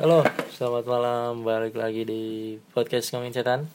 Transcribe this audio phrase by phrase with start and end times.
[0.00, 0.24] Halo,
[0.56, 1.44] selamat malam.
[1.44, 3.68] Balik lagi di podcast Ngomongin Setan.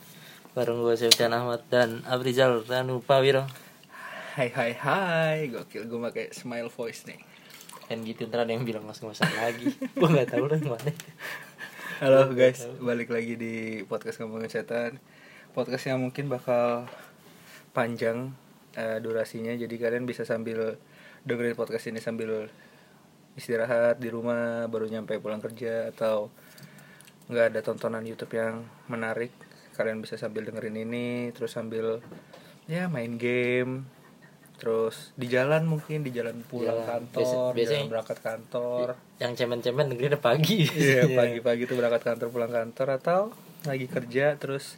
[0.57, 3.45] Bareng gue Septian Ahmad dan Abrizal Ranupa Wiro
[4.33, 7.21] Hai hai hai, gokil gue pakai smile voice nih.
[7.85, 9.69] Dan gitu ntar ada yang bilang masuk-masuk lagi.
[9.93, 10.89] Gue gak tahu lah gimana.
[12.01, 14.97] Halo guys, balik lagi di podcast ngomongin setan.
[15.53, 16.89] Podcast yang mungkin bakal
[17.69, 18.33] panjang
[18.73, 20.81] eh, durasinya, jadi kalian bisa sambil
[21.21, 22.49] dengerin podcast ini sambil
[23.35, 26.31] istirahat di rumah, baru nyampe pulang kerja atau
[27.25, 29.33] nggak ada tontonan YouTube yang menarik,
[29.73, 31.99] kalian bisa sambil dengerin ini, terus sambil
[32.65, 33.83] ya main game,
[34.55, 36.87] terus di jalan mungkin di jalan pulang Jalan.
[36.87, 38.87] kantor, Biasa- jalan biasanya- berangkat kantor.
[39.15, 43.21] Yang cemen-cemen dengerin pagi Iya pagi-pagi tuh berangkat kantor pulang kantor atau
[43.63, 44.77] lagi kerja terus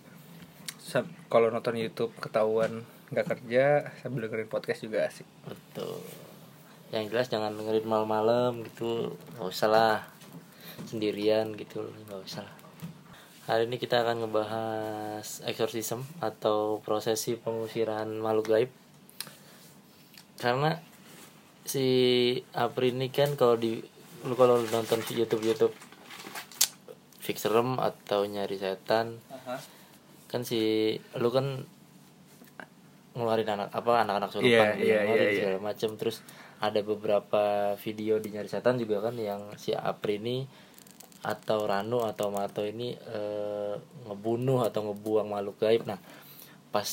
[1.27, 2.79] kalau nonton YouTube ketahuan
[3.11, 5.27] nggak kerja sambil dengerin podcast juga asik.
[5.43, 5.99] Betul
[6.91, 9.15] Yang jelas jangan dengerin malam-malam gitu.
[9.35, 9.97] Gak usah lah.
[10.87, 11.83] Sendirian gitu.
[12.07, 12.55] Gak usah lah.
[13.47, 18.71] Hari ini kita akan ngebahas exorcism atau prosesi pengusiran makhluk gaib.
[20.35, 20.75] Karena
[21.67, 21.87] si
[22.55, 23.79] Apri ini kan kalau di
[24.23, 25.75] lu kalau nonton di YouTube YouTube
[27.19, 29.19] fix serem atau nyari setan
[30.31, 31.67] kan si lu kan
[33.15, 35.39] ngeluarin anak apa anak-anak surupan Iya, gitu, ngeluarin iya, iya.
[35.41, 35.89] segala macem.
[35.97, 36.17] Terus
[36.57, 40.37] ada beberapa video di nyari setan juga kan yang si Apri ini
[41.21, 45.85] atau Ranu atau Mato ini eh, ngebunuh atau ngebuang makhluk gaib.
[45.85, 46.01] Nah
[46.73, 46.87] pas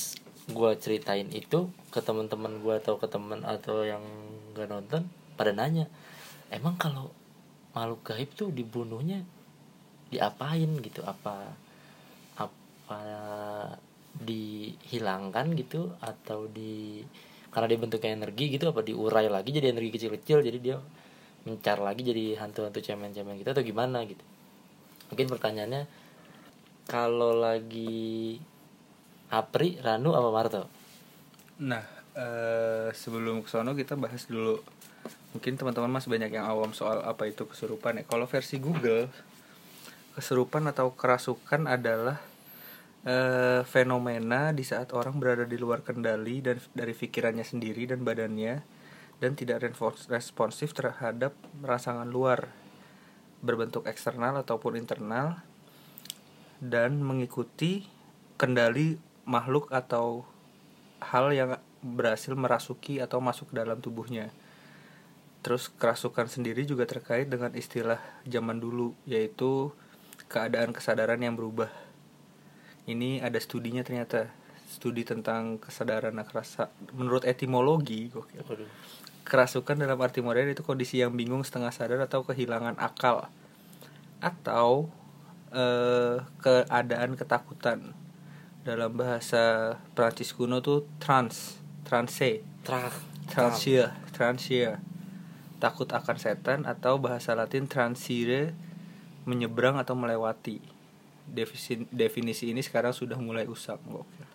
[0.53, 4.05] gua ceritain itu ke teman-teman gua atau ke teman atau yang
[4.53, 5.89] gak nonton pada nanya
[6.53, 7.09] emang kalau
[7.73, 9.25] makhluk gaib tuh dibunuhnya
[10.13, 11.01] diapain gitu?
[11.09, 11.57] Apa
[12.37, 13.01] apa
[14.15, 17.03] dihilangkan gitu atau di
[17.55, 20.77] karena dia bentuknya energi gitu apa diurai lagi jadi energi kecil-kecil jadi dia
[21.47, 24.21] mencar lagi jadi hantu-hantu cemen-cemen gitu atau gimana gitu
[25.09, 25.87] mungkin pertanyaannya
[26.85, 28.37] kalau lagi
[29.33, 30.63] Apri, Ranu apa Marto?
[31.65, 34.61] Nah eh, sebelum ke sono kita bahas dulu
[35.35, 38.05] mungkin teman-teman masih banyak yang awam soal apa itu kesurupan ya.
[38.07, 39.09] Kalau versi Google
[40.15, 42.23] kesurupan atau kerasukan adalah
[43.05, 48.65] eh, fenomena di saat orang berada di luar kendali dan dari pikirannya sendiri dan badannya
[49.21, 52.51] dan tidak respons- responsif terhadap rangsangan luar
[53.45, 55.45] berbentuk eksternal ataupun internal
[56.65, 57.85] dan mengikuti
[58.41, 58.97] kendali
[59.29, 60.25] makhluk atau
[61.05, 64.33] hal yang berhasil merasuki atau masuk ke dalam tubuhnya.
[65.45, 69.77] Terus kerasukan sendiri juga terkait dengan istilah zaman dulu yaitu
[70.33, 71.84] keadaan kesadaran yang berubah.
[72.85, 74.29] Ini ada studinya ternyata.
[74.65, 78.11] Studi tentang kesadaran kerasa menurut etimologi.
[79.25, 83.29] Kerasukan dalam arti modern itu kondisi yang bingung setengah sadar atau kehilangan akal.
[84.21, 84.93] Atau
[85.53, 87.97] eh, keadaan ketakutan.
[88.65, 92.45] Dalam bahasa Prancis kuno tuh trans transe.
[92.65, 92.89] Tra
[93.29, 94.81] transia transia.
[95.61, 98.53] Takut akan setan atau bahasa Latin transire
[99.25, 100.75] menyeberang atau melewati
[101.25, 104.27] definisi definisi ini sekarang sudah mulai usang gokil.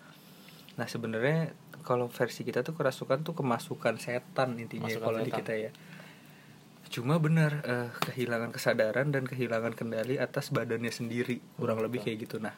[0.75, 5.53] nah sebenarnya kalau versi kita tuh kerasukan tuh kemasukan setan intinya Masukan kalau di kita
[5.55, 5.71] ya.
[6.89, 12.41] Cuma benar eh, kehilangan kesadaran dan kehilangan kendali atas badannya sendiri kurang lebih kayak gitu.
[12.41, 12.53] Nah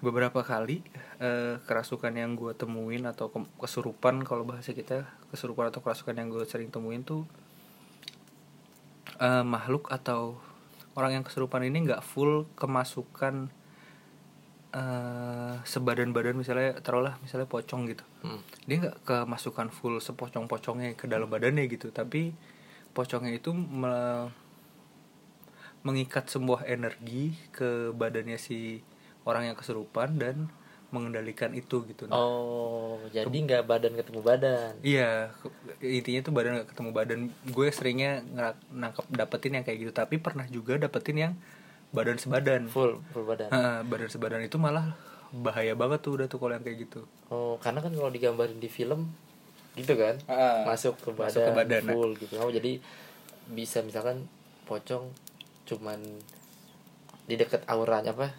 [0.00, 0.80] beberapa kali
[1.20, 6.32] eh, kerasukan yang gue temuin atau ke- kesurupan kalau bahasa kita kesurupan atau kerasukan yang
[6.32, 7.28] gue sering temuin tuh
[9.20, 10.40] eh, makhluk atau
[11.00, 13.48] orang yang kesurupan ini nggak full kemasukan
[14.70, 18.44] eh, sebadan-badan misalnya taruhlah misalnya pocong gitu Hmm.
[18.68, 22.36] dia nggak kemasukan full sepocong-pocongnya ke dalam badannya gitu tapi
[22.92, 24.28] pocongnya itu me-
[25.80, 28.84] mengikat sebuah energi ke badannya si
[29.24, 30.52] orang yang kesurupan dan
[30.90, 34.72] mengendalikan itu gitu Nah, Oh, jadi nggak badan ketemu badan.
[34.82, 35.30] Iya,
[35.78, 37.18] intinya tuh badan gak ketemu badan.
[37.50, 38.26] Gue seringnya
[38.70, 41.32] nangkep dapetin yang kayak gitu, tapi pernah juga dapetin yang
[41.94, 42.66] badan sebadan.
[42.66, 43.48] Full, full badan.
[43.50, 44.94] Nah, badan sebadan itu malah
[45.30, 47.06] bahaya banget tuh udah tuh kalau yang kayak gitu.
[47.30, 49.14] Oh, karena kan kalau digambarin di film
[49.78, 51.94] gitu kan, Ah, masuk ke badan, masuk ke badan, nah.
[51.94, 52.34] full gitu.
[52.42, 52.82] Oh, jadi
[53.46, 54.26] bisa misalkan
[54.66, 55.06] pocong
[55.66, 56.02] cuman
[57.30, 58.34] di dekat auranya apa?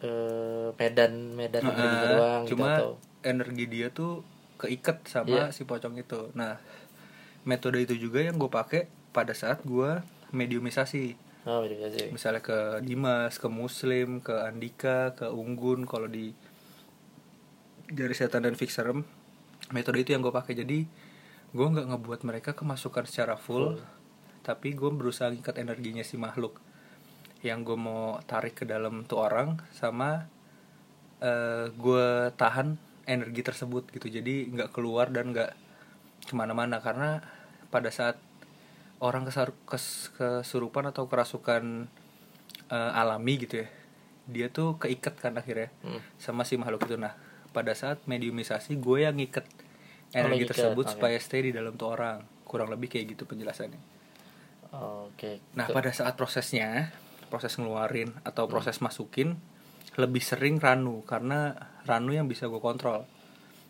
[0.00, 4.24] Eh, medan medan Nah, energinya doang gitu cuma atau energi dia tuh
[4.56, 5.44] keikat sama Iya.
[5.52, 6.32] si pocong itu.
[6.32, 6.56] Nah,
[7.44, 10.00] metode itu juga yang gue pakai pada saat gue
[10.32, 11.16] mediumisasi.
[11.44, 11.64] oh.
[12.12, 16.32] Misalnya ke Dimas, ke Muslim, ke Andika, ke Unggun kalau di
[17.90, 19.02] dari setan dan fixerem
[19.74, 20.86] metode itu yang gue pakai jadi
[21.50, 23.82] gue nggak ngebuat mereka kemasukan secara full,
[24.46, 26.62] tapi gue berusaha ngikat energinya si makhluk
[27.40, 30.28] yang gue mau tarik ke dalam tuh orang sama
[31.20, 35.52] eh gue tahan energi tersebut gitu jadi nggak keluar dan nggak
[36.22, 37.20] ke mana-mana karena
[37.68, 38.16] pada saat
[39.00, 41.88] orang kesar kes- kesurupan atau kerasukan
[42.68, 43.68] eh, alami gitu ya
[44.30, 46.00] dia tuh keikat kan akhirnya Hmm.
[46.16, 47.16] sama si makhluk itu nah
[47.50, 49.44] pada saat mediumisasi gue yang ngiket
[50.10, 50.92] Oh, energi tersebut oke.
[50.98, 53.78] supaya stay di dalam tuh orang kurang lebih kayak gitu penjelasannya
[54.70, 55.38] Oke.
[55.54, 56.90] nah Ke- pada saat prosesnya
[57.30, 58.52] proses ngeluarin atau Hmm.
[58.52, 59.38] proses masukin
[59.92, 63.06] lebih sering ranu karena ranu yang bisa gue kontrol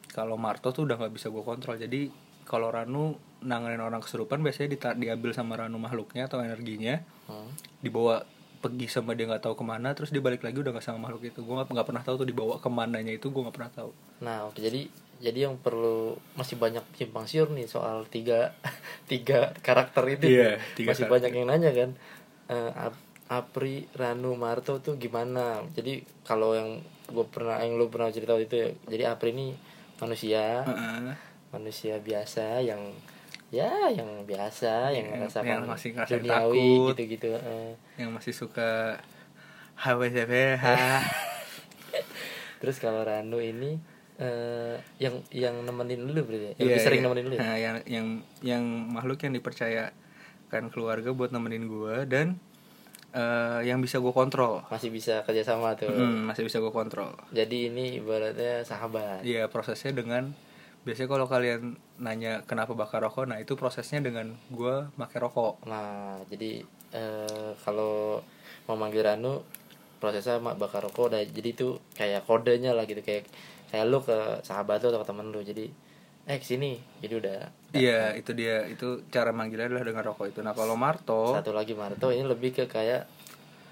[0.08, 2.10] kalau marto tuh udah nggak bisa gue kontrol jadi
[2.42, 7.46] kalau ranu nanganin orang kesurupan biasanya dita- diambil sama ranu makhluknya atau energinya Hmm.
[7.78, 8.26] dibawa
[8.58, 11.24] pergi sama dia nggak tahu ke mana terus dia balik lagi udah nggak sama makhluk
[11.26, 13.90] itu gue nggak pernah tahu tuh dibawa ke mananya itu gue nggak pernah tahu
[14.20, 14.84] Nah, oke jadi
[15.16, 18.52] jadi yang perlu masih banyak simpang siur nih soal tiga
[19.08, 20.24] tiga karakter itu.
[20.26, 20.60] Nih.
[20.74, 21.12] tiga masih karakter.
[21.14, 21.90] banyak yang nanya kan.
[22.48, 22.70] Eh,
[23.30, 25.62] Apri, Ranu, Marto tuh gimana?
[25.70, 28.68] Jadi kalau yang gue pernah yang lu pernah cerita waktu itu ya.
[28.88, 29.54] Jadi Apri ini
[29.96, 31.14] manusia, Heeh.
[31.50, 32.90] manusia biasa yang
[33.50, 36.86] ya yang biasa yang Yang- merasakan yang masih duniawi takut.
[36.92, 37.28] gitu-gitu.
[37.32, 37.72] eh.
[37.96, 38.98] yang masih suka
[39.76, 40.64] HWCPH
[42.60, 43.78] Terus kalau Ranu ini
[44.16, 46.52] eh yang yang nemenin lu berarti ya?
[46.52, 47.06] Yang Iya, lebih sering iya.
[47.06, 47.40] nemenin lu ya?
[47.40, 48.06] Nah, yang yang
[48.42, 49.94] yang makhluk yang dipercayakan
[50.68, 52.36] keluarga buat nemenin gue dan
[53.14, 54.62] eh, yang bisa gue kontrol.
[54.70, 55.90] Masih bisa kerjasama tuh.
[55.90, 57.14] Hmm, masih bisa gue kontrol.
[57.34, 59.22] Jadi ini ibaratnya sahabat.
[59.26, 60.32] Iya prosesnya dengan
[60.80, 65.68] biasanya kalau kalian nanya kenapa bakar rokok nah itu prosesnya dengan gue pakai rokok.
[65.68, 68.24] Nah, jadi eh kalau
[68.66, 69.44] mau manggil Ranu
[70.00, 73.04] prosesnya mak bakar rokok udah jadi itu kayak kodenya lah gitu.
[73.04, 73.28] Kayak
[73.68, 75.40] kayak lu ke sahabat lu atau ke temen lu.
[75.44, 75.68] Jadi
[76.28, 77.38] eh ke sini jadi udah
[77.70, 78.66] Iya itu dia.
[78.66, 80.40] Itu cara manggilnya adalah dengan rokok itu.
[80.42, 82.10] Nah kalau Marto satu lagi Marto.
[82.10, 83.06] Ini lebih ke kayak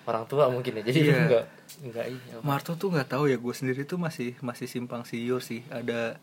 [0.07, 0.83] orang tua mungkin ya.
[0.87, 1.17] Jadi Iya.
[1.27, 1.45] enggak
[1.85, 3.37] enggak iya Marto tuh nggak tahu ya.
[3.37, 5.67] Gue sendiri tuh masih masih simpang siur sih.
[5.69, 6.17] Ada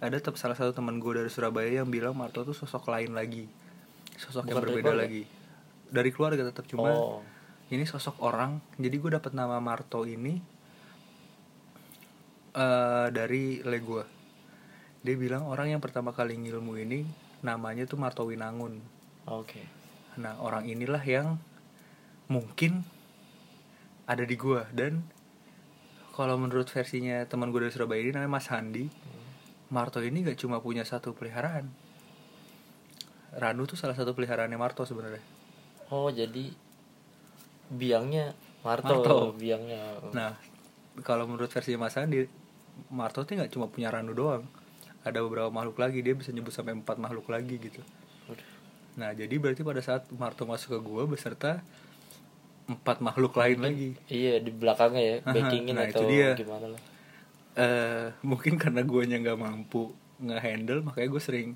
[0.00, 3.44] ada tetap salah satu teman gue dari Surabaya yang bilang Marto tuh sosok lain lagi.
[4.16, 5.04] Sosok yang Bukan dari berbeda keluarga?
[5.04, 5.22] lagi.
[5.90, 7.20] Dari keluarga tetap cuma oh.
[7.68, 8.64] ini sosok orang.
[8.80, 10.40] Jadi gue dapat nama Marto ini
[12.50, 14.02] eh dari le gue
[15.00, 17.08] dia bilang orang yang pertama kali ngilmu ini
[17.40, 18.80] namanya tuh Marto Winangun
[19.28, 19.80] oke
[20.18, 21.38] Nah orang inilah yang
[22.26, 22.82] mungkin
[24.10, 25.06] ada di gua dan
[26.10, 28.90] kalau menurut versinya teman gue dari Surabaya ini namanya Mas Handi,
[29.72, 31.70] Marto ini gak cuma punya satu peliharaan.
[33.30, 35.22] Ranu tuh salah satu peliharaannya Marto sebenarnya.
[35.90, 36.50] oh jadi
[37.70, 38.34] biangnya
[38.66, 39.16] Marto, Marto.
[39.38, 40.34] biangnya Nah
[41.06, 42.26] kalau menurut versi Mas Handi,
[42.90, 44.44] Marto tuh nggak cuma punya Ranu doang.
[45.00, 47.80] Ada beberapa makhluk lagi dia bisa nyebut sampai empat makhluk lagi gitu.
[49.00, 51.64] Nah jadi berarti pada saat Marto masuk ke gua beserta
[52.70, 53.90] empat makhluk lain lagi.
[54.06, 56.28] iya di belakangnya ya backingin nah, atau itu dia.
[56.38, 56.82] gimana lah.
[57.58, 59.90] Eh mungkin karena guanya nggak mampu
[60.20, 61.48] nge-handle makanya gue sering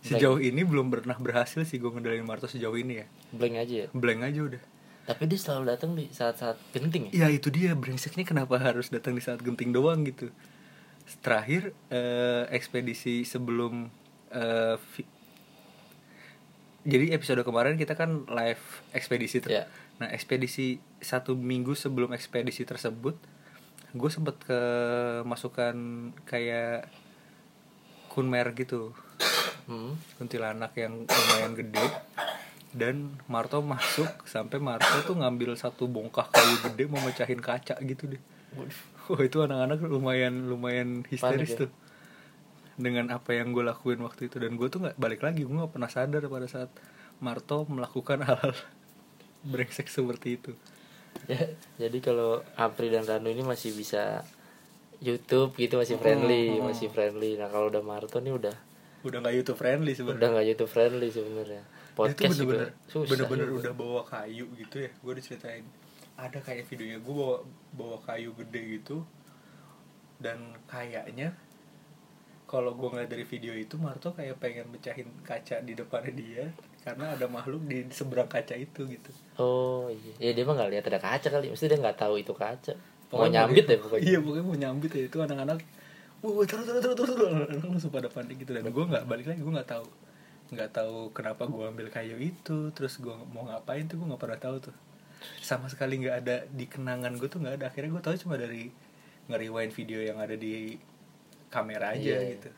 [0.00, 3.06] sejauh ini belum pernah berhasil sih gue ngendalin Marto sejauh ini ya.
[3.30, 3.88] Blank aja ya?
[3.94, 4.62] Blank aja udah.
[5.08, 7.24] Tapi dia selalu datang di saat-saat genting ya?
[7.24, 7.72] Ya itu dia.
[7.72, 10.32] Brengseknya kenapa harus datang di saat genting doang gitu
[11.24, 13.88] terakhir eh, ekspedisi sebelum
[14.32, 15.16] eh, vi-
[16.88, 18.64] jadi episode kemarin kita kan live
[18.96, 19.52] ekspedisi tuh.
[19.52, 19.68] Ya.
[20.00, 23.18] Nah ekspedisi satu minggu sebelum ekspedisi tersebut,
[23.92, 24.60] gue sempet ke
[25.28, 25.76] masukan
[26.24, 26.88] kayak
[28.08, 28.96] kunmer gitu,
[29.68, 30.00] hmm.
[30.16, 31.86] kuntilanak yang lumayan gede.
[32.68, 38.16] Dan Marto masuk sampai Marto tuh ngambil satu bongkah kayu gede mau mecahin kaca gitu
[38.16, 38.22] deh.
[38.56, 38.97] Waduh.
[39.12, 41.58] Wah itu anak-anak lumayan lumayan histeris Panik ya?
[41.64, 41.70] tuh.
[42.78, 44.38] Dengan apa yang gue lakuin waktu itu.
[44.38, 46.70] Dan gue tuh nggak balik lagi gue nggak pernah sadar pada saat
[47.18, 48.54] Marto melakukan hal-hal
[49.42, 50.52] brengsek seperti itu.
[51.26, 51.50] Ya
[51.80, 54.22] jadi kalau Apri dan Ranu ini masih bisa
[54.98, 56.68] YouTube gitu masih friendly Oh.
[56.68, 57.34] masih friendly.
[57.34, 58.54] Nah kalau udah Marto nih udah
[58.98, 60.18] udah nggak YouTube friendly sebenarnya.
[60.18, 61.62] Udah nggak YouTube friendly sebenarnya.
[61.62, 63.58] Dia tuh podcast bener-bener juga susah bener-bener juga.
[63.58, 64.90] udah bawa kayu gitu ya.
[65.02, 65.64] Gue diceritain
[66.18, 67.36] ada kayak videonya gue bawa
[67.72, 69.06] bawa kayu gede gitu
[70.18, 71.30] dan kayaknya
[72.44, 76.44] kalau gue ngeliat dari video itu Marto kayak pengen mecahin kaca di depannya dia
[76.80, 79.10] karena ada makhluk di seberang kaca itu gitu.
[79.36, 80.16] Oh iya.
[80.16, 81.52] Ya dia mah nggak lihat ada kaca kali.
[81.52, 82.72] Mesti dia nggak tahu itu kaca.
[82.72, 84.04] Mau Pokoknya nyambit dia- ya pokoknya.
[84.08, 85.02] Iya pokoknya mau nyambit ya.
[85.04, 85.58] Itu anak-anak
[86.24, 88.56] wah terus terus terus terus langsung pada panik gitu.
[88.56, 89.86] Dan gue nggak balik lagi gue nggak tahu.
[90.48, 92.72] Nggak tahu kenapa gue ambil kayu itu.
[92.72, 94.74] Terus gue mau ngapain tuh gue nggak pernah tahu tuh
[95.40, 97.64] sama sekali nggak ada di kenangan gue tuh nggak ada.
[97.70, 98.68] Akhirnya gue tahu cuma dari
[99.28, 100.76] nge-rewind video yang ada di
[101.48, 102.50] kamera aja Iya, gitu.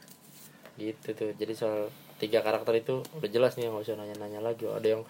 [0.79, 1.31] Gitu tuh.
[1.35, 1.91] Jadi soal
[2.21, 4.69] tiga karakter itu udah jelas nih nggak usah nanya-nanya lagi.
[4.69, 5.03] Ada yang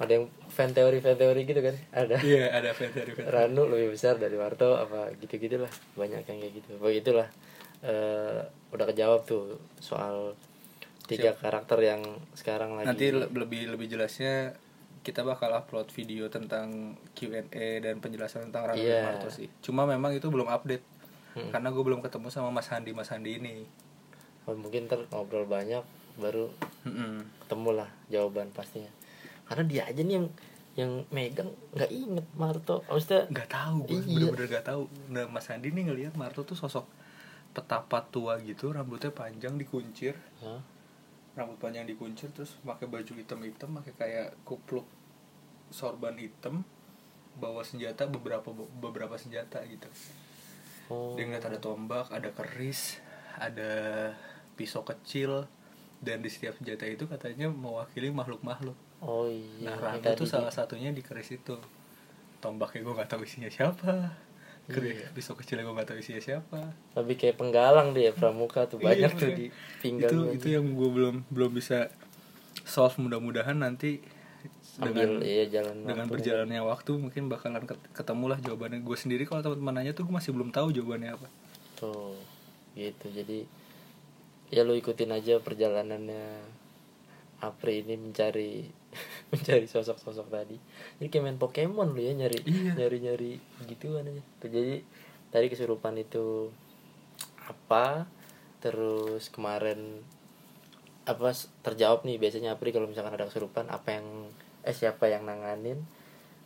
[0.00, 1.76] ada yang fan teori fan teori gitu kan?
[1.92, 2.16] Ada.
[2.20, 6.38] Iya ada fan dari fan Ranu lebih besar dari Marto apa gitu gitulah banyak yang
[6.42, 6.70] kayak gitu.
[6.80, 7.28] Begitulah.
[7.82, 8.40] Eh
[8.72, 10.32] udah kejawab tuh soal
[11.04, 12.00] tiga karakter yang
[12.32, 14.54] sekarang lagi nanti le- lebih lebih jelasnya
[15.02, 17.42] kita bakal upload video tentang Q&A
[17.78, 20.84] dan penjelasan tentang Rano dan Marto sih cuma memang itu belum update
[21.32, 21.48] Hmm.
[21.48, 23.64] karena gue belum ketemu sama Mas Handi Mas Handi ini
[24.42, 25.80] Oh, mungkin ntar ngobrol banyak
[26.14, 27.24] baru Mm-mm.
[27.40, 28.92] ketemu lah jawaban pastinya
[29.42, 30.28] karena dia aja nih yang
[30.72, 34.28] yang megang nggak inget Marto maksudnya nggak tahu gue Iya.
[34.28, 36.84] bener-bener nggak tahu nah Mas Handi nih ngelihat Marto tuh sosok
[37.50, 40.60] petapa tua gitu rambutnya panjang dikuncir Hah?
[41.32, 44.84] Rambut panjang dikuncir terus pakai baju hitam-hitam pakai kayak kupluk
[45.72, 46.60] sorban hitam
[47.40, 49.88] bawa senjata beberapa beberapa senjata gitu.
[50.92, 51.16] Oh.
[51.16, 53.00] Dia ngeliat ada tombak ada keris
[53.40, 54.12] ada
[54.52, 55.48] pisau kecil
[56.04, 58.76] dan di setiap senjata itu katanya mewakili makhluk-makhluk.
[59.00, 61.56] Oh iya nah tadi tuh salah satunya di keris itu.
[62.42, 64.12] Tombaknya gue nggak tahu isinya siapa
[64.64, 65.10] Iya.
[65.10, 66.60] pisau kecilnya gue nggak tahu isinya siapa.
[66.94, 69.36] Lebih kayak penggalang dia pramuka tuh banyak Iya, tuh makanya.
[69.36, 69.46] di
[69.80, 71.90] pinggang itu itu yang gue belum belum bisa
[72.62, 72.94] solve.
[72.96, 73.98] Mudah-mudahan nanti
[74.74, 76.14] ambil dengan iya jalan dengan waktu.
[76.14, 78.80] berjalannya waktu mungkin bakalan ket- ketemu lah jawabannya.
[78.80, 81.26] Gue sendiri kalau teman-teman nanya tuh gue masih belum tahu jawabannya apa.
[81.74, 82.16] Tuh
[82.72, 83.06] gitu.
[83.10, 83.44] Jadi
[84.48, 86.24] ya lu ikutin aja perjalanannya
[87.40, 88.70] Apri ini mencari
[89.30, 90.56] mencari sosok-sosok tadi
[90.96, 92.72] jadi kayak main Pokemon lu ya nyari Iya.
[92.76, 93.30] nyari nyari
[93.64, 94.74] gituan aja Tuh, jadi
[95.28, 96.52] tadi kesurupan itu
[97.42, 98.06] apa
[98.58, 100.00] terus kemarin
[101.02, 104.06] apa terjawab nih biasanya Apri kalau misalkan ada kesurupan apa yang
[104.62, 105.82] eh siapa yang nanganin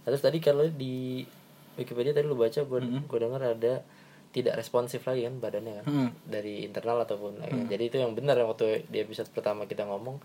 [0.02, 1.26] terus tadi kalau di
[1.76, 3.04] Wikipedia tadi lu baca gue Mhm.
[3.04, 3.84] gue dengar ada
[4.32, 6.10] tidak responsif lagi kan badannya kan Hmm.
[6.22, 7.36] dari internal ataupun
[7.66, 10.16] jadi itu yang benar yang waktu di episode pertama kita ngomong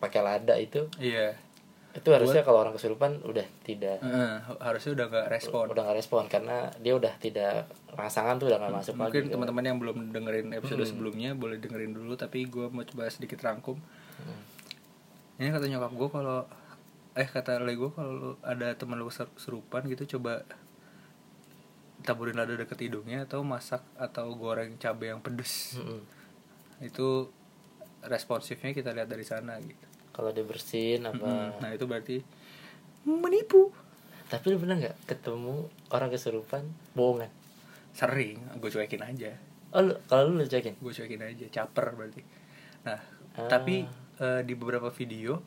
[0.00, 1.36] pakai lada itu iya
[1.90, 6.22] itu harusnya kalau orang kesurupan udah tidak Heeh, harusnya udah nggak respon udah nggak respon
[6.26, 9.32] karena dia udah tidak rangsangan tuh udah nggak masuk mungkin lagi kan.
[9.34, 13.78] teman-teman yang belum dengerin episode sebelumnya boleh dengerin dulu tapi gue mau coba sedikit rangkum
[14.20, 14.36] Hmm.
[15.36, 16.38] ini kata nyokap gue kalau
[17.16, 20.44] eh kata le gue kalau ada teman lu kesurupan gitu coba
[22.00, 26.00] taburin lada deket hidungnya atau masak atau goreng cabai yang pedes Mm-mm.
[26.80, 27.28] itu
[28.00, 29.86] responsifnya kita lihat dari sana gitu
[30.20, 32.20] kalau dia bersin apa nah itu berarti
[33.02, 33.72] menipu.
[34.28, 36.62] Tapi lu pernah nggak ketemu orang kesurupan?
[36.92, 37.32] Bohongan
[37.90, 39.32] sering gue cuekin aja.
[39.72, 42.22] Oh lu, kalau lu lu cekin gue cuekin aja caper berarti.
[42.84, 43.00] Nah
[43.30, 43.46] Ah.
[43.46, 43.86] tapi
[44.18, 45.38] eh, di beberapa video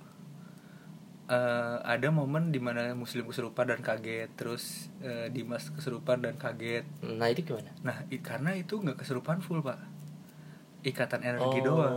[1.26, 6.84] eh, ada momen di mana muslim kesurupan dan kaget terus eh, dimas kesurupan dan kaget.
[7.04, 7.72] Nah itu gimana?
[7.82, 9.80] Nah i- karena itu nggak kesurupan full pak
[10.84, 11.66] ikatan energi Oh.
[11.66, 11.96] doang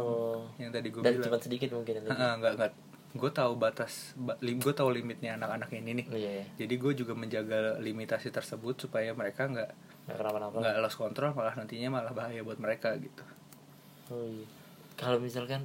[0.56, 1.94] yang tadi gue bilang cuma sedikit mungkin.
[2.02, 2.72] Heeh, nggak nggak
[3.16, 6.44] gue tahu batas gue tahu limitnya anak-anak ini nih Oh, iya, iya.
[6.56, 9.70] jadi gue juga menjaga limitasi tersebut supaya mereka nggak
[10.06, 13.24] nggak lost control malah nantinya malah bahaya buat mereka gitu
[14.06, 14.46] Oh iya.
[14.94, 15.64] Kalau misalkan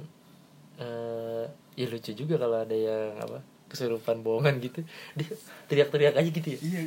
[0.76, 3.38] eh ya lucu juga kalau ada yang apa
[3.68, 4.80] kesurupan bohongan gitu
[5.14, 5.32] dia
[5.66, 6.58] teriak-teriak aja gitu ya.
[6.60, 6.82] iya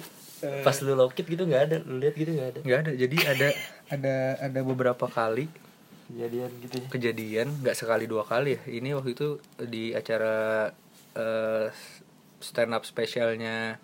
[0.62, 2.60] Pas lu lokit gitu nggak ada, lu lihat gitu nggak ada.
[2.62, 3.48] nggak ada jadi ada
[3.88, 5.46] ada ada beberapa kali
[6.06, 6.88] Kejadian gitu ya.
[6.88, 9.28] kejadian nggak sekali dua kali ya ini waktu itu
[9.60, 10.70] di acara
[11.12, 11.68] eh,
[12.38, 13.82] stand up spesialnya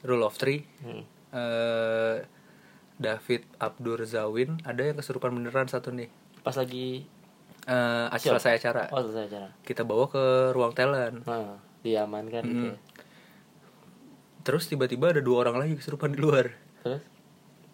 [0.00, 1.04] Rule of Three Hmm.
[1.30, 2.16] eh,
[2.96, 6.08] David Abdur Zawin ada yang kesurupan beneran satu nih
[6.40, 7.04] Pas lagi
[7.62, 8.38] Eh, Siap.
[8.38, 9.48] selesai acara oh selesai acara.
[9.60, 12.64] kita bawa ke ruang talent Nah, diamankan gitu.
[12.64, 12.76] ya.
[14.40, 17.02] terus tiba-tiba ada dua orang lagi kesurupan di luar Terus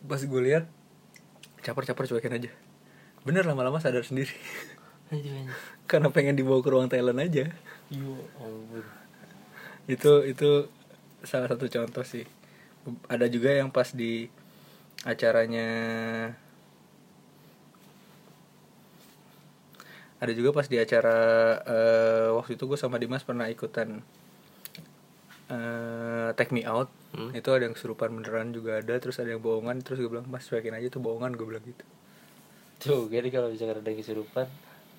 [0.02, 0.64] pas gue lihat
[1.60, 2.50] caper-caper cuekin aja
[3.22, 4.34] bener lama-lama sadar sendiri.
[5.90, 7.50] Karena pengen dibawa ke ruang talent aja.
[9.86, 10.70] Itu itu
[11.22, 12.24] salah satu contoh sih.
[13.06, 14.26] Ada juga yang pas di
[15.02, 15.68] acaranya
[20.22, 21.18] ada juga pas di acara
[21.66, 23.98] eh, waktu itu gue sama Dimas pernah ikutan
[25.50, 27.02] eh Take Me Out.
[27.12, 27.28] Hmm.
[27.36, 30.48] itu ada yang kesurupan beneran juga ada terus ada yang bohongan terus gue bilang mas
[30.48, 31.84] cuekin aja tuh bohongan gue bilang gitu
[32.82, 34.46] Tuh, jadi kalau misalkan ada kesurupan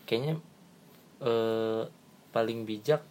[0.04, 0.40] kayaknya
[1.20, 1.84] eh
[2.32, 3.04] paling bijak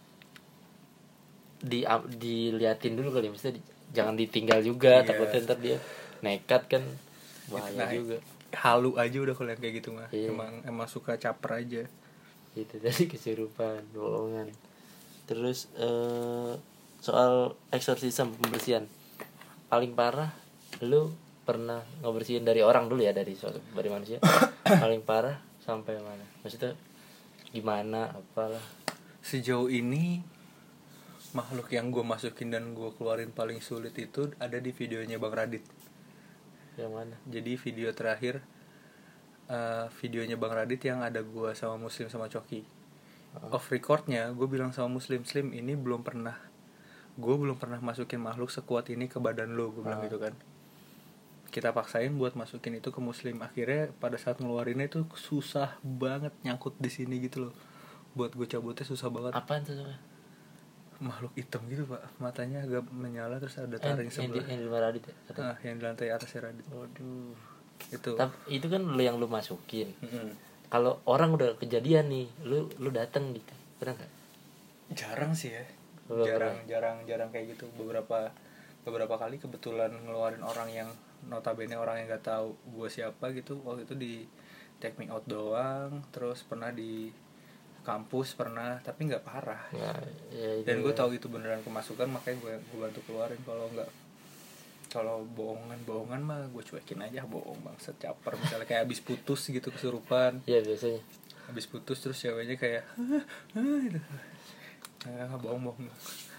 [1.59, 3.49] di diliatin dulu kali ya.
[3.49, 5.07] di- jangan ditinggal juga Iya.
[5.07, 5.77] takutnya ntar dia
[6.19, 6.83] nekat kan
[7.47, 8.17] bahaya Nah, juga
[8.53, 10.29] halu aja udah kalau yang kayak gitu mah Iya.
[10.29, 11.81] emang emang suka caper aja
[12.53, 14.49] gitu tadi kesurupan bohongan
[15.23, 16.53] terus eh
[16.99, 18.83] soal eksorsisme pembersihan
[19.67, 20.35] paling parah
[20.81, 21.09] lu
[21.43, 24.19] pernah ngebersihin dari orang dulu ya dari suatu dari manusia.
[24.83, 26.23] Paling parah sampai mana?
[26.41, 26.75] Maksudnya
[27.51, 28.63] gimana apalah.
[29.23, 30.23] Sejauh ini
[31.33, 35.63] makhluk yang gue masukin dan gue keluarin paling sulit itu ada di videonya bang Radit.
[36.77, 37.15] Yang mana?
[37.25, 38.43] Jadi video terakhir
[39.49, 42.61] eh, videonya bang Radit yang ada gue sama Muslim sama Coki.
[43.49, 46.37] Off recordnya gue bilang sama Muslim Slim ini belum pernah
[47.17, 50.05] gue belum pernah masukin makhluk sekuat ini ke badan lo gue bilang Ah.
[50.05, 50.33] gitu kan
[51.53, 53.37] kita paksain buat masukin itu ke Muslim.
[53.45, 57.53] Akhirnya pada saat ngeluarinnya itu susah banget nyangkut di sini gitu loh.
[58.17, 59.37] Buat gue cabutnya susah banget.
[59.37, 60.01] Apaan tuh Soalnya?
[61.03, 62.01] makhluk hitam gitu pak.
[62.17, 65.57] Matanya agak menyala terus ada Eh, taring yang di sebelah yang di Radit ya ah,
[65.61, 66.65] yang di lantai atasnya Radit.
[66.71, 67.35] Waduh.
[67.91, 68.11] Itu.
[68.15, 69.93] Tapi itu kan lu yang lu masukin.
[70.01, 70.55] Mm-mm.
[70.73, 73.53] kalau orang udah kejadian nih lu lu dateng gitu.
[73.77, 74.11] Pernah nggak?
[74.97, 75.61] Jarang sih ya.
[76.09, 77.69] Jarang jarang jarang kayak gitu.
[77.77, 78.33] Beberapa
[78.81, 80.89] beberapa kali kebetulan ngeluarin orang yang
[81.27, 84.13] notabene orang yang nggak tahu gue siapa gitu waktu itu di
[84.83, 87.11] take me out doang terus pernah di
[87.83, 89.91] kampus pernah tapi nggak parah ya,
[90.31, 90.99] ya dan gue ya.
[91.03, 93.89] tahu itu beneran kemasukan makanya gue gue bantu keluarin kalau nggak
[94.87, 99.67] kalau bohongan bohongan mah gue cuekin aja bohong bangset caper misalnya kayak abis putus gitu
[99.67, 101.03] kesurupan ya biasanya
[101.51, 103.23] habis putus terus ceweknya kayak "Hah?
[103.59, 103.99] Hah?" gitu.
[105.11, 105.87] ah, bohong bohong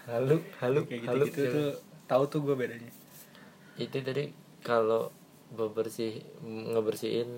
[0.09, 1.71] halu halu kayak gitu halu gitu tuh
[2.09, 2.91] tahu tuh gue bedanya
[3.77, 5.13] itu tadi kalau
[5.53, 7.29] bebersih ngebersihin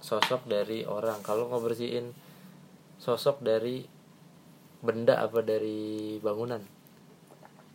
[0.00, 1.20] sosok dari orang.
[1.20, 2.16] Kalau ngebersihin
[2.96, 3.84] sosok dari
[4.80, 6.64] benda apa dari bangunan.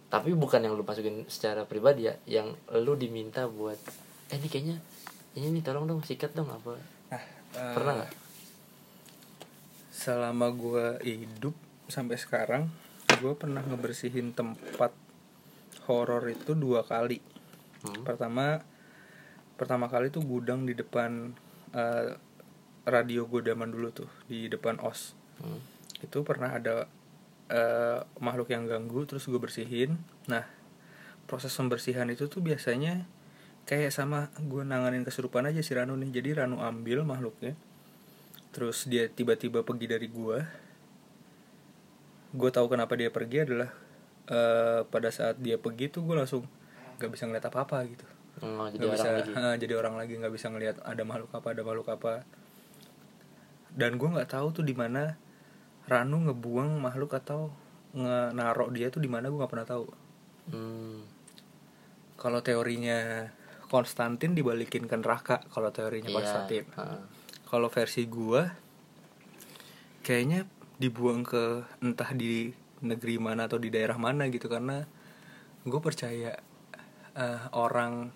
[0.10, 3.78] Tapi bukan yang lu masukin secara pribadi ya yang lu diminta buat
[4.28, 4.78] eh ini kayaknya
[5.38, 6.76] ini nih tolong dong sikat dong apa?
[7.13, 7.24] Nah
[7.56, 8.12] eh, pernah nggak?
[9.98, 11.58] selama gue hidup
[11.89, 12.70] sampai sekarang
[13.17, 14.93] gue pernah ngebersihin tempat
[15.89, 17.17] horor itu dua kali
[17.84, 18.02] Hmm.
[18.02, 18.62] pertama
[19.58, 21.34] pertama kali tuh gudang di depan
[21.74, 22.18] eh,
[22.88, 25.62] radio gue zaman dulu tuh di depan os Hmm.
[26.02, 26.90] itu pernah ada
[27.48, 29.94] eh, makhluk yang ganggu terus gue bersihin
[30.26, 30.50] nah
[31.30, 33.06] proses pembersihan itu tuh biasanya
[33.70, 37.54] kayak sama gue nanganin kesurupan aja si Ranu nih jadi Ranu ambil makhluknya
[38.50, 40.38] terus dia tiba-tiba pergi dari gue
[42.34, 43.70] gue tahu kenapa dia pergi adalah
[44.28, 46.44] eh, pada saat dia pergi tuh gue langsung
[46.97, 48.05] nggak bisa ngeliat apa apa gitu
[48.38, 51.31] Oh, jadi nggak orang bisa lagi eh, jadi orang lagi nggak bisa ngelihat ada makhluk
[51.31, 52.13] apa ada makhluk apa
[53.71, 55.17] dan gue nggak tahu tuh di mana
[55.86, 57.49] Ranu ngebuang makhluk atau
[57.91, 59.86] ngenarok dia tuh di mana gue nggak pernah tahu
[60.47, 61.01] Hmm.
[62.15, 63.27] kalau teorinya
[63.67, 66.15] Konstantin dibalikin ke neraka kalau teorinya Iya.
[66.15, 67.03] Konstantin Ah.
[67.43, 68.41] kalau versi gue
[70.01, 70.45] kayaknya
[70.77, 74.86] dibuang ke entah di negeri mana atau di daerah mana gitu karena
[75.63, 76.38] gue percaya
[77.17, 78.13] eh, orang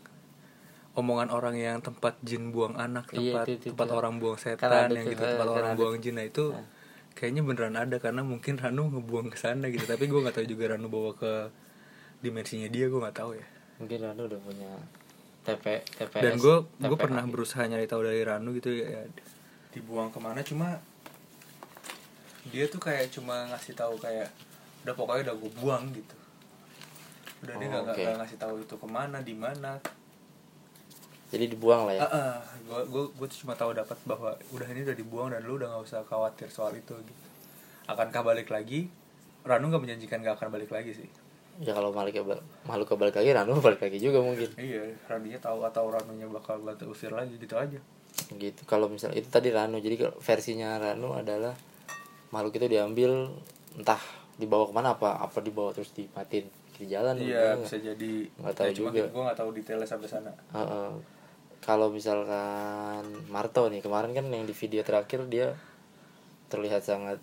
[0.93, 3.95] omongan orang yang tempat jin buang anak Iya, tempat itu- itu- tempat itu.
[3.95, 6.67] orang buang setan yang gitu eh, tempat orang buang jin nah itu Nah.
[7.11, 9.83] kayaknya beneran ada karena mungkin Ranu ngebuang ke sana gitu.
[9.83, 11.47] Tapi gue nggak tahu juga Ranu bawa ke
[12.19, 13.45] dimensinya dia gue nggak tahu ya.
[13.77, 14.71] Mungkin Ranu udah punya
[15.41, 19.01] TP TPS dan gue gue pernah berusaha nyari tahu dari Ranu gitu ya, ya.
[19.71, 20.77] Dibuang ke mana cuma
[22.43, 24.27] dia tuh kayak cuma ngasih tahu kayak
[24.81, 26.15] udah pokoknya udah gue buang gitu
[27.41, 28.01] udah dia Oh, nggak oke.
[28.01, 29.71] nggak ngasih tahu itu ke mana di mana.
[31.27, 32.01] Jadi dibuang lah ya?
[32.61, 35.67] Gue gue gue tuh cuma tahu dapat bahwa udah ini udah dibuang dan lu udah
[35.69, 37.23] nggak usah khawatir soal itu gitu.
[37.85, 38.91] Akankah balik lagi?
[39.41, 41.09] Ranu nggak menjanjikan gak akan balik lagi sih.
[41.59, 44.49] Ya kalau makhluk kebal- makhluk kebalik lagi Ranu balik lagi juga mungkin.
[44.53, 47.79] Iya Ranunya tahu atau Ranunya bakal bantu usir lagi gitu aja.
[48.29, 49.79] Gitu kalau misal itu tadi Ranu.
[49.79, 51.55] Jadi versinya Ranu adalah
[52.29, 53.31] makhluk itu diambil
[53.73, 53.99] entah
[54.35, 56.47] dibawa ke mana apa apa dibawa terus dimatiin
[56.81, 58.25] di jalan iya bisa jadi.
[58.33, 59.01] Nggak tahu ya, juga.
[59.05, 60.31] gue nggak tahu detailnya sampai sana.
[60.51, 60.91] Heeh.
[61.61, 65.53] kalau misalkan Marto nih kemarin kan yang di video terakhir dia
[66.47, 67.21] terlihat sangat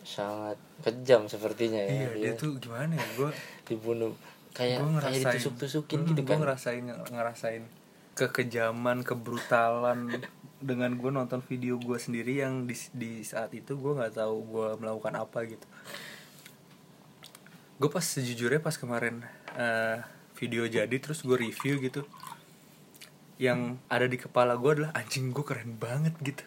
[0.00, 1.90] sangat kejam sepertinya ya.
[1.92, 3.04] Iya dia tuh gimana ya?
[3.14, 3.30] Gue
[3.68, 4.16] dibunuh
[4.50, 5.20] kayak gue kayak ngerasain.
[5.28, 6.38] ditusuk-tusukin Hmm, gitu gue kan.
[6.40, 7.62] ngerasain ngerasain
[8.14, 10.08] kekejaman kebrutalan.
[10.56, 14.68] Dengan gue nonton video gue sendiri yang di, di saat itu gue nggak tahu gue
[14.80, 15.68] melakukan apa gitu
[17.76, 19.20] gue pas sejujurnya pas kemarin
[19.56, 20.00] eh,
[20.36, 22.04] video jadi terus gue review gitu
[23.36, 26.44] yang ada di kepala gue adalah anjing gue keren banget gitu.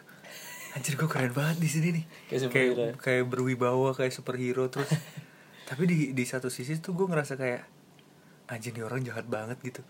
[0.74, 2.04] Anjir gue keren banget di sini nih.
[2.26, 2.98] Kayak kayak superhero.
[2.98, 4.90] kayak berwibawa kayak superhero terus.
[5.70, 7.62] Tapi di di satu sisi tuh gue ngerasa kayak
[8.50, 9.82] anjing nih orang jahat banget gitu.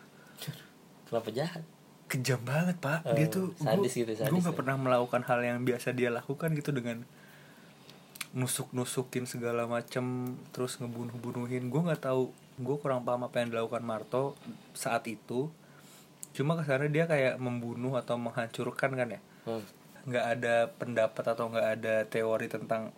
[1.09, 1.65] Kenapa jahat?
[2.05, 3.01] Kejam banget pak.
[3.09, 4.59] Oh, dia tuh sadis gitu, gue sadis nggak ya.
[4.61, 7.09] pernah melakukan hal yang biasa dia lakukan gitu dengan
[8.31, 13.57] nusuk nusukin segala macem terus ngebunuh bunuhin gue nggak tahu gue kurang paham apa yang
[13.57, 14.37] dilakukan Marto
[14.77, 15.49] saat itu.
[16.37, 19.21] Cuma ke sana dia kayak membunuh atau menghancurkan kan ya?
[19.49, 19.65] Hmm.
[20.01, 22.89] nggak ada pendapat atau nggak ada teori tentang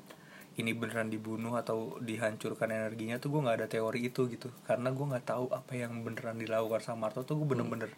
[0.55, 4.51] ini beneran dibunuh atau dihancurkan energinya tuh gue nggak ada teori itu gitu.
[4.67, 7.91] Karena gue nggak tahu apa yang beneran dilakukan sama Marto tuh gue bener-bener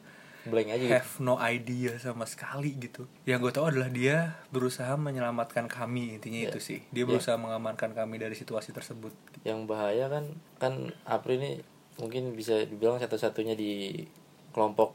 [0.45, 0.93] blank aja gitu.
[0.93, 6.41] have no idea sama sekali gitu yang gue tahu adalah dia berusaha menyelamatkan kami intinya
[6.45, 6.53] Ya.
[6.53, 10.25] itu sih dia berusaha mengamankan kami dari situasi tersebut yang bahaya kan
[10.61, 10.73] kan
[11.05, 11.53] April ini
[11.97, 14.03] mungkin bisa dibilang satu-satunya di
[14.51, 14.93] kelompok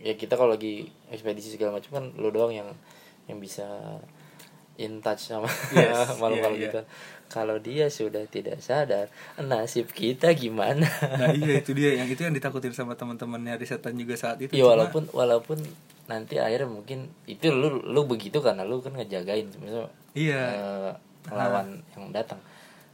[0.00, 2.68] ya kita kalau lagi ekspedisi segala macam kan lo doang yang
[3.28, 3.66] yang bisa
[4.80, 5.44] in touch sama
[5.76, 6.72] Yes, makhluk-makhluk iya, iya.
[6.72, 6.80] gitu.
[7.30, 9.06] Kalau dia sudah tidak sadar,
[9.38, 10.82] nasib kita gimana?
[11.14, 14.60] nah iya itu dia yang itu yang ditakutin sama teman-temannya risetan juga saat itu ya
[14.60, 15.58] Cuma- walaupun walaupun
[16.04, 20.42] nanti akhirnya mungkin itu lu lu begitu karena lu kan ngejagain misalnya Iya.
[20.42, 20.92] eh,
[21.30, 22.42] lawan yang datang.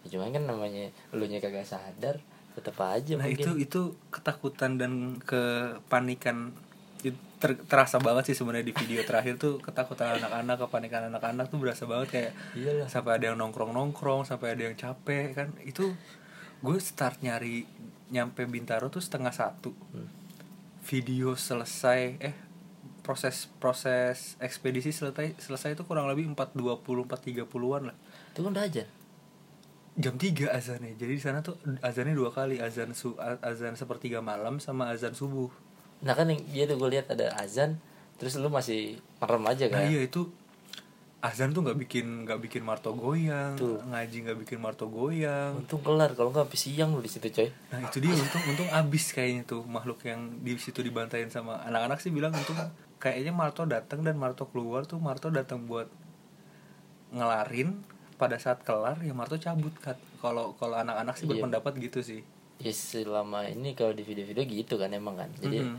[0.04, 2.20] Ya, cuman kan namanya lu nya kagak sadar
[2.52, 3.40] tetap aja nah mungkin.
[3.40, 6.52] itu itu ketakutan dan kepanikan
[7.36, 11.84] ter- terasa banget sih sebenarnya di video terakhir tuh ketakutan anak-anak kepanikan anak-anak tuh berasa
[11.84, 12.86] banget kayak Iyalah.
[12.86, 15.92] sampai ada yang nongkrong nongkrong sampai ada yang capek kan itu
[16.58, 17.68] gue start nyari
[18.08, 20.08] nyampe bintaro tuh setengah satu Hmm.
[20.82, 22.36] video selesai eh
[23.00, 27.96] proses proses ekspedisi selesai selesai itu kurang lebih 4.20 4.30-an lah
[28.30, 28.84] Itu kan udah aja.
[29.94, 34.58] jam 3 azannya jadi di sana tuh azannya dua kali azan su azan sepertiga malam
[34.58, 35.48] sama azan subuh
[36.04, 37.80] Nah kan yang dia tuh gue lihat ada azan,
[38.16, 39.88] terus lu masih merem aja nah kan?
[39.88, 40.28] iya itu
[41.20, 43.80] azan tuh nggak bikin nggak bikin marto goyang Tuh.
[43.82, 47.48] ngaji nggak bikin marto goyang Untung kelar, kalau nggak habis siang lu di situ coy.
[47.72, 51.98] nah itu dia untung untung abis kayaknya tuh makhluk yang di situ dibantain sama anak-anak
[51.98, 52.54] sih bilang untung
[52.96, 55.88] kayaknya marto datang dan marto keluar tuh marto datang buat
[57.10, 57.74] ngelarin
[58.16, 61.36] pada saat kelar ya marto cabut kan kalau kalau anak-anak sih Iya.
[61.36, 62.20] berpendapat gitu sih
[62.58, 65.28] Ya selama ini kalau di video-video gitu kan emang kan.
[65.36, 65.78] Jadi Mhm.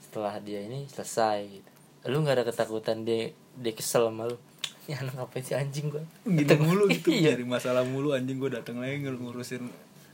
[0.00, 1.70] setelah dia ini selesai gitu.
[2.06, 4.38] Lu nggak ada ketakutan dia dia kesel sama lu.
[4.86, 6.06] Ya anak ngapain sih anjing gua?
[6.24, 7.34] gitu mulu gitu Iya.
[7.34, 9.66] dari masalah mulu anjing gue datang lagi ngurusin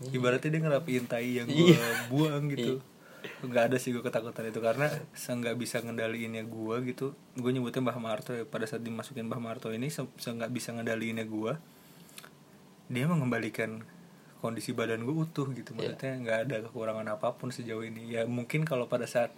[0.08, 2.08] ibaratnya dia ngerapiin tai yang gue Iya.
[2.08, 2.80] buang gitu
[3.44, 7.84] nggak ada sih gue ketakutan itu karena se nggak bisa ngendaliinnya gue gitu gue nyebutnya
[7.84, 11.52] Mbah Marto ya pada saat dimasukin Mbah Marto ini se nggak bisa ngendaliinnya gue
[12.88, 13.84] dia mengembalikan
[14.42, 15.70] kondisi badan gue utuh gitu.
[15.72, 15.94] Iya.
[15.94, 18.10] maksudnya nggak ada kekurangan apa pun sejauh ini.
[18.10, 19.30] Ya mungkin kalau pada saat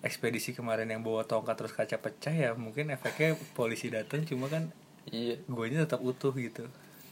[0.00, 4.70] ekspedisi kemarin yang bawa tongkat terus kaca pecah ya mungkin efeknya polisi datang cuma kan
[5.04, 5.42] Iya.
[5.46, 6.62] guanya tetap utuh gitu.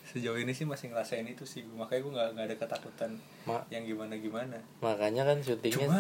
[0.06, 3.10] Sejauh ini sih masih ngerasain itu sih makanya gue nggak ada ketakutan
[3.46, 5.98] Ma- yang gimana gimana makanya kan syutingnya cuma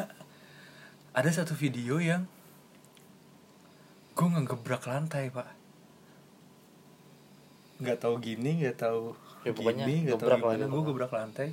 [1.10, 2.26] ada satu video yang
[4.14, 5.46] gue nggak gebrak lantai pak.
[7.78, 11.50] Nggak tahu gini nggak tahu Ya, pokoknya gini gimana lagi, gue gebrak lantai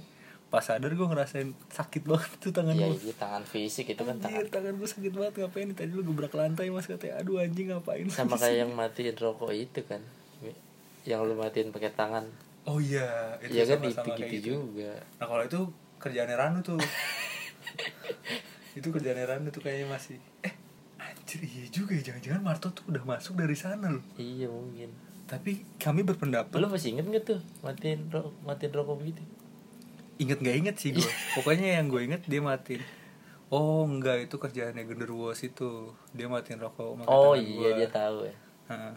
[0.47, 4.15] pas sadar gue ngerasain sakit banget tuh tangan ya gue iya tangan fisik itu kan
[4.23, 4.47] tangan.
[4.47, 5.67] tangan gue sakit banget ngapain?
[5.76, 7.19] Tadi lu gebrak lantai mas katanya.
[7.19, 8.08] Aduh anjing ngapain?
[8.08, 10.00] Sama kayak yang matiin rokok itu kan.
[11.04, 12.32] Yang lu matiin pakai tangan.
[12.63, 14.91] Oh iya Iya kan sama-sama itu kayak gitu juga.
[15.19, 15.60] Nah kalau itu
[16.00, 16.80] kerjaannya Ranu tuh.
[18.78, 20.21] Itu kerjaannya Ranu tuh kayaknya masih.
[20.45, 20.54] Eh
[21.02, 22.13] anjir iya juga ya.
[22.13, 24.06] Jangan-jangan Marto tuh udah masuk dari sana loh.
[24.15, 24.93] Iya mungkin
[25.28, 29.24] Tapi kami berpendapat lu masih inget gak tuh matiin ro matiin rokok gitu
[30.18, 32.82] Ingat gak inget sih gue Pokoknya yang gue inget dia matiin.
[33.48, 35.94] Oh enggak itu kerjaannya genderuwo itu.
[36.16, 37.78] Dia matiin rokok oh iya gua.
[37.78, 38.36] dia tahu ya.
[38.68, 38.94] Heeh.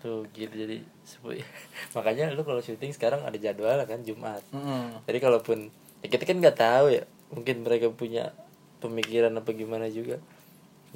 [0.00, 1.36] tuh gitu jadi sepu-
[1.96, 4.40] makanya lu kalau syuting sekarang ada jadwal kan Jumat.
[4.48, 5.04] Mm-mm.
[5.04, 5.68] jadi kalaupun
[6.00, 8.32] ya kita kan nggak tahu ya mungkin mereka punya
[8.80, 10.16] pemikiran apa gimana juga.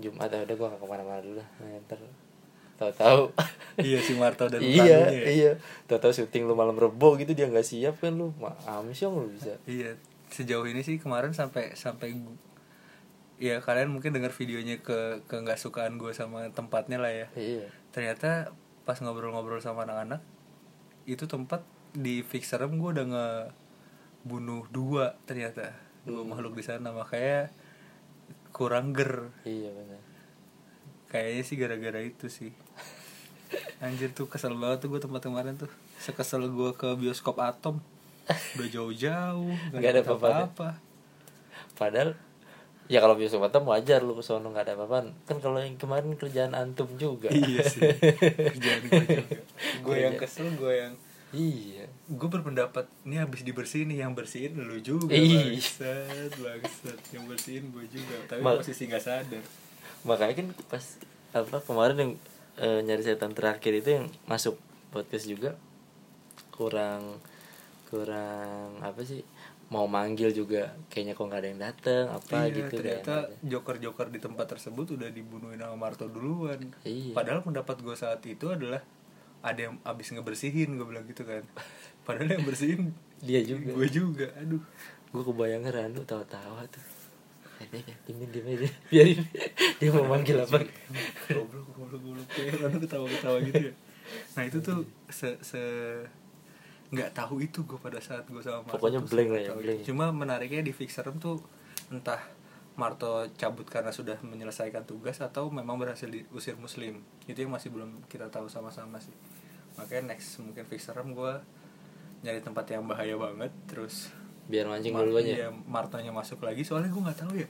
[0.01, 2.01] Jumat ya udah gua gak ke mana-mana dulu lah nah, ntar
[2.79, 3.35] tahu-tahu.
[3.75, 5.27] Iya si Marto dan iya ya.
[5.27, 5.53] iya.
[5.91, 8.31] Tahu-tahu syuting lu malam rebo gitu dia nggak siap kan lu.
[8.71, 9.59] Amsyong lu bisa.
[9.67, 9.99] Iya,
[10.31, 12.15] sejauh ini sih kemarin sampai sampai
[13.43, 17.27] ya kalian mungkin dengar videonya ke ke nggak sukaan gue sama tempatnya lah ya.
[17.35, 17.67] iya.
[17.91, 18.55] Ternyata
[18.87, 20.23] pas ngobrol-ngobrol sama anak-anak
[21.11, 25.75] itu tempat di fixerem gue udah ngebunuh dua ternyata.
[26.07, 27.51] Dua makhluk di sana makanya
[28.55, 29.35] kurang ger.
[29.43, 30.04] Iya benar
[31.15, 32.51] kayaknya sih gara-gara itu sih.
[33.79, 35.71] Anjir tuh kesel banget tuh gue tempat kemarin tuh.
[35.97, 37.79] Sekesel gue ke bioskop atom.
[38.57, 40.29] Udah jauh-jauh Nggak ada apa-apa.
[40.49, 40.69] apa
[41.75, 42.17] padahal
[42.87, 45.13] ya kalau biasa batam wajar lu kesono nggak ada apa-apaan.
[45.25, 47.29] Kan kalau yang kemarin kerjaan antum juga.
[47.29, 47.85] Iya sih.
[47.85, 49.37] Kerjaan gue juga.
[49.85, 50.25] Gue yang Kerja.
[50.25, 50.95] kesel gue yang
[51.31, 51.85] iya.
[52.07, 55.53] Gue berpendapat ini habis dibersihin nih yang bersihin lu juga Ih.
[55.53, 56.99] bangsat bangsat.
[57.13, 58.17] Yang bersihin gue juga.
[58.25, 59.45] Tapi Mal- posisi nggak sadar
[60.05, 60.85] makanya kan pas
[61.35, 62.13] apa kemarin yang
[62.61, 64.61] eh, nyari setan terakhir itu yang masuk
[64.95, 65.59] podcast juga
[66.55, 67.19] kurang
[67.91, 69.27] kurang apa sih
[69.73, 73.49] mau manggil juga kayaknya kok nggak ada yang dateng apa iya, gitu ternyata kan.
[73.49, 76.61] joker-joker di tempat tersebut udah dibunuhin sama Marto duluan.
[76.87, 77.17] Iya.
[77.17, 78.85] padahal pendapat gue saat itu adalah
[79.43, 81.45] ada yang abis ngebersihin gue bilang gitu kan.
[82.07, 82.93] Padahal yang bersihin
[83.27, 83.73] dia juga.
[83.73, 84.63] gue juga aduh.
[85.11, 86.94] Gue kebayangnya Ranu tawa-tawa tuh
[87.73, 88.69] ya dingin diem aja.
[88.91, 89.19] Biarin.
[89.81, 90.59] Dia mau manggil apa?
[91.31, 92.27] Goblok goblok goblok.
[92.33, 93.75] Kayak Ranu ketawa ketawa gitu ya.
[94.37, 95.61] Nah itu tuh se se
[96.95, 99.81] nggak tahu itu gue pada saat gue sama Marto Pokoknya blank lah ya, blank.
[99.83, 99.85] ya.
[99.91, 101.43] cuma menariknya di fixerem tuh
[101.91, 102.23] entah
[102.79, 107.07] Marto cabut karena sudah menyelesaikan tugas atau memang berhasil diusir muslim.
[107.31, 109.15] Itu yang masih belum kita tahu sama-sama sih.
[109.79, 111.35] Makanya next mungkin fixerem gue
[112.27, 114.11] nyari tempat yang bahaya banget terus
[114.45, 117.49] biar mancing dulu aja iya, Martonya masuk lagi soalnya gue nggak tahu ya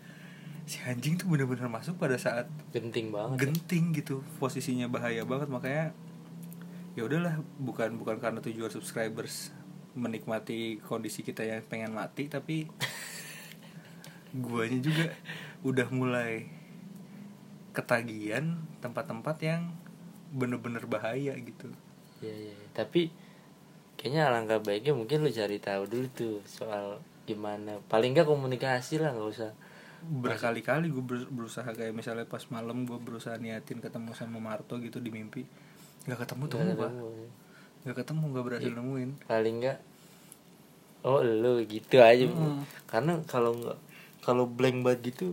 [0.64, 3.40] si anjing tuh bener-bener masuk pada saat genting banget ya.
[3.48, 5.92] genting gitu posisinya bahaya banget makanya
[6.96, 9.52] ya udahlah bukan bukan karena tujuan subscribers
[9.94, 12.70] menikmati kondisi kita yang pengen mati tapi
[14.44, 15.12] guanya juga
[15.62, 16.48] udah mulai
[17.74, 19.74] ketagihan tempat-tempat yang
[20.35, 21.70] bener-bener bahaya gitu
[22.22, 22.54] iya, iya.
[22.74, 23.11] tapi
[24.04, 27.80] kayaknya alangkah baiknya mungkin lu cari tahu dulu tuh soal gimana.
[27.88, 29.56] Paling nggak komunikasi lah nggak usah.
[30.04, 31.00] Berkali-kali gue
[31.32, 35.48] berusaha kayak misalnya pas malam gue berusaha niatin ketemu sama Marto gitu di mimpi.
[36.04, 37.28] Nggak ketemu tuh Nggak pak ketemu, ya.
[37.80, 39.10] nggak ketemu nggak berhasil nemuin.
[39.24, 39.78] Paling nggak
[41.08, 42.28] oh lu gitu aja.
[42.28, 42.60] Hmm.
[42.84, 43.78] karena kalau nggak
[44.20, 45.32] kalau blank banget gitu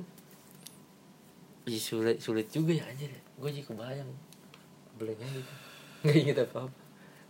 [1.68, 4.08] Ih, sulit sulit juga ya aja gue juga kebayang.
[4.96, 5.54] Blanknya gitu.
[6.08, 6.80] Nggak inget apa apa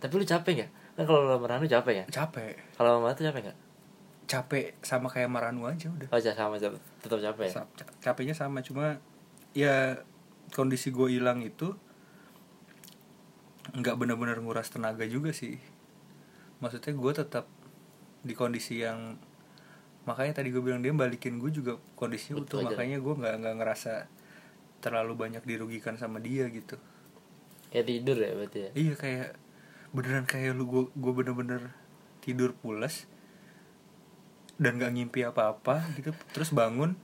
[0.02, 0.70] tapi lu capek nggak
[1.02, 2.04] kan kalau lu meranu capek ya?
[2.06, 2.54] Capek.
[2.78, 3.58] Kalau sama tuh capek nggak?
[4.30, 6.08] Capek sama kayak Maranu aja udah.
[6.14, 6.56] Oh sama
[7.02, 7.54] tetap capek ya?
[7.98, 9.02] Capeknya sama cuma
[9.52, 9.98] ya
[10.54, 11.74] kondisi gue hilang itu
[13.74, 15.58] nggak benar-benar nguras tenaga juga sih.
[16.62, 17.44] Maksudnya gue tetap
[18.22, 19.18] di kondisi yang
[20.06, 24.10] makanya tadi gue bilang dia balikin gue juga kondisinya utuh makanya gue nggak nggak ngerasa
[24.82, 26.78] terlalu banyak dirugikan sama dia gitu.
[27.74, 28.70] Kayak tidur ya berarti ya?
[28.78, 29.28] Iya kayak
[29.92, 31.72] beneran kayak lu gue bener-bener
[32.24, 33.04] tidur pulas
[34.56, 36.96] dan gak ngimpi apa-apa gitu terus bangun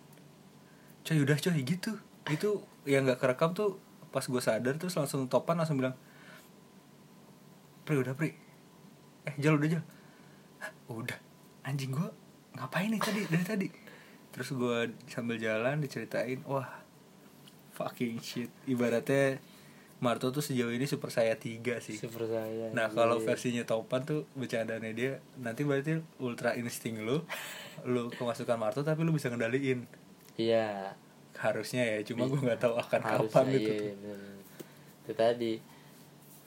[1.08, 1.96] coy udah coy gitu.
[2.28, 3.80] Itu yang nggak kerekam tuh
[4.12, 5.96] pas gue sadar terus langsung topan langsung bilang
[7.88, 8.36] pri udah pri.
[9.24, 9.84] Eh jal udah jal.
[10.60, 11.16] "Hah, udah.
[11.64, 12.08] Anjing gue
[12.60, 13.68] ngapain nih tadi dari tadi?
[14.36, 16.68] Terus gue sambil jalan diceritain wah
[17.72, 18.52] fucking shit.
[18.68, 19.40] Ibaratnya
[19.98, 21.98] Marto tuh sejauh ini super saya tiga sih.
[21.98, 23.26] Super saya Nah kalau Iya.
[23.26, 27.26] versinya Topan tuh bercandanya dia nanti berarti ultra insting lu
[27.92, 29.82] lu kemasukan Marto tapi lu bisa ngendaliin.
[30.38, 30.94] Iya.
[31.34, 34.18] Harusnya ya cuma gue nggak tahu akan harus kapan iya, gitu iya, bener.
[35.02, 35.52] itu tadi.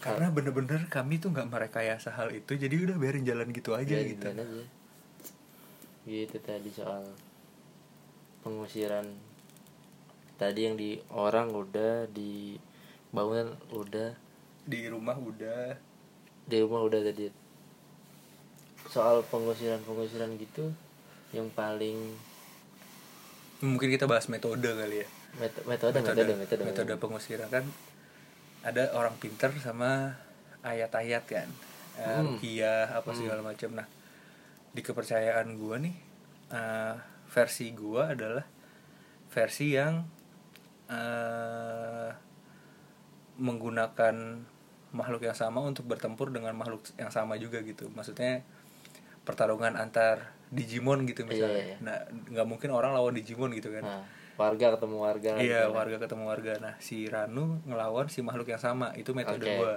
[0.01, 4.15] Karena bener-bener kami tuh nggak merekayasa hal itu jadi udah biarin jalan gitu aja Iya,
[4.15, 4.25] gitu.
[4.31, 4.43] aja.
[6.01, 7.03] gitu tadi soal
[8.41, 9.05] pengusiran.
[10.35, 12.57] Tadi yang di orang udah di
[13.11, 14.15] bangunan udah.
[14.63, 15.75] Di rumah udah.
[16.47, 17.27] Di rumah udah tadi.
[18.87, 20.71] Soal pengusiran pengusiran gitu
[21.31, 22.11] yang paling
[23.61, 25.07] mungkin kita bahas metode kali ya.
[25.37, 26.33] Met- metode metode.
[26.33, 26.93] metode, metode.
[26.97, 27.63] Pengusiran kan
[28.65, 30.17] ada orang pinter sama
[30.61, 31.47] ayat-ayat kan.
[31.95, 32.35] Eh, Hmm.
[32.35, 33.75] rukiah apa segala macam.
[33.75, 33.87] Nah
[34.71, 35.95] di kepercayaan gua nih
[36.49, 36.95] eh,
[37.27, 38.43] versi gua adalah
[39.29, 40.03] versi yang
[40.91, 42.09] eh,
[43.41, 44.15] menggunakan
[44.93, 48.45] makhluk yang sama untuk bertempur dengan makhluk yang sama juga gitu maksudnya
[49.23, 51.77] pertarungan antar Digimon gitu misalnya Iya, iya.
[51.79, 55.77] nah nggak mungkin orang lawan Digimon gitu kan nah warga ketemu warga Iya, gitu kan.
[55.77, 56.53] warga ketemu warga.
[56.57, 58.89] Nah, si Ranu ngelawan si makhluk yang sama.
[58.97, 59.53] Itu metode Oke.
[59.53, 59.75] gua.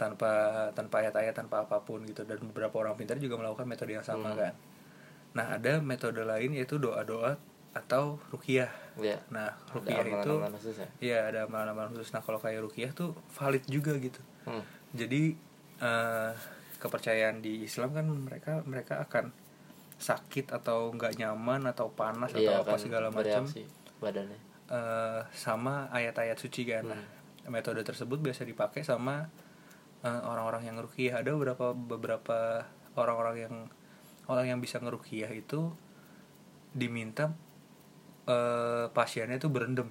[0.00, 0.30] Tanpa
[0.72, 2.24] tanpa ayat-ayat, tanpa apa pun gitu.
[2.24, 4.38] Dan beberapa orang pintar juga melakukan metode yang sama Hmm.
[4.38, 4.54] kan.
[5.36, 7.36] Nah, ada metode lain yaitu doa-doa
[7.78, 8.70] atau rukiah.
[8.98, 9.22] Iya.
[9.30, 12.10] Nah, Ada rukiah itu ya Iya, ada amalan-amalan khusus.
[12.10, 14.18] Nah, kalau kayak rukiah tuh valid juga gitu.
[14.50, 14.62] hmm.
[14.96, 15.36] Jadi
[15.78, 16.32] eh,
[16.78, 19.30] kepercayaan di Islam kan mereka mereka akan
[19.98, 23.42] sakit atau nggak nyaman atau panas iya atau apa segala macam
[23.98, 24.38] badannya
[24.70, 26.86] eh, sama ayat-ayat suci kan.
[26.86, 27.02] Nah,
[27.50, 29.26] metode tersebut biasa dipakai sama
[30.06, 31.18] eh, orang-orang yang rukiah.
[31.18, 33.54] Ada beberapa beberapa orang-orang yang
[34.28, 35.72] orang yang bisa ngerukiah itu
[36.76, 37.32] diminta
[38.28, 39.88] eh, pasiennya itu berendam.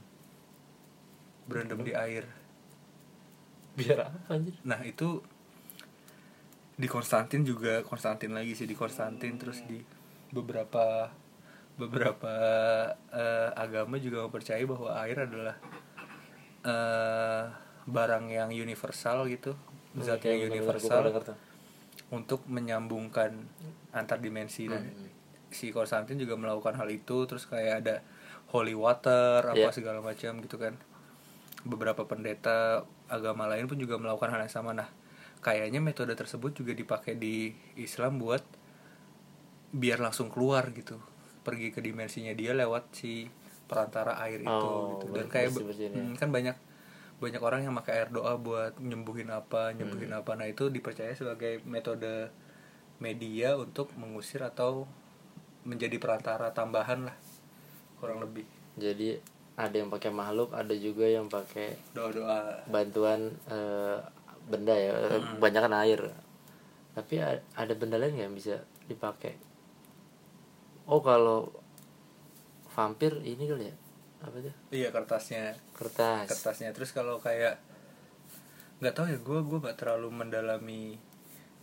[1.50, 2.26] Berendam di air.
[3.74, 5.22] biar anjir Nah, itu
[6.74, 9.78] di Konstantin juga Konstantin lagi sih di Konstantin terus di
[10.30, 11.10] beberapa
[11.78, 12.34] beberapa
[13.14, 15.56] eh, agama juga mempercayai bahwa air adalah
[16.64, 17.44] eh,
[17.86, 19.54] barang yang universal gitu
[19.98, 21.38] zat Oke, yang universal tuh.
[22.10, 23.34] untuk menyambungkan
[23.94, 25.10] antar dimensi Hmm.
[25.50, 27.96] si Konstantin juga melakukan hal itu terus kayak ada
[28.48, 29.76] holy water apa Iya.
[29.76, 30.76] segala macam gitu kan
[31.64, 34.88] beberapa pendeta agama lain pun juga melakukan hal yang sama nah
[35.40, 38.42] kayaknya metode tersebut juga dipakai di Islam buat
[39.70, 40.96] biar langsung keluar gitu
[41.44, 43.28] pergi ke dimensinya dia lewat si
[43.68, 45.64] perantara air itu Oh, gitu dan kayak ya.
[45.92, 46.56] hmm, kan banyak
[47.18, 50.22] banyak orang yang pakai air doa buat nyembuhin apa nyembuhin Hmm.
[50.24, 52.32] apa nah itu dipercaya sebagai metode
[52.98, 54.88] media untuk mengusir atau
[55.64, 57.18] menjadi perantara tambahan lah
[57.98, 58.46] kurang lebih.
[58.78, 59.18] Jadi
[59.58, 62.38] ada yang pakai makhluk ada juga yang pakai doa doa
[62.70, 63.98] bantuan eh,
[64.46, 66.02] benda ya eh, kebanyakan air.
[66.94, 67.22] Tapi
[67.54, 69.38] ada benda lain yang bisa dipakai?
[70.90, 71.52] Oh kalau
[72.74, 73.76] vampir ini kali ya?
[74.22, 74.56] Apa tuh?
[74.74, 75.58] Iya kertasnya.
[75.74, 76.26] Kertas.
[76.30, 76.74] Kertasnya.
[76.74, 77.62] Terus kalau kayak
[78.78, 81.02] nggak tahu ya gue gue nggak terlalu mendalami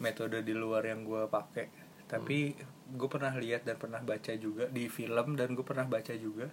[0.02, 1.70] metode di luar yang gue pakai.
[2.10, 2.54] Tapi
[2.92, 6.52] gue pernah lihat dan pernah baca juga di film dan gue pernah baca juga.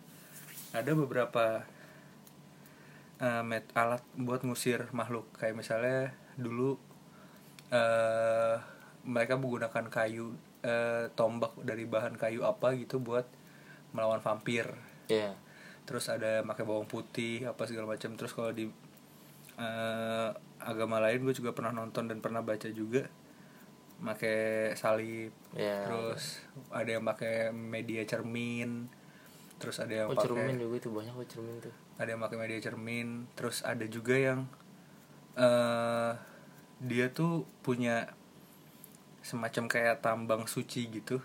[0.72, 1.68] Ada beberapa
[3.44, 5.28] met- alat buat ngusir makhluk.
[5.36, 6.00] Kayak misalnya
[6.40, 6.80] dulu
[7.72, 8.56] eh
[9.02, 13.26] mereka menggunakan kayu eh, tombak dari bahan kayu apa gitu buat
[13.92, 14.70] melawan vampir.
[15.12, 15.36] Ya
[15.92, 18.16] terus ada pakai bawang putih apa segala macam.
[18.16, 18.70] Terus kalau di
[19.60, 20.30] eh,
[20.62, 23.10] agama lain gue juga pernah nonton dan pernah baca juga
[24.02, 26.42] pakai salib ya terus
[26.74, 28.90] ada yang pakai media cermin
[29.62, 31.74] terus ada yang oh pakai cermin juga itu banyak kok cermin tuh.
[32.02, 34.40] ada yang pakai media cermin terus ada juga yang
[35.38, 36.12] eh
[36.82, 38.10] dia tuh punya
[39.22, 41.22] semacam kayak tambang suci gitu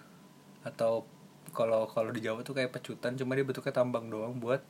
[0.61, 1.09] atau
[1.57, 4.61] kalau kalau di Jawa tuh kayak pecutan cuma dia bentuknya tambang doang buat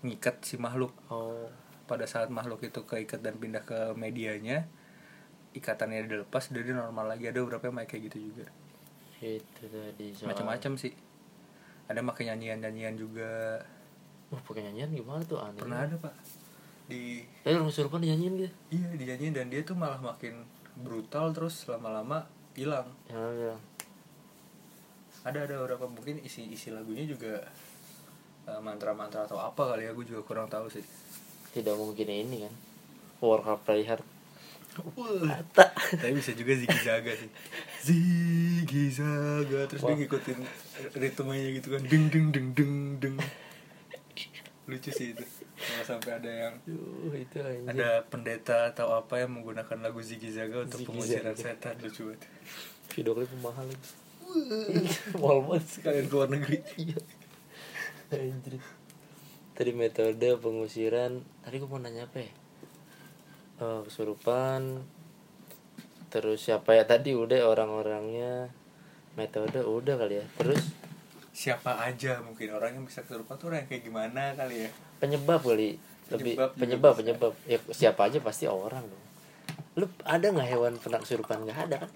[0.00, 0.96] ngikat si makhluk.
[1.12, 1.52] Oh.
[1.84, 4.64] Pada saat makhluk itu keikat dan pindah ke medianya
[5.52, 7.28] ikatannya dilepas jadi normal lagi.
[7.28, 8.46] Ada beberapa yang kayak gitu juga.
[9.22, 10.92] Itu tadi soal macam-macam sih.
[11.86, 13.60] Ada pakai nyanyian-nyanyian juga.
[14.32, 15.38] Wah pakai nyanyian gimana tuh?
[15.38, 16.14] Aneh pernah ada pak.
[16.88, 20.42] Di tapi orang kesurupan dinyanyiin gitu Iya dinyanyiin dan dia tuh malah makin
[20.74, 22.26] brutal terus lama-lama
[22.58, 22.88] hilang.
[23.06, 23.60] ya orang bilang
[25.22, 27.38] Ada ada beberapa mungkin isi isi lagunya juga
[28.50, 30.82] eh, mantra-mantra atau apa kali ya gue juga kurang tahu sih.
[31.52, 32.54] tidak mungkin ini kan.
[33.22, 34.02] Hard play hard
[34.72, 37.30] Tapi bisa juga Ziggy Zaga sih.
[37.84, 40.38] Ziggy Zaga terus dia ngikutin
[40.96, 43.16] ritmenya gitu kan ding ding ding ding ding.
[44.64, 45.24] Lucu sih itu.
[45.62, 47.70] Kalau sampai ada yang Duh, itu anjing.
[47.70, 51.54] ada pendeta atau apa yang menggunakan lagu Ziggy Zaga untuk Ziggy pengusiran Zaga.
[51.54, 52.20] setan lucu banget.
[52.92, 53.88] video klip mahal lagi
[55.16, 55.64] mahal banget.
[55.70, 56.58] Sekalian ke luar negeri.
[56.80, 56.98] iya
[58.12, 58.60] anjir
[59.52, 62.32] tadi metode pengusiran tadi gue mau nanya apa ya
[63.60, 64.86] Eh, kesurupan.
[66.12, 66.84] Terus siapa ya?
[66.84, 68.52] Tadi udah orang-orangnya.
[69.16, 70.26] Metode udah kali ya.
[70.40, 70.72] Terus?
[71.32, 74.70] Siapa aja mungkin orang yang bisa kesurupan tuh orang yang kayak gimana kali ya?
[75.00, 75.80] Penyebab kali.
[76.12, 77.32] Lebih Penyebab penyebab penyebab.
[77.48, 79.04] Ya siapa aja pasti orang dong.
[79.80, 81.90] Lu ada nggak hewan pernah kesurupan nggak ada kan?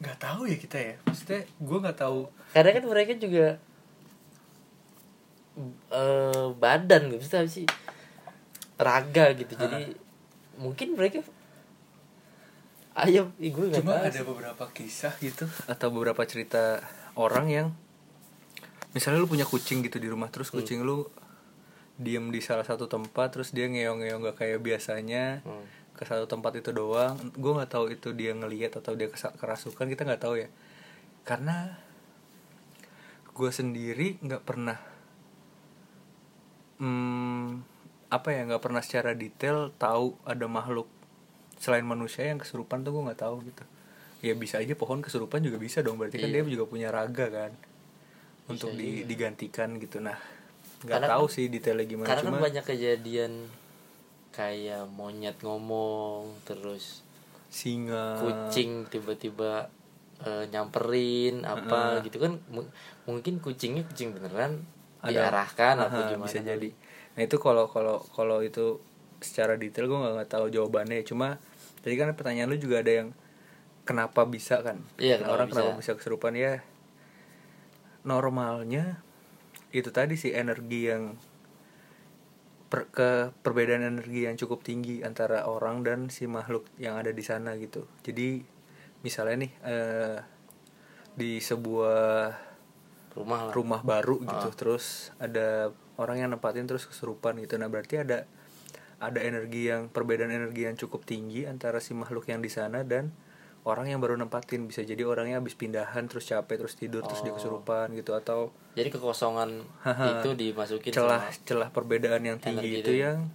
[0.00, 0.94] Nggak tahu ya kita ya.
[1.04, 2.20] Maksudnya gue nggak tahu.
[2.56, 3.46] Karena kan mereka juga
[5.92, 7.20] eh badan gitu.
[7.20, 7.66] Maksudnya sih?
[8.80, 9.52] Raga gitu.
[9.52, 9.92] Jadi
[10.56, 11.24] mungkin mereka
[12.92, 14.26] ayam ih, gue cuma tahu ada sih.
[14.26, 16.84] beberapa kisah gitu atau beberapa cerita
[17.16, 17.68] orang yang
[18.92, 21.08] misalnya lu punya kucing gitu di rumah terus kucing lu
[21.96, 25.64] diem di salah satu tempat terus dia ngeong-ngeong gak kayak biasanya Hmm.
[25.92, 30.04] ke satu tempat itu doang gue nggak tahu itu dia ngelihat atau dia kerasukan kita
[30.04, 30.48] nggak tahu ya
[31.22, 31.78] karena
[33.32, 34.76] gue sendiri nggak pernah
[36.76, 37.64] hmm,
[38.12, 40.84] apa ya nggak pernah secara detail tahu ada makhluk
[41.56, 43.64] selain manusia yang kesurupan tuh gue nggak tahu gitu
[44.20, 46.44] ya bisa aja pohon kesurupan juga bisa dong berarti kan Iya.
[46.44, 47.52] dia juga punya raga kan
[48.46, 49.08] untuk di- juga.
[49.08, 50.18] digantikan gitu nah
[50.82, 53.32] nggak tahu kan- sih detailnya gimana karena cuma kan banyak kejadian
[54.30, 57.00] kayak monyet ngomong terus
[57.48, 59.68] singa kucing tiba-tiba
[60.20, 62.06] eh, nyamperin apa Heeh.
[62.06, 62.70] gitu kan Mu-
[63.04, 64.62] mungkin kucingnya kucing beneran
[65.00, 66.70] Ada- diarahkan atau Aha, gimana bisa jadi
[67.12, 68.80] nah itu kalau kalau kalau itu
[69.22, 71.00] secara detail gue nggak tahu jawabannya.
[71.06, 71.38] Cuma
[71.80, 73.08] tadi kan pertanyaan lu juga ada yang
[73.86, 74.82] kenapa bisa kan?
[74.98, 75.94] Iya, kenapa orang kenapa bisa.
[75.94, 76.34] bisa kesurupan?
[76.34, 76.60] Ya
[78.02, 78.98] normalnya
[79.70, 81.16] itu tadi sih energi yang
[82.66, 87.22] per, ke perbedaan energi yang cukup tinggi antara orang dan si makhluk yang ada di
[87.24, 87.86] sana gitu.
[88.04, 88.42] Jadi
[89.06, 90.18] misalnya nih eh,
[91.12, 92.32] di sebuah
[93.12, 93.52] rumah lah.
[93.52, 94.48] rumah baru gitu.
[94.48, 94.56] Ah.
[94.56, 95.68] terus ada
[96.02, 98.26] orang yang nempatin terus kesurupan gitu nah berarti ada
[99.02, 103.10] ada energi yang perbedaan energi yang cukup tinggi antara si makhluk yang di sana dan
[103.62, 107.30] orang yang baru nempatin bisa jadi orangnya habis pindahan terus capek terus tidur terus dia
[107.30, 107.38] Oh.
[107.38, 109.62] kesurupan gitu atau jadi kekosongan
[110.22, 113.06] itu dimasukin celah sama celah perbedaan yang tinggi itu itu.
[113.06, 113.30] yang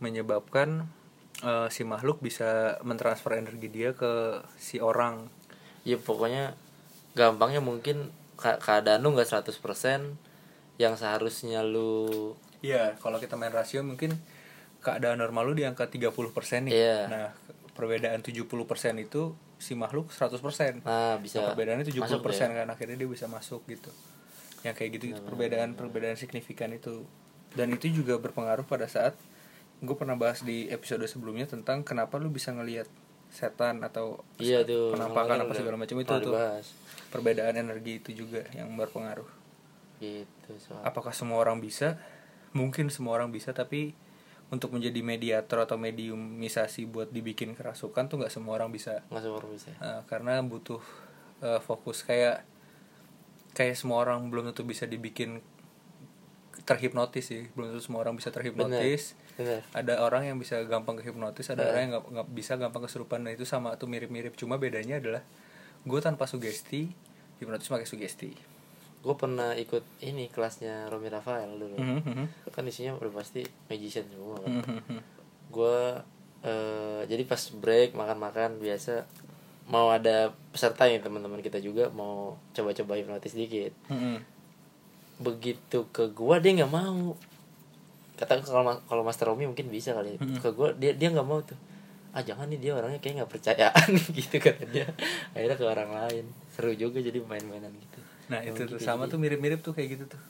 [0.00, 0.88] menyebabkan
[1.40, 5.28] eh, si makhluk bisa mentransfer energi dia ke si orang
[5.84, 6.56] ya pokoknya
[7.16, 9.52] gampangnya mungkin keadaan lu nggak 100%
[10.80, 14.16] yang seharusnya lu Iya, kalau kita main rasio mungkin
[14.80, 16.72] keadaan normal lu di angka 30% nih.
[16.72, 16.98] Iya.
[17.12, 17.28] Nah,
[17.76, 18.40] perbedaan 70%
[19.04, 20.80] itu si makhluk 100%.
[20.84, 22.48] nah bisa Nah, perbedaannya 70% masuk ya.
[22.64, 23.92] kan akhirnya dia bisa masuk gitu.
[24.64, 27.04] Yang kayak gitu, gitu perbedaan-perbedaan signifikan itu.
[27.52, 29.12] Dan itu juga berpengaruh pada saat
[29.84, 32.88] gue pernah bahas di episode sebelumnya tentang kenapa lu bisa ngelihat
[33.28, 36.32] setan atau iya tuh penampakan apa segala macam itu tuh.
[37.12, 39.43] Perbedaan energi itu juga yang berpengaruh.
[40.02, 40.82] Gitu soal.
[40.82, 41.98] Apakah semua orang bisa?
[42.54, 43.94] Mungkin semua orang bisa tapi
[44.52, 49.02] untuk menjadi mediator atau mediumisasi buat dibikin kerasukan tuh nggak semua orang bisa.
[49.10, 49.70] Nggak semua orang bisa.
[49.74, 50.82] Eh, karena butuh
[51.42, 52.46] eh, fokus kayak
[53.54, 55.42] kayak semua orang belum tentu bisa dibikin
[56.68, 57.50] terhipnotis sih.
[57.58, 59.18] Belum tentu semua orang bisa terhipnotis.
[59.18, 63.26] Bener ada orang yang bisa gampang kehipnotis ada orang yang nggak nggak bisa gampang kesurupan
[63.26, 64.38] nah itu sama tuh mirip-mirip.
[64.38, 65.26] Cuma bedanya adalah
[65.82, 66.94] gue tanpa sugesti
[67.42, 68.53] hipnotis pakai sugesti
[69.04, 71.76] gue pernah ikut ini kelasnya Romi Rafael dulu.
[71.76, 74.64] Mhm, kan isinya udah pasti magician semua kan.
[74.64, 74.98] Mhm,
[75.52, 75.78] gue
[76.44, 79.04] eh, jadi pas break makan-makan biasa
[79.64, 83.72] mau ada peserta nih teman-teman kita juga mau coba-coba hipnotis dikit.
[83.92, 84.32] Mhm.
[85.14, 87.14] begitu ke gua dia nggak mau.
[88.18, 90.20] Kata kalau kalau Master Romi mungkin bisa kali ya.
[90.42, 91.54] ke gua dia dia nggak mau tuh.
[92.10, 93.90] Ah jangan nih dia orangnya kayak nggak percayaan.
[94.18, 94.90] Gitu kata dia.
[95.30, 96.24] Akhirnya ke orang lain.
[96.50, 99.88] Seru juga jadi main-mainan gitu Nah itu tuh gitu, sama jadi- tuh mirip-mirip tuh kayak
[99.98, 100.22] gitu tuh.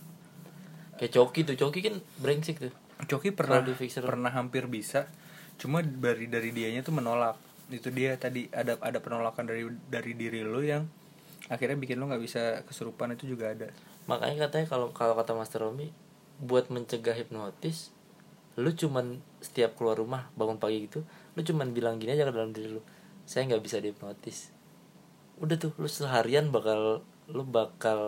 [0.95, 2.73] kayak Coki tuh Coki kan brengsek tuh
[3.05, 4.03] Coki pernah Kalau di Fixer.
[4.03, 5.11] pernah hampir bisa,
[5.59, 7.35] cuma dari dari dianya tuh menolak.
[7.67, 10.87] Itu dia tadi ada ada penolakan dari dari diri lo yang
[11.45, 13.69] akhirnya bikin lo nggak bisa kesurupan itu juga ada.
[14.05, 15.89] makanya katanya kalau kalau kata Master Romi
[16.37, 17.89] buat mencegah hipnotis
[18.55, 22.53] lu cuman setiap keluar rumah bangun pagi gitu lu cuman bilang gini aja ke dalam
[22.53, 22.85] diri lu
[23.25, 24.53] saya nggak bisa dihipnotis
[25.37, 27.01] udah tuh lu seharian bakal
[27.31, 28.01] lu bakal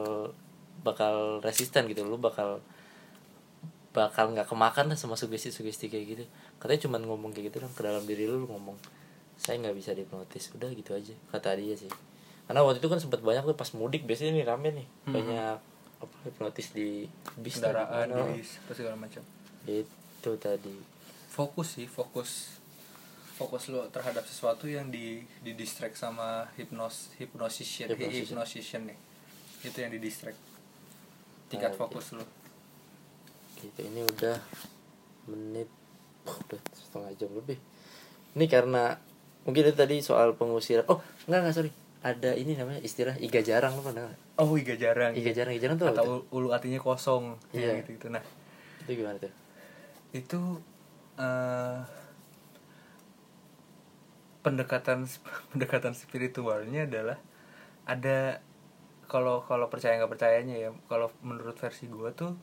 [0.84, 2.04] bakal resisten gitu.
[2.04, 2.60] Lu bakal
[3.96, 6.24] bakal nggak kemakan lah sama sugesti-sugesti kayak gitu.
[6.60, 8.76] Katanya cuman ngomong kayak gitu kan ke dalam diri lu, lu ngomong
[9.36, 11.88] saya nggak bisa dihipnotis udah gitu aja kata dia sih.
[12.48, 14.86] Karena waktu itu kan sempat banyak tuh pas mudik biasanya nih rame nih.
[15.08, 15.56] Banyak
[15.96, 17.08] apa hipnotis di
[17.40, 19.24] bis Kendaraan, di bis, apa segala macam.
[19.64, 20.76] itu tadi.
[21.32, 22.60] Fokus sih, fokus
[23.36, 28.32] fokus lo terhadap sesuatu yang di di distract sama hipnos hipnosisien Hypnosis.
[28.32, 28.98] hipnosisien nih.
[29.66, 30.38] Itu yang di distract.
[31.46, 31.78] Tingkat Oke.
[31.80, 32.24] fokus lo.
[33.56, 34.36] gitu ini udah
[35.26, 35.64] menit
[36.22, 37.56] oh, udah setengah jam lebih
[38.36, 39.00] ini karena
[39.42, 41.72] mungkin itu tadi soal pengusiran oh enggak enggak sorry
[42.04, 44.12] ada ini namanya istilah iga jarang lo pernah?
[44.36, 45.16] Oh, iga jarang.
[45.16, 47.80] iga jarang iga jarang tuh atau ulu hatinya kosong Iya.
[47.80, 48.20] gitu gitu nah
[48.84, 49.32] itu gimana tuh
[50.12, 50.40] itu
[51.16, 51.80] eh,
[54.44, 55.08] pendekatan
[55.50, 57.18] pendekatan spiritualnya adalah
[57.88, 58.44] ada
[59.06, 62.34] kalau kalau percaya nggak percayanya ya kalau menurut versi gua tuh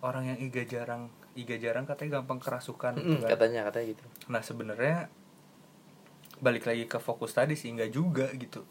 [0.00, 3.30] orang yang iga jarang iga jarang katanya gampang kerasukan gitu Mm, kan.
[3.30, 4.04] katanya katanya gitu.
[4.26, 4.96] Nah sebenarnya
[6.40, 8.64] balik lagi ke fokus tadi sih nggak juga gitu.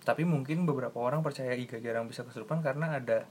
[0.00, 3.28] Tapi mungkin beberapa orang percaya iga jarang bisa kesurupan karena ada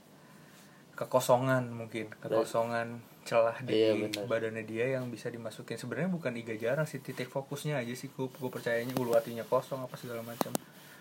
[0.94, 3.92] kekosongan mungkin kekosongan celah di Iya,
[4.24, 5.76] badannya dia yang bisa dimasukin.
[5.76, 9.78] Sebenarnya bukan iga jarang sih titik fokusnya aja sih gue gue percayanya ulu hatinya kosong
[9.78, 10.50] apa segala macam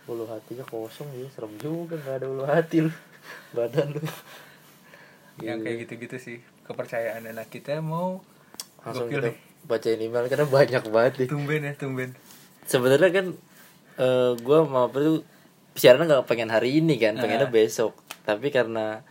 [0.07, 2.91] ulu hatinya kosong ya serem juga nggak ada ulu hati lu.
[3.55, 4.01] Badan lu.
[5.37, 5.63] Yang Iya.
[5.63, 6.37] kayak gitu-gitu sih.
[6.63, 8.23] Kepercayaan nah kita mau
[8.81, 9.37] langsung Gokil kita nih.
[9.63, 11.27] bacain email karena banyak banget nih.
[11.27, 12.09] Tumben ya tumben.
[12.63, 13.27] Sebenarnya kan
[13.97, 15.17] eh gue mau apa tuh
[15.73, 17.53] siaran nggak pengen hari ini kan pengennya Ah.
[17.53, 17.93] besok.
[18.23, 19.03] Tapi karena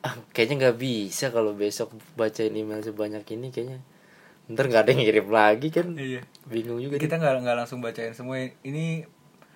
[0.00, 3.80] ah, kayaknya nggak bisa kalau besok bacain email sebanyak ini kayaknya.
[4.48, 5.92] Ntar nggak ada yang ngirim lagi kan.
[5.92, 6.22] Iya.
[6.44, 8.36] Bingung juga kita nggak nggak langsung bacain semua.
[8.60, 9.04] Ini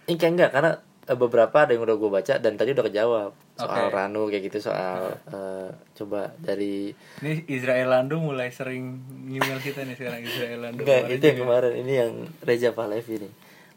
[0.07, 0.71] ini kayak enggak karena
[1.05, 3.95] eh, beberapa ada yang udah gue baca dan tadi udah kejawab soal Oke.
[3.95, 6.91] Ranu kayak gitu soal eh, coba dari
[7.23, 10.81] Ini Israel Lando mulai sering email kita nih sekarang Israel Lando.
[10.83, 11.45] Enggak, Kemarin itu yang juga.
[11.47, 13.33] kemarin ini yang Reza Pahlevi nih.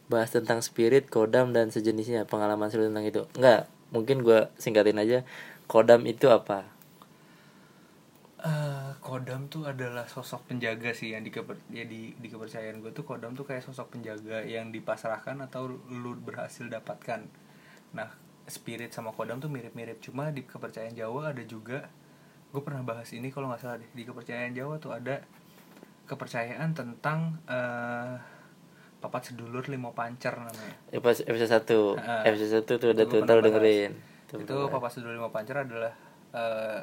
[0.08, 3.28] Bahas tentang spirit, kodam dan sejenisnya, pengalaman seru tentang itu.
[3.36, 5.28] Enggak, mungkin gua singkatin aja.
[5.68, 6.64] Kodam itu apa?
[8.38, 12.94] Eh, kodam tuh adalah sosok penjaga sih yang di keper, ya di, di kepercayaan gue
[12.94, 17.26] tuh kodam tuh kayak sosok penjaga yang dipasrahkan atau lu berhasil dapatkan.
[17.98, 18.14] Nah,
[18.46, 21.90] spirit sama kodam tuh mirip-mirip cuma di kepercayaan Jawa ada juga
[22.48, 25.20] gue pernah bahas ini kalau nggak salah deh di kepercayaan Jawa tuh ada
[26.08, 28.16] kepercayaan tentang eh
[29.02, 30.74] papat sedulur limo pancer namanya.
[30.94, 32.02] Episode 1.
[32.02, 32.22] Ah.
[32.22, 33.92] episode 1 tuh udah Itu tuh dengerin.
[34.28, 34.68] Itu bener.
[34.68, 35.94] Papa Sedulur Lima Pancer adalah
[36.36, 36.80] eh,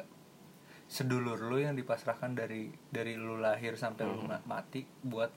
[0.87, 5.33] sedulur lu yang dipasrahkan dari dari lu lahir sampai lu ma- mati buat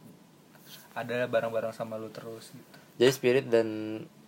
[0.92, 3.68] ada bareng-bareng sama lu terus gitu Jadi spirit dan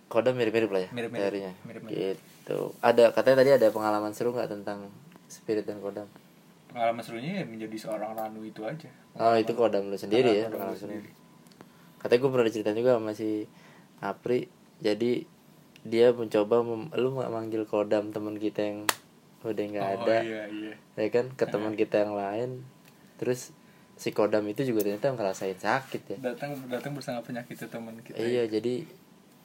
[0.07, 1.21] kodam mirip-mirip lah ya Mirip-mirip.
[1.21, 1.53] teorinya.
[1.61, 1.95] Mirip-mirip.
[2.17, 2.59] Gitu.
[2.79, 4.89] Ada katanya tadi ada pengalaman seru nggak tentang
[5.25, 6.07] spirit dan kodam?
[6.67, 10.55] pengalaman serunya ya menjadi seorang ranu itu aja Oh itu kodam lu sendiri ya Pengalaman
[10.55, 10.87] pengalaman lu seru.
[10.89, 11.09] sendiri.
[11.97, 13.29] Katanya gue pernah diceritain juga sama si
[13.99, 14.39] Apri.
[14.79, 15.11] Jadi
[15.83, 18.79] dia mencoba mem- lu ma- manggil kodam teman kita yang
[19.41, 22.49] udah nggak oh, ada, iya iya ya kan ke teman kita yang lain.
[23.17, 23.53] Terus
[23.97, 26.17] si kodam itu juga ternyata ngerasain sakit ya.
[26.33, 28.85] datang datang bersama penyakit itu teman kita Iya jadi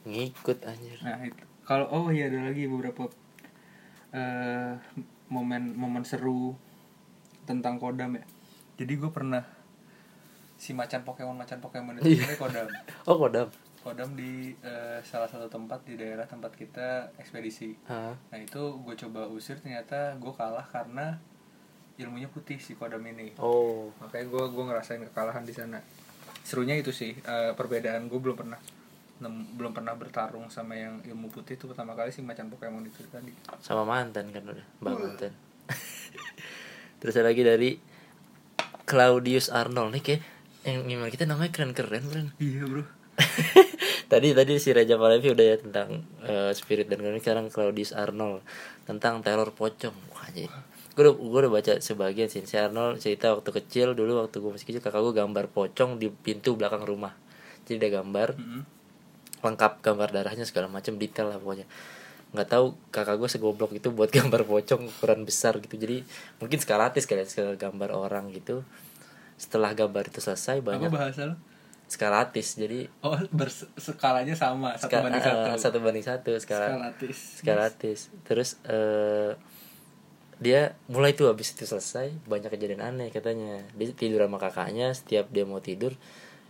[0.08, 0.96] ngikut anjir.
[1.04, 3.10] Nah itu kalau oh iya ada lagi beberapa
[4.16, 4.72] eh
[5.28, 6.54] momen momen seru
[7.44, 8.24] tentang kodam ya.
[8.80, 9.44] Jadi gue pernah
[10.56, 12.66] si macan Pokemon macan Pokemon itu sebenarnya kodam.
[13.04, 13.48] Oh kodam.
[13.86, 17.70] Kodam di eh, salah satu tempat di daerah tempat kita ekspedisi.
[17.86, 18.18] Ah.
[18.34, 21.14] Nah itu gue coba usir ternyata gue kalah karena
[21.94, 23.38] ilmunya putih si kodam ini.
[23.38, 23.94] Oh.
[24.02, 25.78] Makanya gue gue ngerasain kekalahan di sana.
[26.42, 28.58] Serunya itu sih eh, perbedaan gue belum pernah
[29.22, 33.00] nem- belum pernah bertarung sama yang ilmu putih itu pertama kali sih macan Pokemon itu
[33.08, 33.32] tadi.
[33.64, 35.32] sama mantan kan udah mbak mantan
[37.00, 37.70] terus ada lagi dari
[38.84, 40.20] Claudius Arnold nih kayak
[40.68, 42.84] yang gimana kita namanya keren keren keren Iya bro.
[44.06, 45.88] tadi tadi si Raja Palevi udah ya tentang
[46.22, 48.42] eh, spirit dan ini sekarang Claudius Arnold
[48.86, 49.94] tentang teror pocong.
[50.14, 50.48] Wah jadi
[50.96, 52.40] gue udah gue udah baca sebagian sih.
[52.46, 56.08] Si Arnold cerita waktu kecil dulu waktu gue masih kecil kakak gue gambar pocong di
[56.08, 57.12] pintu belakang rumah.
[57.66, 58.62] Jadi dia gambar Mm-mm.
[59.44, 61.66] lengkap gambar darahnya segala macam detail lah pokoknya.
[62.32, 65.76] Nggak tahu kakak gue segoblok itu buat gambar pocong ukuran besar gitu.
[65.76, 66.06] Jadi
[66.38, 68.62] mungkin skalatis kali ya gambar orang gitu.
[69.36, 71.36] Setelah gambar itu selesai Apa banyak bahasa lo?
[71.86, 75.48] Skalatis jadi Oh bers- skalanya sama satu ska- banding satu.
[75.56, 77.18] satu banding satu skala Skalatis.
[77.38, 79.32] skalatis terus eh
[80.36, 85.30] dia mulai tuh habis itu selesai banyak kejadian aneh katanya dia tidur sama kakaknya setiap
[85.30, 85.96] dia mau tidur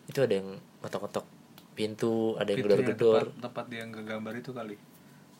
[0.06, 0.48] itu ada yang
[0.80, 1.26] ngetok-ngetok
[1.72, 4.74] pintu ada yang gedor-gedor tempat, tempat dia ngegambar itu kali.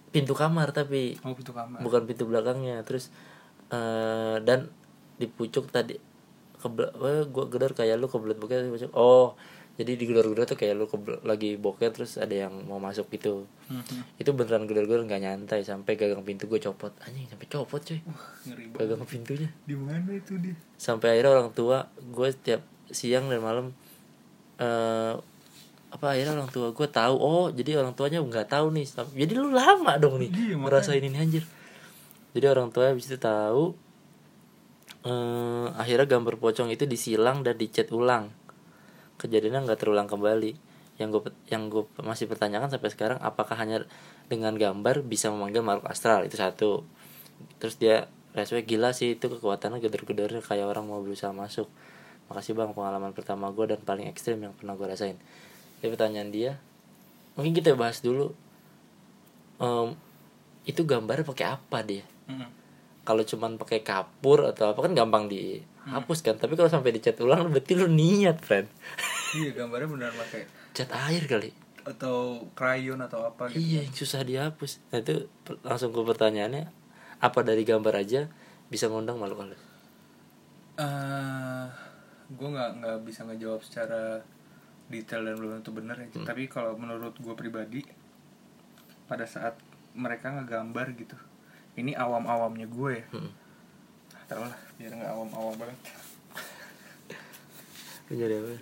[0.07, 1.81] pintu kamar tapi Oh pintu kamar.
[1.81, 3.11] bukan pintu belakangnya terus
[3.67, 4.71] eh dan
[5.17, 8.93] di pucuk tadi eh, gua gedor kayak lu kebelet pucuk.
[8.93, 9.35] oh
[9.77, 13.45] jadi di gedor-gedor tuh kayak lu kebel- lagi bokeh terus ada yang mau masuk gitu.
[13.69, 14.17] Mhm.
[14.17, 16.91] itu beneran gedor-gedor nggak nyantai sampai gagang pintu gue copot.
[17.05, 18.73] Anjing sampai copot cuy banget.
[18.75, 19.49] gagang pintunya.
[19.63, 20.57] Di mana itu dia?
[20.77, 23.67] sampai akhirnya orang tua gue setiap siang dan malam
[24.57, 25.15] eh
[25.87, 28.85] apa akhirnya orang tua gue tahu oh jadi orang tuanya nggak tahu nih.
[29.13, 31.45] Jadi lu lama dong nih Iya, ngerasain ini anjir.
[32.33, 33.77] Jadi orang tua habis itu tahu
[35.07, 38.33] eh akhirnya gambar pocong itu disilang dan dicat ulang
[39.21, 40.57] kejadiannya nggak terulang kembali.
[40.97, 43.85] Yang gue yang gue masih pertanyakan sampai sekarang apakah hanya
[44.33, 46.25] dengan gambar bisa memanggil makhluk astral?
[46.25, 46.85] Itu satu.
[47.61, 51.69] Terus dia respect gila sih itu kekuatannya gedor-gedornya kayak orang mau berusaha masuk.
[52.33, 55.17] Makasih bang pengalaman pertama gue dan paling ekstrim yang pernah gue rasain.
[55.81, 56.53] Jadi pertanyaan dia
[57.37, 58.33] mungkin kita bahas dulu
[59.57, 59.97] Em,
[60.69, 62.05] itu gambarnya pakai apa dia?
[62.29, 62.49] Mhm.
[63.07, 65.31] kalau cuman pakai kapur atau apa kan gampang
[65.87, 68.67] dihapus kan tapi kalau sampai dicat ulang berarti lu niat friend
[69.37, 70.43] Iya gambarnya benar pakai
[70.75, 71.51] cat air kali
[71.87, 73.63] atau krayon atau apa gitu.
[73.63, 75.31] iya yang susah dihapus nah itu
[75.63, 76.67] langsung ke pertanyaannya
[77.23, 78.27] apa dari gambar aja
[78.67, 79.63] bisa ngundang makhluk halus
[80.77, 81.67] eh
[82.27, 84.19] gue nggak nggak bisa ngejawab secara
[84.91, 86.09] detail dan belum tentu benar ya.
[86.23, 87.83] Tapi kalau menurut gue pribadi,
[89.11, 89.59] pada saat
[89.99, 91.19] mereka ngegambar gitu,
[91.79, 93.07] ini awam-awamnya gue ya.
[93.11, 93.33] Hmm.
[94.27, 95.79] Tahu lah, biar nggak awam-awam banget.
[98.07, 98.55] Menjadi apa?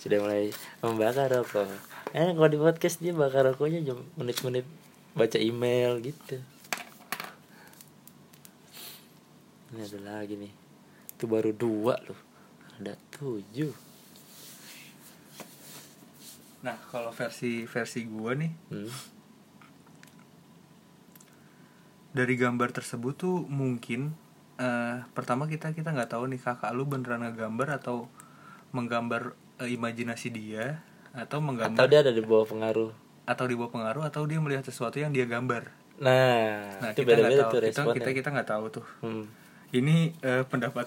[0.00, 0.52] Sudah mulai
[0.84, 1.68] membakar rokok.
[2.12, 4.66] Eh kalau di podcast dia bakar rokoknya jam menit-menit
[5.14, 6.42] baca email gitu.
[9.74, 10.52] Ini ada lagi nih.
[11.18, 12.20] Itu baru dua loh.
[12.78, 13.74] Ada tujuh.
[16.64, 18.90] Nah, kalau versi versi gue nih, Hmm.
[22.14, 24.14] Dari gambar tersebut tuh mungkin
[24.54, 28.06] eh pertama kita kita nggak tahu nih kakak lu beneran ngegambar atau
[28.70, 30.78] menggambar eh, imajinasi dia
[31.10, 32.90] atau menggambar Atau dia ada di bawah pengaruh.
[33.24, 35.64] atau di bawah pengaruh atau dia melihat sesuatu yang dia gambar.
[35.96, 37.50] Nah, Nah, itu kita nggak tahu.
[37.50, 38.86] tuh Kita kita kita nggak tahu tuh.
[39.00, 39.24] Hmm.
[39.72, 40.86] Ini eh, pendapat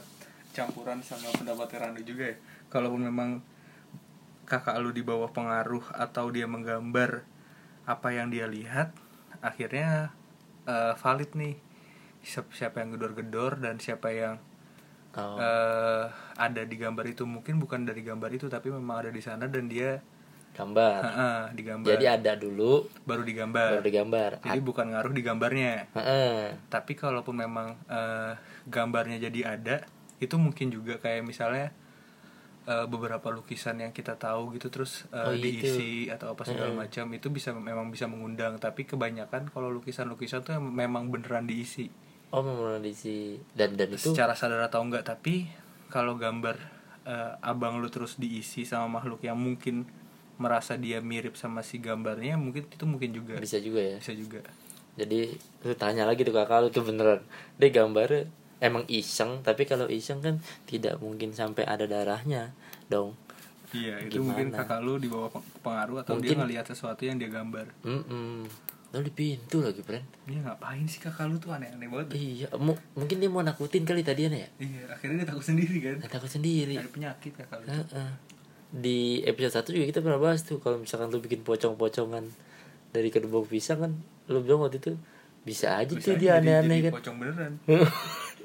[0.54, 2.38] campuran sama pendapat Randu juga ya.
[2.70, 3.42] Kalaupun memang
[4.46, 7.26] kakak lu di bawah pengaruh atau dia menggambar
[7.84, 8.96] apa yang dia lihat,
[9.40, 10.14] akhirnya
[10.68, 11.56] eh, valid nih.
[12.22, 14.36] Siapa, siapa yang gedor-gedor dan siapa yang
[15.18, 15.42] Oh.
[15.42, 16.06] eh,
[16.38, 17.26] ada di gambar itu.
[17.26, 19.98] Mungkin bukan dari gambar itu tapi memang ada di sana dan dia
[20.54, 21.02] gambar.
[21.06, 25.74] Heeh, digambar jadi ada dulu baru digambar baru digambar jadi bukan ngaruh di gambarnya.
[25.94, 26.58] Heeh.
[26.70, 28.34] tapi kalaupun memang eh,
[28.66, 29.86] gambarnya jadi ada
[30.18, 31.70] itu mungkin juga kayak misalnya
[32.68, 35.64] eh, beberapa lukisan yang kita tahu gitu terus eh, Oh, itu.
[35.64, 38.60] diisi atau apa segala macam itu bisa memang bisa mengundang.
[38.60, 41.88] Tapi kebanyakan kalau lukisan-lukisan tuh memang beneran diisi.
[42.30, 43.40] Oh memang diisi.
[43.56, 45.48] Dan dan itu secara sadar atau enggak tapi
[45.88, 46.60] kalau gambar
[47.08, 49.88] eh, abang lu terus diisi sama makhluk yang mungkin
[50.38, 53.40] merasa dia mirip sama si gambarnya mungkin itu mungkin juga.
[53.40, 53.98] Bisa juga ya.
[53.98, 54.44] Bisa juga.
[54.94, 57.24] Jadi lu tanya lagi tuh kakak lu tuh beneran.
[57.58, 58.28] Dia gambarnya
[58.60, 62.52] emang iseng tapi kalau iseng kan tidak mungkin sampai ada darahnya
[62.88, 63.14] dong
[63.70, 64.28] iya itu Gimana?
[64.32, 68.48] mungkin kakak lu dibawa peng- pengaruh atau dia Mungkin- ngelihat sesuatu yang dia gambar Mm
[68.88, 70.08] Lalu di pintu lagi, friend.
[70.24, 74.00] dia ngapain sih kakak lu tuh aneh-aneh banget Iya, mu- mungkin dia mau nakutin kali
[74.00, 74.48] tadian ya.
[74.58, 76.74] iya akhirnya dia takut sendiri kan Nah, takut sendiri.
[76.74, 78.10] ada penyakit kakak lu Heeh.
[78.70, 82.32] Di episode 1 juga kita pernah bahas tuh kalau misalkan lu bikin pocong-pocongan
[82.90, 83.92] dari kedua pisang kan
[84.26, 84.96] lu bilang waktu itu
[85.42, 86.92] bisa aja Bisa tuh dia jadi- aneh-aneh kan.
[86.94, 87.54] pocong beneran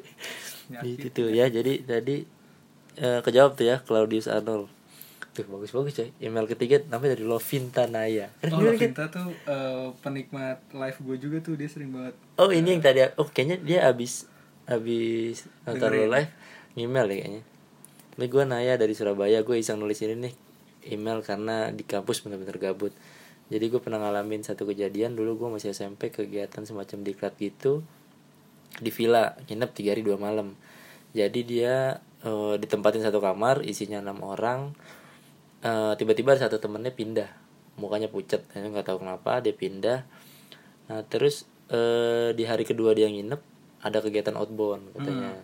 [0.81, 1.53] Gitu tuh ya.
[1.53, 2.25] Jadi tadi
[2.97, 4.73] eh, kejawab tuh ya Claudius Arnold.
[5.33, 6.09] Tuh bagus-bagus coy.
[6.21, 8.33] Email ketiga namanya dari Lovinta Naya.
[8.49, 8.73] Oh, kan?
[8.73, 13.01] Lavinta tuh eh, penikmat live gue juga tuh dia sering banget Oh ini yang tadi
[13.17, 14.29] Oh kayaknya dia abis
[14.69, 16.31] Abis nonton lo live
[16.77, 17.43] Email deh kayaknya
[18.21, 20.35] Ini gue Naya dari Surabaya Gue iseng nulis ini nih
[20.93, 22.93] Email karena di kampus bener-bener gabut
[23.49, 27.81] Jadi gue pernah ngalamin satu kejadian Dulu gue masih SMP kegiatan semacam diklat gitu
[28.81, 30.57] Di villa Nginep 3 hari 2 malam.
[31.13, 34.73] Jadi dia eh, ditempatin satu kamar Isinya enam orang.
[35.61, 37.29] Eh, Tiba-tiba ada satu temennya pindah.
[37.77, 40.05] Mukanya pucat Saya nggak tahu kenapa dia pindah.
[40.89, 43.41] Nah terus eh, di hari kedua dia nginep
[43.83, 45.37] ada kegiatan outbound katanya.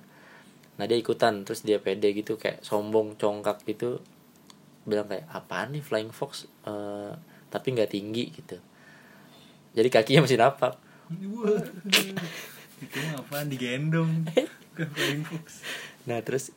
[0.79, 3.99] Nah dia ikutan terus dia pede gitu kayak sombong congkak gitu.
[4.89, 6.47] Bilang kayak apaan nih flying fox?
[6.65, 7.13] Eh,
[7.49, 8.57] tapi nggak tinggi gitu.
[9.77, 10.73] Jadi kakinya masih napak.
[12.79, 13.47] Itu mah apaan?
[13.47, 14.27] Digendong.
[14.79, 15.67] Flying Fox.
[16.07, 16.55] Nah terus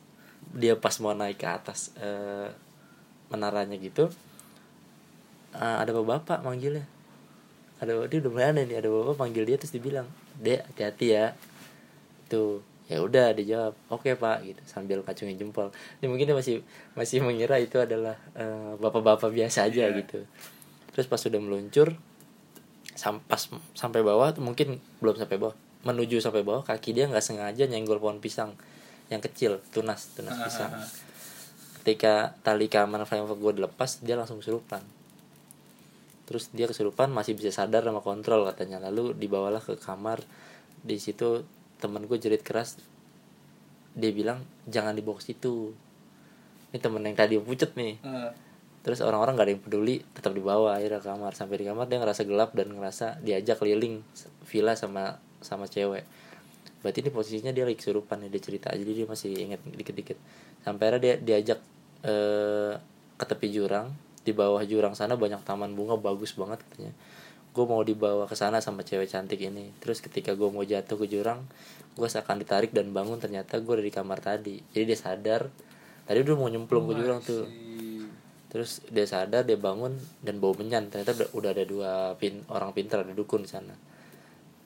[0.52, 2.48] dia pas mau naik ke atas eh,
[3.28, 4.06] menaranya gitu
[5.52, 6.86] eh, ada bapak manggilnya.
[7.82, 10.06] Ada dia udah mulai aneh nih ada bapak panggil dia terus dibilang
[10.38, 11.26] dek hati-hati ya.
[12.28, 15.72] Tuh ya udah dijawab oke pak gitu sambil kacungin jempol.
[15.98, 16.62] Ini mungkin dia masih
[16.94, 19.98] masih mengira itu adalah eh, bapak-bapak biasa aja Iya.
[19.98, 20.22] gitu.
[20.92, 21.96] Terus pas sudah meluncur
[22.92, 23.40] sam- pas
[23.72, 27.98] sampai bawah tuh mungkin belum sampai bawah menuju sampai bawah kaki dia nggak sengaja nyenggol
[27.98, 28.54] pohon pisang
[29.10, 30.72] yang kecil tunas tunas pisang.
[31.82, 34.78] ketika tali keamanan fox gue dilepas dia langsung kesurupan.
[36.30, 38.78] Terus dia kesurupan masih bisa sadar sama kontrol katanya.
[38.78, 40.22] Lalu dibawalah ke kamar.
[40.86, 41.42] Di situ
[41.82, 42.78] temen gue jerit keras.
[43.98, 45.74] Dia bilang jangan dibawa ke situ.
[46.70, 47.98] Ini temen yang tadi pucet nih.
[48.86, 51.34] Terus orang-orang gak ada yang peduli tetap dibawa akhirnya ke kamar.
[51.34, 54.06] Sampai di kamar dia ngerasa gelap dan ngerasa diajak keliling
[54.46, 56.06] villa sama sama cewek.
[56.82, 58.74] Berarti ini posisinya dia lagi kesurupan dia cerita.
[58.74, 60.18] Jadi dia masih inget dikit-dikit.
[60.66, 61.58] Sampai akhirnya dia diajak
[62.02, 62.74] eh,
[63.14, 63.94] ke tepi jurang.
[64.22, 66.94] Di bawah jurang sana banyak taman bunga bagus banget katanya.
[67.54, 69.70] Gue mau dibawa ke sana sama cewek cantik ini.
[69.78, 71.46] Terus ketika gue mau jatuh ke jurang
[71.92, 73.22] gue seakan ditarik dan bangun.
[73.22, 74.58] Ternyata gue ada di kamar tadi.
[74.74, 75.46] Jadi dia sadar.
[76.02, 77.46] Tadi udah mau nyemplung ke jurang tuh.
[78.50, 80.90] Terus dia sadar dia bangun dan bau menyan.
[80.90, 83.91] Ternyata udah, udah ada dua pin, orang pintar ada dukun di sana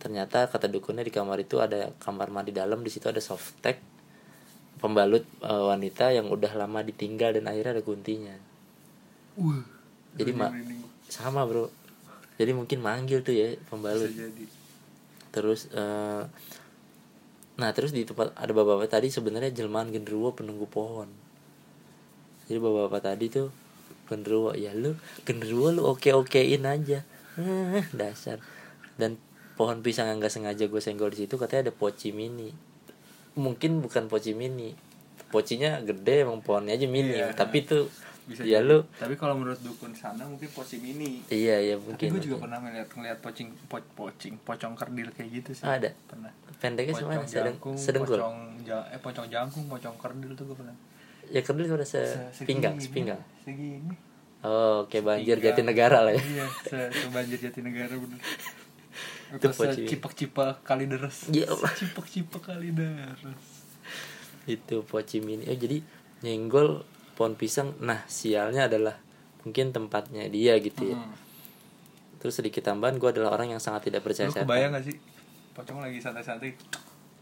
[0.06, 3.82] ternyata kata dukunnya di kamar itu ada kamar mandi dalam di situ ada softtek
[4.78, 8.38] pembalut eh, wanita yang udah lama ditinggal dan akhirnya ada guntingnya
[9.34, 9.66] Wah,
[10.14, 10.80] Jadi, merinding, Ma- merinding.
[11.10, 11.68] sama bro.
[12.38, 14.08] Jadi mungkin manggil tuh ya pembalut.
[14.08, 14.46] Jadi.
[15.34, 16.22] Terus eh,
[17.56, 21.10] nah terus di tempat ada bapak-bapak tadi sebenarnya jelmaan genderuwo penunggu pohon.
[22.46, 23.48] Jadi bapak-bapak tadi tuh
[24.06, 24.94] genderuwo ya lu
[25.26, 27.04] genderuwo lu oke okein aja.
[27.36, 28.40] Eh, dasar.
[28.96, 29.20] Dan
[29.56, 32.52] pohon pisang yang gak sengaja gue senggol di situ katanya ada poci mini.
[33.34, 34.72] Mungkin bukan poci mini.
[35.26, 37.32] Pocinya gede emang pohonnya aja mini Iya.
[37.32, 37.90] tapi tuh
[38.26, 38.66] bisa ya jadi.
[38.66, 41.22] lu tapi kalau menurut dukun sana mungkin poci mini.
[41.26, 45.30] Iya iya tapi mungkin gue juga pernah ngeliat ngeliat pocing po, pocing pocong kerdil kayak
[45.34, 45.62] gitu sih.
[45.62, 45.90] Ada.
[46.04, 46.30] Pernah.
[46.56, 48.16] Pendeknya pocong sedeng jangkung sedengkul?
[48.16, 50.76] pocong ja- eh pocong jangkung pocong kerdil tuh gue pernah.
[51.26, 52.02] Ya kerdil udah se
[52.32, 53.20] Se- pinggang segini, sepinggang?
[53.42, 53.94] segini.
[54.42, 55.54] Oh, kayak banjir Pinggang.
[55.54, 56.22] Jatinegara lah ya.
[56.22, 58.18] iya se, se banjir Jatinegara bener.
[58.18, 58.62] Itu
[59.42, 59.82] Terus poci.
[59.90, 61.72] cipak-cipak kali deres Allah.
[61.74, 63.20] cipak-cipak kali deres
[64.46, 65.42] Itu poci mini.
[65.50, 65.82] Oh, jadi
[66.22, 66.86] nyenggol
[67.18, 67.74] pohon pisang.
[67.82, 68.94] Nah, sialnya adalah
[69.42, 70.98] mungkin tempatnya dia gitu ya.
[70.98, 71.14] Hmm.
[72.22, 74.46] Terus sedikit tambahan gue adalah orang yang sangat tidak percaya lu setan.
[74.46, 74.96] kebayang gak sih
[75.54, 76.50] pocong lagi santai-santai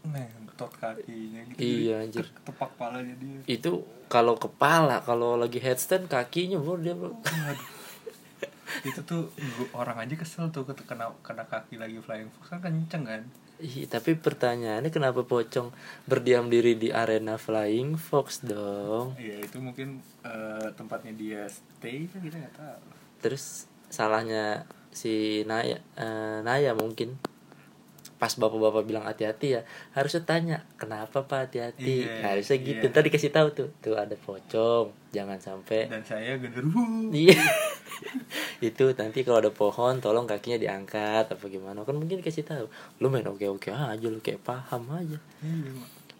[0.05, 2.25] nentot kakinya gitu Iya, anjir.
[2.45, 7.17] tepak palanya dia Itu kalau kepala, kalau lagi headstand kakinya bro dia bro.
[7.17, 7.84] Waduh.
[8.83, 9.31] Itu tuh
[9.71, 13.23] orang aja kesel tuh kena kena kaki lagi flying fox kan kenceng kan?
[13.55, 15.71] Ih, tapi pertanyaannya kenapa pocong
[16.03, 19.15] berdiam diri di arena Flying Fox dong?
[19.15, 22.83] iya itu mungkin eh, tempatnya dia stay kan kita nggak tahu.
[23.23, 27.15] Terus salahnya si Naya eh, Naya mungkin
[28.15, 29.61] pas bapak-bapak bilang hati-hati ya
[29.91, 32.07] harusnya tanya kenapa pak hati-hati?
[32.07, 32.87] Iya, harusnya gitu.
[32.87, 32.95] iya.
[32.95, 35.91] tadi kasih tahu tuh tuh ada pocong jangan sampai.
[35.91, 37.11] Dan saya genderuwo.
[37.11, 37.39] Iya.
[38.71, 41.31] Itu nanti kalau ada pohon tolong kakinya diangkat.
[41.31, 41.83] Apa gimana?
[41.83, 42.67] Kan mungkin kasih tahu
[43.03, 45.19] lu main oke oke aja lu kayak paham aja.
[45.43, 45.71] Iya,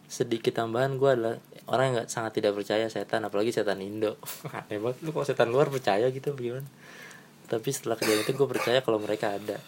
[0.08, 1.36] sedikit tambahan gue adalah
[1.72, 4.20] orang yang sangat tidak percaya setan apalagi setan Indo.
[4.56, 6.68] Aneh banget lu kalau setan luar percaya gitu bagaimana
[7.46, 9.62] tapi setelah kejadian itu gue percaya kalau mereka ada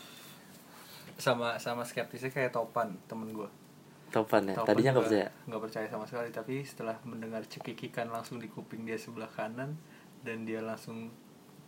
[1.17, 3.49] sama sama skeptisnya kayak topan temen gue
[4.13, 4.55] topan ya?
[4.55, 5.27] Topan tadinya nggak percaya?
[5.49, 9.75] nggak percaya sama sekali tapi setelah mendengar cekikikan langsung di kuping dia sebelah kanan
[10.23, 11.11] dan dia langsung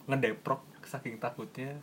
[0.07, 1.77] ngedeprok saking takutnya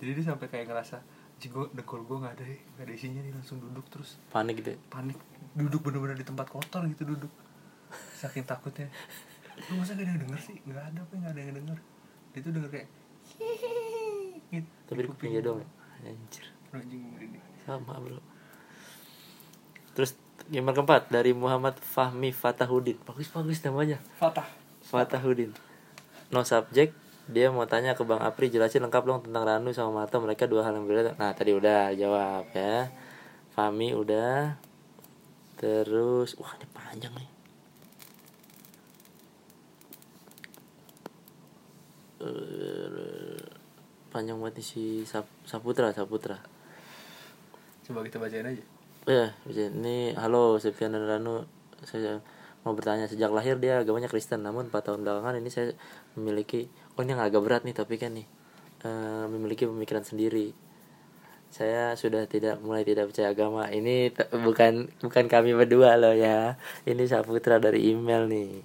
[0.00, 0.98] jadi dia sampai kayak ngerasa
[1.40, 4.20] "Anjing, gua dengkul gue nggak ada eh, nggak ada isinya nih langsung duduk terus.
[4.28, 5.16] Panik gitu panik.
[5.56, 7.32] Duduk bener-bener di tempat kotor gitu duduk.
[8.20, 8.92] Saking takutnya.
[9.72, 10.56] Lu masa gak ada yang denger sih?
[10.68, 11.78] Nggak ada apa nggak ada yang denger.
[12.36, 12.88] Dia tuh denger kayak
[14.50, 15.68] gitu, tapi di kuping dia doang ya?
[16.10, 16.46] anjir
[17.66, 18.18] sama bro.
[19.94, 20.14] Terus
[20.50, 23.98] gambar keempat dari Muhammad Fahmi Fatahudin bagus bagus namanya.
[24.18, 24.46] Fatah.
[24.86, 25.54] Fatahudin
[26.30, 26.94] no subject.
[27.30, 30.66] Dia mau tanya ke Bang Apri jelasin lengkap dong tentang Ranu sama Marto mereka dua
[30.66, 31.14] hal yang berbeda.
[31.14, 32.90] Nah tadi udah jawab ya.
[33.54, 34.58] Fahmi udah.
[35.54, 37.30] Terus wah ini panjang nih.
[42.20, 43.40] Eh,
[44.10, 46.59] panjang banget nih si Sap- Saputra Saputra
[47.90, 48.64] coba kita bacain aja
[49.08, 49.72] Ya, bisa.
[49.72, 51.48] ini halo Septian dan Ranu.
[51.82, 52.20] Saya
[52.62, 55.72] mau bertanya sejak lahir dia agamanya Kristen, namun 4 tahun belakangan ini saya
[56.14, 58.28] memiliki oh ini agak berat nih tapi kan nih
[58.84, 60.52] eh, memiliki pemikiran sendiri.
[61.48, 63.72] Saya sudah tidak mulai tidak percaya agama.
[63.72, 64.12] Ini
[64.46, 66.60] bukan bukan kami berdua loh ya.
[66.84, 68.60] Ini Saputra dari email nih.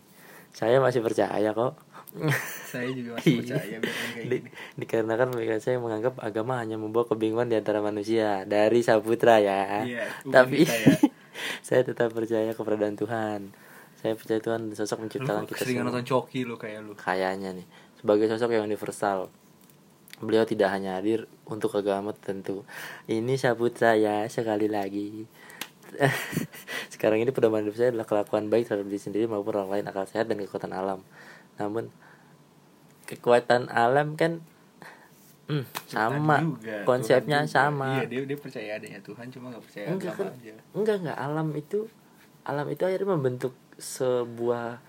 [0.51, 1.79] Saya masih percaya kok.
[2.71, 4.49] saya juga masih percaya biar kayak Di, gini
[4.79, 9.83] dikarenakan pemikiran saya menganggap agama hanya membawa kebingungan di antara manusia dari Saputra ya.
[9.83, 10.95] Iya, bukan Tapi kita ya.
[11.67, 13.39] saya tetap percaya keberadaan Tuhan.
[13.99, 15.87] Saya percaya Tuhan sosok lu menciptakan kita sering semua.
[15.91, 17.67] nonton coki lu kayak lu Kayaknya nih
[17.99, 19.27] sebagai sosok yang universal.
[20.23, 22.63] Beliau tidak hanya hadir untuk agama tertentu.
[23.11, 25.27] Ini Saputra ya sekali lagi.
[26.93, 30.07] Sekarang ini pedoman hidup saya adalah kelakuan baik terhadap diri sendiri maupun orang lain, akal
[30.07, 31.03] sehat dan kekuatan alam.
[31.59, 31.91] Namun
[33.05, 34.41] kekuatan alam kan
[35.49, 36.41] hmm, sama.
[36.41, 37.57] juga, konsepnya Tuhan juga.
[37.57, 37.89] sama.
[38.01, 40.27] iya dia dia percaya adanya Tuhan cuma nggak percaya enggak kan?
[40.33, 40.53] aja.
[40.73, 41.17] Enggak enggak.
[41.17, 41.79] Alam itu
[42.45, 44.81] alam itu akhirnya membentuk sebuah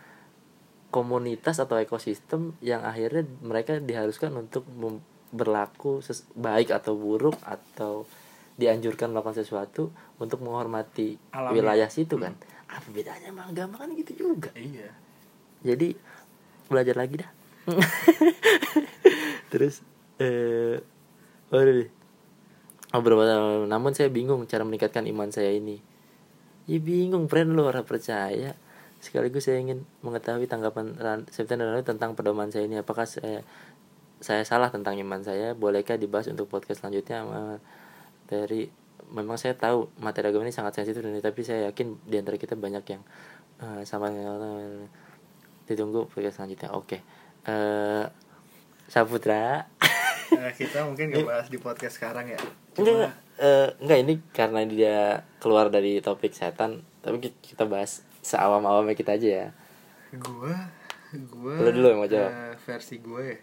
[0.88, 5.04] komunitas atau ekosistem yang akhirnya mereka diharuskan untuk mem-
[5.34, 8.08] berlaku ses- baik atau buruk atau
[8.56, 11.52] dianjurkan melakukan sesuatu untuk menghormati Alamnya.
[11.52, 12.32] wilayah situ kan?
[12.72, 13.76] Apa bedanya sama agama?
[13.76, 14.48] Kan gitu juga.
[14.56, 14.88] Iya.
[15.60, 15.92] Jadi
[16.72, 17.35] belajar lagi dah
[19.52, 19.82] terus
[20.22, 20.78] eh
[21.50, 21.90] waduh deh.
[22.94, 25.82] Oh, namun saya bingung cara meningkatkan iman saya ini.
[26.64, 27.28] Ya bingung.
[27.28, 28.56] Friend lu orang percaya.
[29.02, 32.80] Sekaligus saya ingin mengetahui tanggapan Ranu tentang pedoman saya ini.
[32.80, 33.44] Apakah saya
[34.22, 35.52] saya salah tentang iman saya?
[35.52, 37.20] Bolehkah dibahas untuk podcast selanjutnya
[38.26, 38.66] dari
[39.12, 42.58] memang saya tahu materi agama ini sangat sensitif dan tapi saya yakin di antara kita
[42.58, 43.02] banyak yang
[43.60, 44.08] eh, sama
[45.68, 46.72] ditunggu podcast selanjutnya.
[46.72, 47.15] Oke
[47.46, 48.04] eh
[48.86, 49.66] Saputra.
[50.30, 52.38] Nah, kita mungkin nggak bahas di podcast sekarang ya.
[52.74, 54.96] Enggak cuma eh, enggak ini karena dia
[55.36, 59.48] keluar dari topik setan tapi ki- kita bahas seawam-awamnya kita aja ya.
[60.12, 60.54] Gua
[61.28, 62.30] gua Lu dulu yang mau jawab.
[62.30, 63.38] eh, versi gue ya.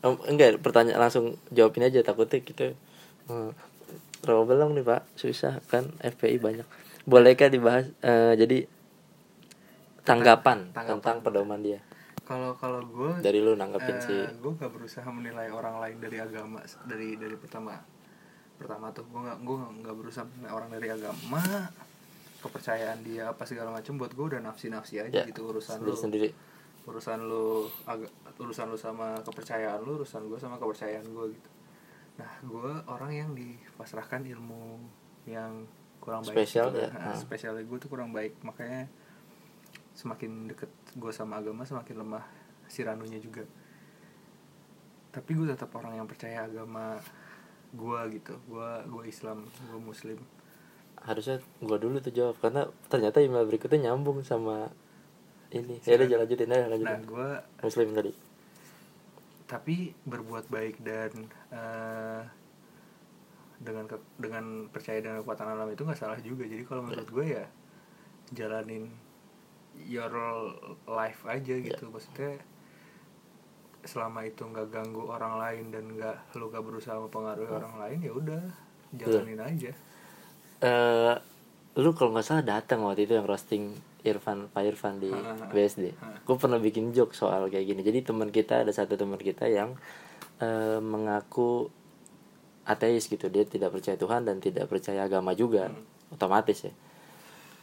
[0.00, 2.72] Em, enggak pertanyaan langsung jawabin aja takutnya kita
[4.18, 5.04] Rawa belum nih pak.
[5.14, 6.64] Susah kan FPI banyak.
[7.04, 8.68] Bolehkah dibahas eh, jadi
[10.02, 10.88] tanggapan, Tanggapan.
[10.94, 11.80] tentang pedoman dia
[12.28, 14.20] kalau kalau gue dari lu nanggepin Eh, sih.
[14.36, 17.72] gue gak berusaha menilai orang lain dari agama dari dari pertama
[18.54, 19.08] pertama tuh.
[19.08, 21.40] Gue nggak gue nggak berusaha menilai orang dari agama
[22.38, 25.90] kepercayaan dia apa segala macam buat gue udah nafsi nafsi aja ya gitu urusan lu.
[25.90, 26.28] sendiri sendiri
[26.86, 31.50] urusan lu agak urusan lu sama kepercayaan lu urusan gue sama kepercayaan gue gitu.
[32.16, 34.78] Nah gue orang yang dipasrahkan ilmu
[35.26, 35.66] yang
[35.98, 36.78] kurang baik Spesial gitu.
[36.80, 36.90] ya?
[36.90, 38.38] Nah, spesialnya gue tuh kurang baik.
[38.40, 38.86] Makanya
[39.98, 42.22] semakin deket gue sama agama semakin lemah
[42.70, 43.42] si ranunya juga.
[45.10, 46.94] Tapi gue tetap orang yang percaya agama
[47.74, 48.38] gue gitu.
[48.46, 50.22] Gue gue Islam gue Muslim.
[50.98, 54.70] Harusnya gua dulu tuh jawab karena ternyata email berikutnya nyambung sama
[55.54, 55.78] ini.
[55.86, 57.28] Ya udah lanjutin aja nah lanjutin gue
[57.62, 58.12] muslim tadi.
[59.46, 61.10] Tapi berbuat baik dan
[61.54, 62.22] eh,
[63.62, 66.46] dengan ke- dengan percaya dengan kekuatan alam itu nggak salah juga.
[66.46, 67.46] Jadi kalau menurut gue ya
[68.34, 68.90] jalanin
[69.86, 70.10] your
[70.88, 72.40] life aja gitu maksudnya
[73.86, 78.12] selama itu nggak ganggu orang lain dan nggak lu gak berusaha mempengaruhi orang lain ya
[78.12, 78.42] udah
[78.92, 79.70] jalanin aja
[80.58, 81.14] eh
[81.78, 83.70] lu kalau nggak salah datang waktu itu yang roasting
[84.02, 85.50] Irfan Pak Irfan di Ha.
[85.50, 85.94] BSD.
[85.98, 86.22] Ha.
[86.22, 87.82] Gue pernah bikin joke soal kayak gini.
[87.82, 89.74] Jadi teman kita ada satu teman kita yang
[90.38, 91.66] eh, mengaku
[92.62, 93.26] ateis gitu.
[93.26, 95.70] Dia tidak percaya Tuhan dan tidak percaya agama juga.
[96.14, 96.72] Otomatis ya.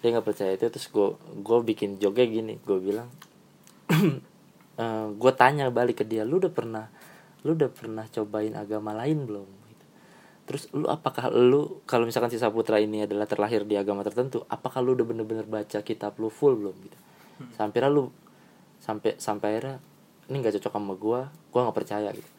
[0.06, 2.54] Dia nggak percaya itu terus gue gue bikin joke kayak gini.
[2.62, 3.10] Gue bilang
[5.18, 6.86] gue tanya balik ke dia, lu udah pernah
[7.42, 9.50] lu udah pernah cobain agama lain belum?
[9.50, 9.86] Gitu.
[10.46, 14.86] Terus lu apakah lu kalau misalkan si Saputra ini adalah terlahir di agama tertentu, apakah
[14.86, 16.98] lu udah bener-bener baca kitab lu full belum gitu?
[17.58, 18.04] Sampai akhirnya lu
[18.78, 19.78] sampai sampai akhirnya
[20.30, 22.30] ini nggak cocok sama gua, gua nggak percaya gitu.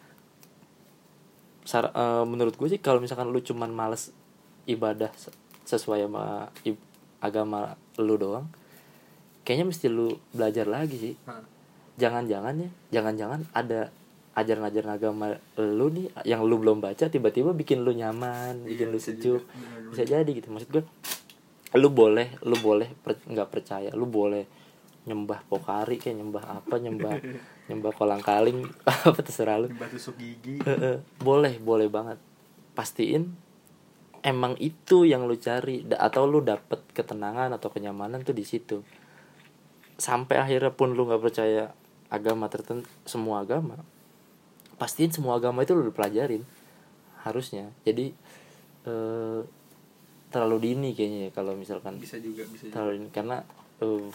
[1.66, 4.14] Sar- eh, menurut gue sih kalau misalkan lu cuman males
[4.70, 5.34] ibadah se-
[5.66, 6.46] sesuai sama
[7.18, 8.46] agama lu doang,
[9.42, 11.14] kayaknya mesti lu belajar lagi sih.
[11.96, 13.88] Jangan-jangan ya jangan-jangan ada
[14.36, 18.98] ajaran-ajaran agama lu nih yang lu belum baca tiba-tiba bikin lu nyaman bikin Iya, lu
[18.98, 19.42] bisa sejuk.
[19.42, 19.90] Bener-bener.
[19.90, 20.48] bisa jadi gitu.
[20.50, 20.84] Maksud gue
[21.74, 24.44] lu boleh lu boleh per- nggak percaya lu boleh
[25.04, 27.14] nyembah pokari kayak nyembah apa nyembah
[27.68, 28.60] nyembah kolang kaling
[29.08, 29.72] apa terserah lu.
[29.72, 30.60] Batu tusuk gigi.
[30.60, 32.20] Eh, eh, boleh boleh banget.
[32.76, 33.32] Pastiin
[34.26, 35.86] emang itu yang lu cari.
[35.86, 38.82] Atau lu dapet ketenangan atau kenyamanan tuh di situ.
[39.96, 41.70] Sampai akhirnya pun lu nggak percaya
[42.10, 43.82] agama tertentu semua agama
[44.76, 46.44] pastiin semua agama itu lu pelajarin
[47.24, 47.72] harusnya.
[47.82, 48.12] Jadi
[48.86, 49.40] eh,
[50.30, 52.72] terlalu dini kayaknya ya kalau misalkan bisa juga bisa juga.
[52.76, 53.08] terlalu dini.
[53.10, 53.40] Karena
[53.80, 54.06] uh,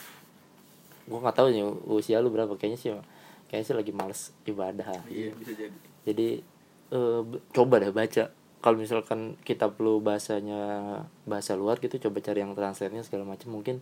[1.10, 2.54] gue nggak tahu nih usia lu berapa.
[2.56, 2.90] Kayaknya sih
[3.50, 5.02] kayaknya sih lagi males ibadah.
[5.10, 5.78] Iya bisa jadi.
[6.06, 6.28] Jadi
[6.94, 8.30] eh, b- coba deh baca
[8.62, 10.62] kalau misalkan kitab lu bahasanya
[11.26, 13.82] bahasa luar gitu coba cari yang translate-nya segala macam mungkin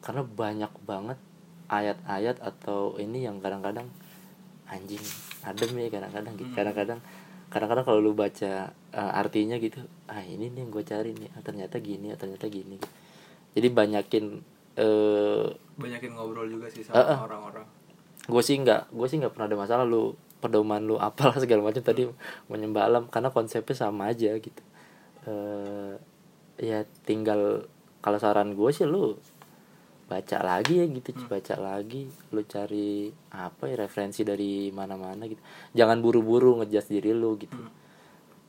[0.00, 1.20] karena banyak banget
[1.68, 3.86] ayat-ayat atau ini yang kadang-kadang
[4.66, 5.02] anjing
[5.44, 6.58] adem ya kadang-kadang gitu Hmm.
[6.58, 7.00] kadang-kadang
[7.46, 9.78] kadang-kadang kalau lu baca eh, artinya gitu
[10.10, 12.88] ah ini nih yang gue cari nih ah, ternyata gini ah, ternyata gini gitu.
[13.54, 14.24] jadi banyakin
[14.76, 15.46] eh
[15.78, 17.66] banyakin ngobrol juga sih sama orang-orang
[18.26, 21.82] gue sih nggak gue sih nggak pernah ada masalah lu pedoman lu apalah segala macam
[21.82, 22.06] tadi
[22.46, 24.62] menyembah alam karena konsepnya sama aja gitu.
[25.26, 25.94] Eh
[26.56, 27.68] ya tinggal
[28.00, 29.18] kalau saran gue sih lu
[30.06, 35.42] baca lagi ya gitu baca lagi lu cari apa ya referensi dari mana-mana gitu.
[35.74, 37.58] Jangan buru-buru ngejudge diri lu gitu.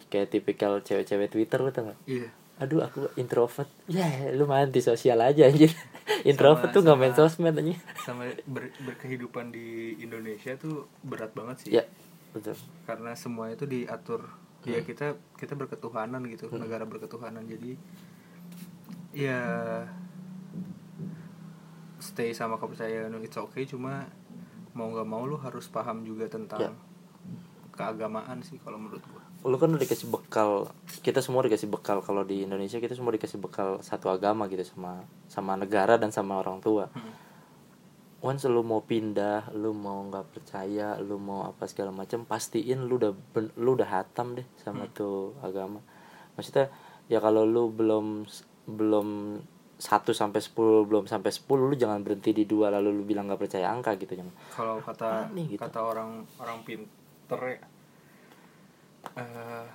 [0.07, 1.99] Kayak tipikal cewek-cewek Twitter lu tau gak?
[2.07, 3.69] iya aduh aku introvert.
[3.85, 5.69] Ya lu mah anti sosial aja anjir
[6.25, 11.69] introvert tuh nggak main sosmed aja sama ber- berkehidupan di Indonesia tuh berat banget sih.
[11.71, 11.85] Ya
[12.33, 12.57] betul.
[12.83, 14.25] Karena semua itu diatur.
[14.65, 17.45] Ya kita kita berketuhanan gitu negara berketuhanan.
[17.45, 17.77] Jadi
[19.13, 19.39] ya
[21.97, 23.63] stay sama kepercayaan lu, it's okay.
[23.63, 24.05] Cuma
[24.73, 26.71] mau nggak mau lu harus paham juga tentang Ya.
[27.73, 30.73] keagamaan sih kalau menurut gua lu kan udah dikasih bekal
[31.05, 32.01] kita semua dikasih bekal.
[32.01, 36.41] Kalau di Indonesia kita semua dikasih bekal satu agama gitu sama sama negara dan sama
[36.41, 36.89] orang tua.
[38.17, 42.97] Once lu mau pindah lu mau nggak percaya lu mau apa segala macam pastiin lu
[42.97, 43.13] udah
[43.61, 45.79] lu udah hatam deh sama tuh agama.
[46.33, 46.73] Maksudnya
[47.05, 48.25] ya kalau lu belum
[48.67, 49.07] belum
[49.77, 53.45] satu sampai 10 belum sampai 10 lu jangan berhenti di dua lalu lu bilang nggak
[53.45, 54.33] percaya angka gitu jangan.
[54.49, 55.61] Kalau kata nih gitu?
[55.61, 57.61] kata orang orang pinter ya
[59.17, 59.65] eh,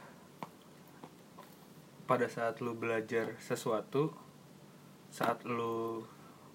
[2.06, 4.12] pada saat lu belajar sesuatu
[5.12, 6.02] saat lu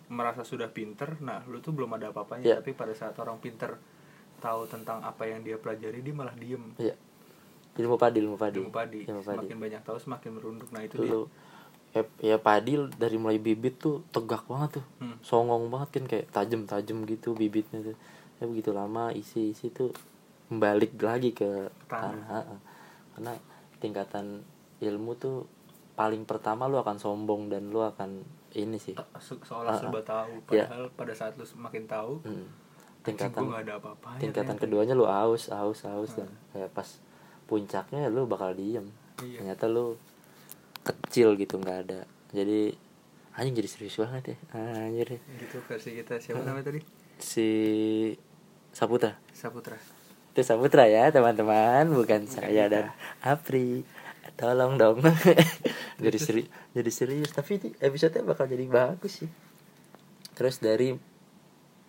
[0.07, 2.55] merasa sudah pinter nah lu tuh belum ada apa-apanya Ya.
[2.63, 3.75] tapi pada saat orang pinter
[4.37, 6.61] tahu tentang apa yang dia pelajari dia malah diem.
[6.77, 6.93] Ya
[7.77, 8.57] ilmu padi ilmu padi.
[8.57, 9.01] Ilmu padi.
[9.05, 9.37] Ilmu padi.
[9.37, 10.69] Semakin banyak tahu semakin merunduk.
[10.73, 11.09] Nah itu dia.
[11.13, 11.21] lu
[11.93, 14.85] ya, ya padi dari mulai bibit tuh tegak banget tuh.
[15.01, 15.17] Hmm.
[15.21, 17.97] songong banget kan kayak tajam-tajam gitu bibitnya tuh.
[18.37, 19.93] Ya begitu lama isi-isi tuh
[20.49, 22.25] balik lagi ke Tanah.
[22.45, 22.59] tanah.
[23.17, 23.33] Karena
[23.81, 24.45] tingkatan
[24.77, 25.49] ilmu tuh
[25.97, 28.21] paling pertama lu akan sombong dan lu akan
[28.53, 28.93] ini sih.
[29.17, 29.79] Se- seolah Ah, ah.
[29.81, 30.33] serba tahu.
[30.53, 30.69] Ya.
[30.69, 32.45] padahal pada saat lu semakin tahu hmm.
[33.01, 34.61] tingkatan tingkatan gue gak ada apa-apanya tingkatan ternyata.
[34.61, 36.85] keduanya lu aus aus aus dan kayak pas
[37.49, 38.85] puncaknya lu bakal diem.
[39.17, 39.41] Iya.
[39.41, 39.97] ternyata lu
[40.85, 42.05] kecil gitu nggak ada.
[42.29, 42.69] Jadi
[43.33, 44.37] anjing jadi serius banget ya.
[44.53, 45.17] Anjir.
[45.17, 46.21] Gitu versi kita.
[46.21, 46.79] Siapa namanya tadi?
[47.17, 47.47] Si
[48.69, 49.17] Saputra.
[49.33, 49.96] Saputra
[50.37, 51.89] itu Saputra ya teman-teman.
[51.89, 52.93] Bukan saya dan
[53.25, 53.81] Apri.
[54.37, 55.01] Tolong dong.
[56.05, 56.43] Jadi seri
[56.77, 57.33] jadi serius.
[57.33, 59.29] Tapi ini episode bakal jadi bagus sih.
[60.37, 60.93] Terus dari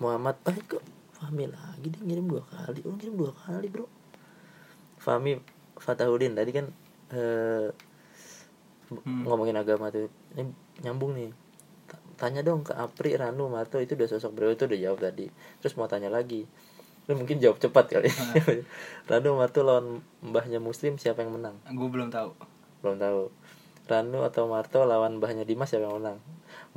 [0.00, 2.80] Muhammad Baik kok Fahmi lagi dia ngirim dua kali.
[2.88, 3.84] Oh ngirim dua kali bro.
[4.96, 5.36] Fahmi
[5.76, 6.72] Fatahudin tadi kan
[7.12, 7.68] eh,
[8.88, 9.28] Hmm.
[9.28, 10.08] ngomongin agama tuh.
[10.32, 10.48] Ini
[10.80, 11.28] nyambung nih.
[11.84, 15.28] Ta- tanya dong ke Apri Ranu Marto itu udah sosok beliau itu udah jawab tadi.
[15.60, 16.48] Terus mau tanya lagi
[17.08, 18.12] lu mungkin jawab cepat kali.
[19.10, 21.56] Ranu Marto lawan mbahnya Muslim siapa yang menang?
[21.66, 22.36] Gue belum tahu.
[22.84, 23.32] Belum tahu.
[23.88, 26.20] Ranu atau Marto lawan mbahnya Dimas siapa yang menang?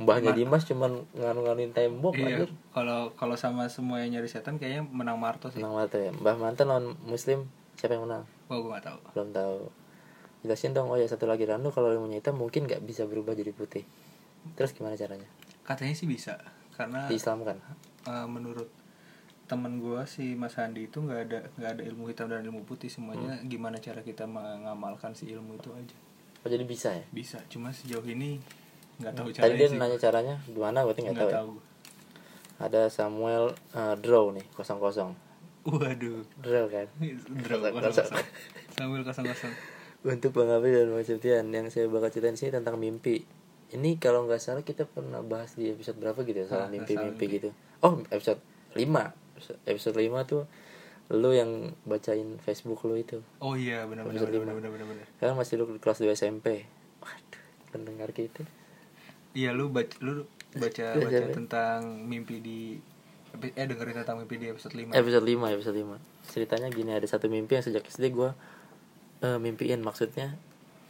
[0.00, 4.88] Mbahnya Ma- Dimas cuman nganu-nganuin tembok iya kalau kalau sama semua yang nyari setan kayaknya
[4.88, 5.60] menang Marto sih.
[5.60, 6.08] Menang Marto ya.
[6.10, 7.44] Mbah Mantan lawan Muslim
[7.76, 8.24] siapa yang menang?
[8.48, 8.98] Wah gue gak tahu.
[9.12, 9.58] Belum tahu.
[10.42, 11.44] Jelasin dong oh ya satu lagi.
[11.44, 13.84] Ranu kalau ilmunya hitam mungkin nggak bisa berubah jadi putih.
[14.56, 15.28] Terus gimana caranya?
[15.62, 16.40] Katanya sih bisa
[16.72, 17.60] karena di Islam kan?
[18.02, 18.66] eh, menurut
[19.52, 22.88] temen gue si Mas Handi itu nggak ada nggak ada ilmu hitam dan ilmu putih
[22.88, 23.36] semuanya.
[23.36, 23.44] Hmm.
[23.52, 25.96] gimana cara kita mengamalkan si ilmu itu aja?
[26.40, 27.04] Oh jadi bisa ya?
[27.12, 28.40] Bisa cuma sejauh ini
[28.96, 29.76] nggak tahu tadi caranya dia sih.
[29.76, 30.78] nanya caranya gimana?
[30.88, 31.36] Berarti nggak tahu, ya?
[31.36, 31.52] tahu.
[32.64, 33.44] Ada Samuel
[33.76, 35.12] eh, Draw nih kosong kosong
[35.68, 36.24] waduh.
[36.42, 36.86] Draw kan?
[36.98, 39.26] Draw, Kosong, kosong, kosong.
[39.30, 39.52] kosong.
[40.02, 43.22] Untuk Bang Abi dan Bang Septian yang saya bakal ceritain sini tentang mimpi.
[43.70, 47.24] Ini kalau nggak salah kita pernah bahas di episode berapa gitu ya soal Ah, mimpi-mimpi
[47.30, 47.54] gitu.
[47.78, 48.42] Oh episode
[48.74, 49.21] 5
[49.66, 50.42] episode 5 tuh
[51.12, 53.20] lu yang bacain Facebook lu itu.
[53.42, 56.64] Oh iya benar benar Episode benar benar benar sekarang masih lu kelas 2 SMP
[57.04, 58.48] waduh pendengar kita.
[59.36, 60.24] Iya lu baca lu
[60.56, 62.60] baca Iya, baca tentang mimpi di
[63.32, 67.32] eh dengerin tentang mimpi di episode 5 episode 5 episode 5 ceritanya gini ada satu
[67.32, 68.30] mimpi yang sejak SD gue
[69.22, 69.80] mimpiin.
[69.84, 70.36] Maksudnya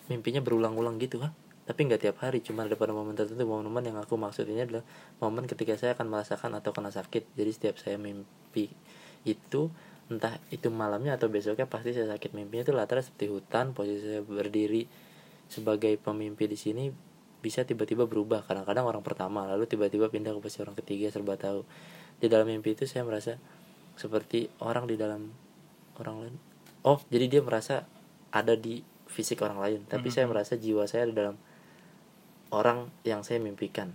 [0.06, 3.98] mimpinya berulang-ulang gitu kan tapi nggak tiap hari cuma ada pada momen tertentu momen-momen yang
[4.02, 4.82] aku maksud ini adalah
[5.22, 7.22] momen ketika saya akan merasakan atau kena sakit.
[7.38, 8.41] Jadi setiap saya mimpi
[9.22, 9.70] itu
[10.12, 14.20] entah itu malamnya atau besoknya pasti saya sakit mimpinya itu latar seperti hutan posisi saya
[14.20, 14.84] berdiri
[15.48, 16.84] sebagai pemimpi di sini
[17.42, 18.46] bisa tiba-tiba berubah.
[18.46, 21.66] Kadang-kadang orang pertama lalu tiba-tiba pindah ke posisi orang ketiga serba tahu.
[22.22, 23.40] Di dalam mimpi itu saya merasa
[23.98, 25.32] seperti orang di dalam
[25.98, 26.36] orang lain.
[26.86, 27.88] Oh jadi dia merasa
[28.32, 28.80] ada di
[29.12, 31.36] fisik orang lain tapi saya merasa jiwa saya di dalam
[32.52, 33.92] orang yang saya mimpikan.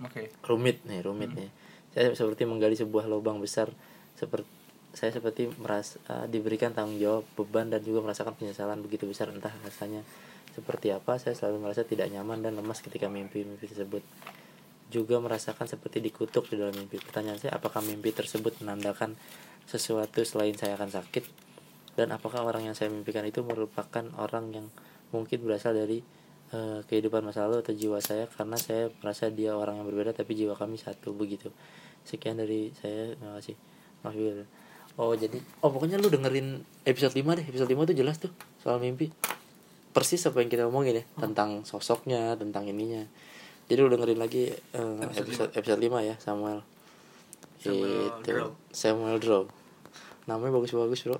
[0.00, 0.32] Oke.
[0.44, 1.50] Rumit nih rumit nih
[1.90, 3.70] saya seperti menggali sebuah lubang besar
[4.14, 4.60] seperti
[4.90, 9.54] saya seperti merasa uh, diberikan tanggung jawab beban dan juga merasakan penyesalan begitu besar entah
[9.62, 10.02] rasanya
[10.50, 11.14] seperti apa.
[11.22, 14.02] Saya selalu merasa tidak nyaman dan lemas ketika mimpi-mimpi tersebut.
[14.90, 16.98] Juga merasakan seperti dikutuk di dalam mimpi.
[16.98, 19.14] Pertanyaan saya apakah mimpi tersebut menandakan
[19.70, 21.24] sesuatu selain saya akan sakit?
[21.94, 24.66] Dan apakah orang yang saya mimpikan itu merupakan orang yang
[25.14, 26.02] mungkin berasal dari
[26.54, 30.34] eh, kehidupan masa lalu atau jiwa saya karena saya merasa dia orang yang berbeda tapi
[30.34, 31.50] jiwa kami satu begitu.
[32.06, 33.56] Sekian dari saya terima kasih
[34.00, 34.48] maaf juga
[34.96, 37.46] oh jadi oh pokoknya lu dengerin episode 5 deh.
[37.46, 39.08] Episode 5 tuh jelas tuh soal mimpi.
[39.90, 43.02] Persis apa yang kita omongin ya tentang sosoknya tentang ininya.
[43.70, 46.60] Jadi lu dengerin lagi eh, Episode episode episode 5 ya Samuel.
[47.60, 48.50] Samuel itu Draw.
[48.74, 49.44] Samuel Draw
[50.28, 51.18] namanya bagus-bagus bro.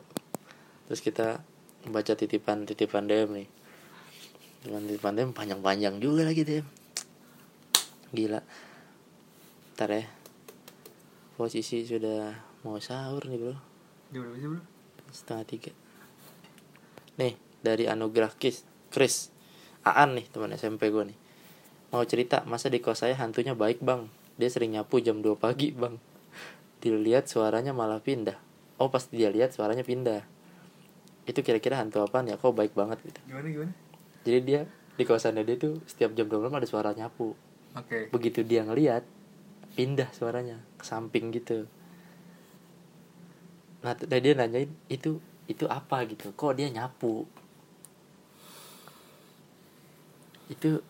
[0.90, 1.42] Terus kita
[1.88, 3.48] baca titipan titipan DM nih
[4.60, 6.80] DM panjang-panjang juga lagi DM
[8.10, 8.42] gila.
[9.78, 10.04] Ntar ya.
[11.38, 12.36] Posisi sudah
[12.66, 13.56] mau sahur nih bro.
[14.12, 14.62] Jam berapa sih bro?
[15.14, 15.72] Setengah tiga.
[17.16, 17.34] Nih
[17.64, 19.30] dari anugerah Kis Chris
[19.80, 21.18] Aan nih teman SMP gue nih.
[21.90, 24.12] Mau cerita masa di kos saya hantunya baik bang?
[24.36, 25.96] Dia sering nyapu jam 2 pagi bang.
[26.84, 28.36] Dilihat suaranya malah pindah.
[28.76, 30.22] Oh pas dia lihat suaranya pindah.
[31.24, 32.36] Itu kira-kira hantu apa ya?
[32.36, 33.20] Kok baik banget gitu.
[33.24, 33.72] Gimana gimana
[34.26, 34.60] jadi dia
[35.00, 37.32] di kosannya dia tuh setiap jam 12 malam ada suara nyapu.
[37.72, 38.12] Oke.
[38.12, 39.06] Begitu dia ngeliat
[39.78, 41.64] pindah suaranya ke samping gitu.
[43.80, 46.04] Nah nah dia nanyain itu itu apa?
[46.04, 46.36] gitu.
[46.36, 47.24] Kok dia nyapu?
[50.52, 50.84] Itu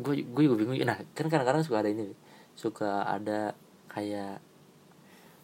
[0.00, 0.80] gue gue juga bingung.
[0.80, 2.16] Nah kan kadang-kadang suka ada ini
[2.56, 3.52] suka ada
[3.92, 4.40] kayak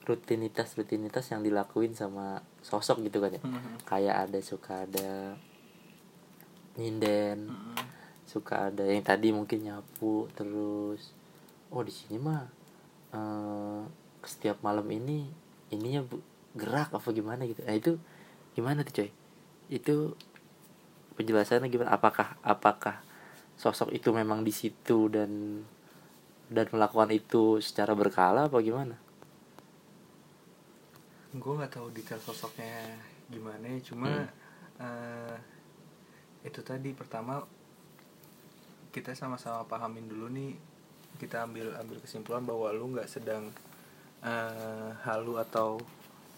[0.07, 3.43] rutinitas rutinitas yang dilakuin sama sosok gitu kan ya.
[3.43, 3.83] Mhm.
[3.83, 5.35] kayak ada suka ada
[6.81, 7.77] nyinden Mhm.
[8.27, 11.03] suka ada yang tadi mungkin nyapu terus.
[11.75, 12.43] Oh di sini mah
[13.17, 13.83] eh
[14.27, 15.19] setiap malam ini
[15.75, 16.03] ininya
[16.61, 17.61] gerak apa gimana gitu.
[17.67, 17.93] Nah itu
[18.57, 19.11] gimana tuh coy?
[19.71, 19.97] Itu
[21.17, 21.91] penjelasannya gimana?
[21.97, 22.97] Apakah apakah
[23.63, 25.31] sosok itu memang di situ dan
[26.51, 28.97] dan melakukan itu secara berkala apa gimana?
[31.37, 32.97] Gue nggak tahu detail sosoknya
[33.29, 34.13] gimana ya cuma
[34.81, 35.35] eh,
[36.47, 37.43] itu tadi pertama
[38.95, 40.57] kita sama-sama pahamin dulu nih
[41.21, 43.51] kita ambil ambil kesimpulan bahwa lu nggak sedang
[44.23, 45.81] eh, halu atau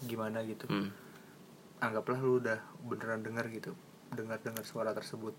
[0.03, 0.65] gimana gitu.
[0.67, 0.91] Hmm.
[1.79, 3.71] anggaplah lu udah beneran dengar gitu
[4.11, 5.31] dengar dengar suara tersebut.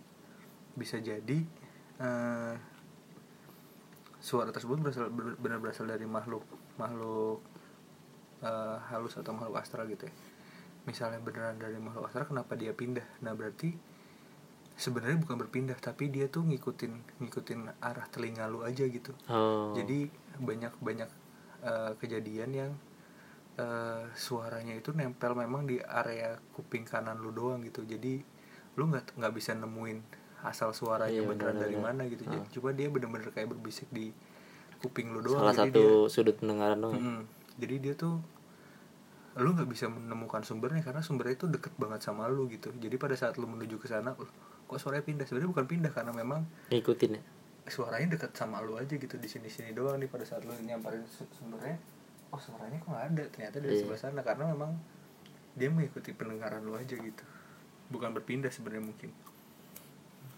[0.72, 1.44] Bisa jadi
[2.00, 2.54] eh,
[4.20, 6.44] suara tersebut berasal ber- benar berasal dari makhluk
[6.80, 7.44] makhluk
[8.40, 10.14] eh, halus atau makhluk astral gitu ya.
[10.88, 13.04] Misalnya beneran dari makhluk astral kenapa dia pindah?
[13.20, 13.89] Nah berarti
[14.80, 20.08] sebenarnya bukan berpindah tapi dia tuh ngikutin ngikutin arah telinga lu aja gitu oh jadi
[20.38, 21.10] banyak banyak
[21.60, 22.72] eh, kejadian yang
[23.54, 28.24] eh, suaranya itu nempel memang di area kuping kanan lu doang gitu jadi
[28.72, 30.00] lu nggak nggak bisa nemuin
[30.40, 32.00] asal suaranya Iya, beneran dari benar-benar.
[32.00, 32.48] mana gitu jadi Ah.
[32.50, 34.08] coba dia bener-bener kayak berbisik di
[34.78, 36.98] kuping lu doang salah jadi satu dia- sudut pendengaran dong ya?
[36.98, 37.20] Mm-mm.
[37.58, 38.16] jadi dia tuh
[39.36, 43.14] lu nggak bisa menemukan sumbernya karena sumbernya itu deket banget sama lu gitu jadi pada
[43.14, 44.26] saat lu menuju ke sana "Loh,
[44.70, 45.26] kok suaranya pindah?
[45.26, 46.40] Sebenarnya bukan pindah karena memang
[46.70, 47.22] ngikutin ya?
[47.62, 51.06] suaranya deket sama lu aja gitu di sini sini doang nih pada saat lu nyamperin
[51.06, 51.78] su- sumbernya
[52.28, 53.24] oh suaranya kok nggak ada?
[53.28, 53.80] Ternyata dari Iya.
[53.80, 54.74] sebelah sana karena memang
[55.52, 57.24] dia mengikuti pendengaran lu aja gitu.
[57.88, 59.10] Bukan berpindah sebenarnya mungkin.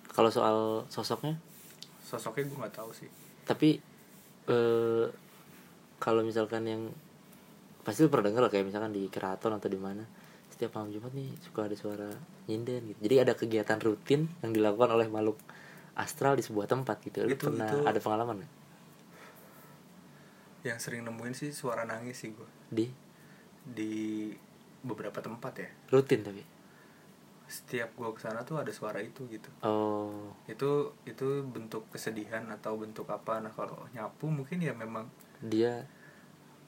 [0.08, 0.56] Kalau soal
[0.88, 1.36] sosoknya?
[2.02, 3.08] Sosoknya gue nggak tahu sih.
[3.44, 3.80] Tapi
[4.44, 5.06] eh
[5.96, 6.82] kalau misalkan yang
[7.80, 10.04] pasti lu pernah denger lah kayak misalkan di keraton atau di mana
[10.62, 12.06] setiap malam jumat nih suka ada suara
[12.46, 12.98] nyinden gitu.
[13.02, 15.34] Jadi ada kegiatan rutin yang dilakukan oleh makhluk
[15.98, 17.26] astral di sebuah tempat gitu.
[17.26, 18.52] Lu Itu- pernah itu- ada pengalaman nggak?
[20.62, 22.86] yang sering nemuin sih suara nangis sih gue di?
[23.66, 24.30] Di
[24.86, 25.66] beberapa tempat ya.
[25.90, 26.46] Rutin tapi?
[27.50, 29.50] Setiap gua ke sana tuh ada suara itu gitu.
[29.66, 30.30] Oh.
[30.46, 33.42] Itu itu bentuk kesedihan atau bentuk apa.
[33.42, 35.10] Nah kalau nyapu mungkin ya memang
[35.42, 35.82] dia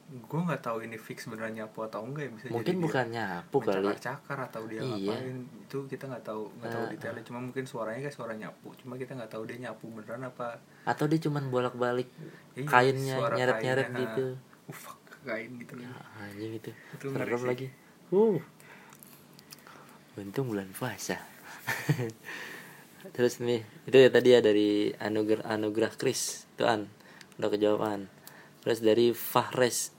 [0.05, 3.57] gua nggak tahu ini fix beneran nyapu atau enggak ya bisa mungkin jadi bukan nyapu
[3.59, 3.89] kali.
[3.97, 5.11] cakar atau dia Iya.
[5.11, 7.23] ngapain itu kita nggak tahu nggak tahu Ah, detailnya.
[7.25, 10.61] Cuma mungkin suaranya kayak suara nyapu cuma kita nggak tahu dia nyapu beneran apa.
[10.85, 12.09] Atau dia cuman bolak balik
[12.55, 14.27] Iya, kainnya nyeret nyeret kainnya, gitu.
[14.69, 15.89] Uh, fuck, kain gitu kan.
[15.91, 16.71] Ah, anjing itu.
[16.71, 17.67] Itu serem lagi.
[18.11, 18.39] Uh
[20.15, 21.19] untung bulan puasa.
[23.17, 26.45] Terus nih itu ya tadi ya dari anugerah anugerah Kris.
[26.55, 26.87] Tuan
[27.35, 28.07] udah kejawaban
[28.63, 29.91] terus dari Fahres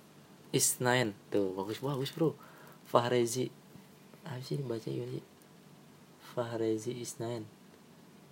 [0.56, 2.32] Isnain tuh bagus bagus bro.
[2.88, 3.51] Fahrezi.
[4.24, 5.26] Apa sih ini baca gimana sih?
[6.32, 7.43] Fahrezi Isnain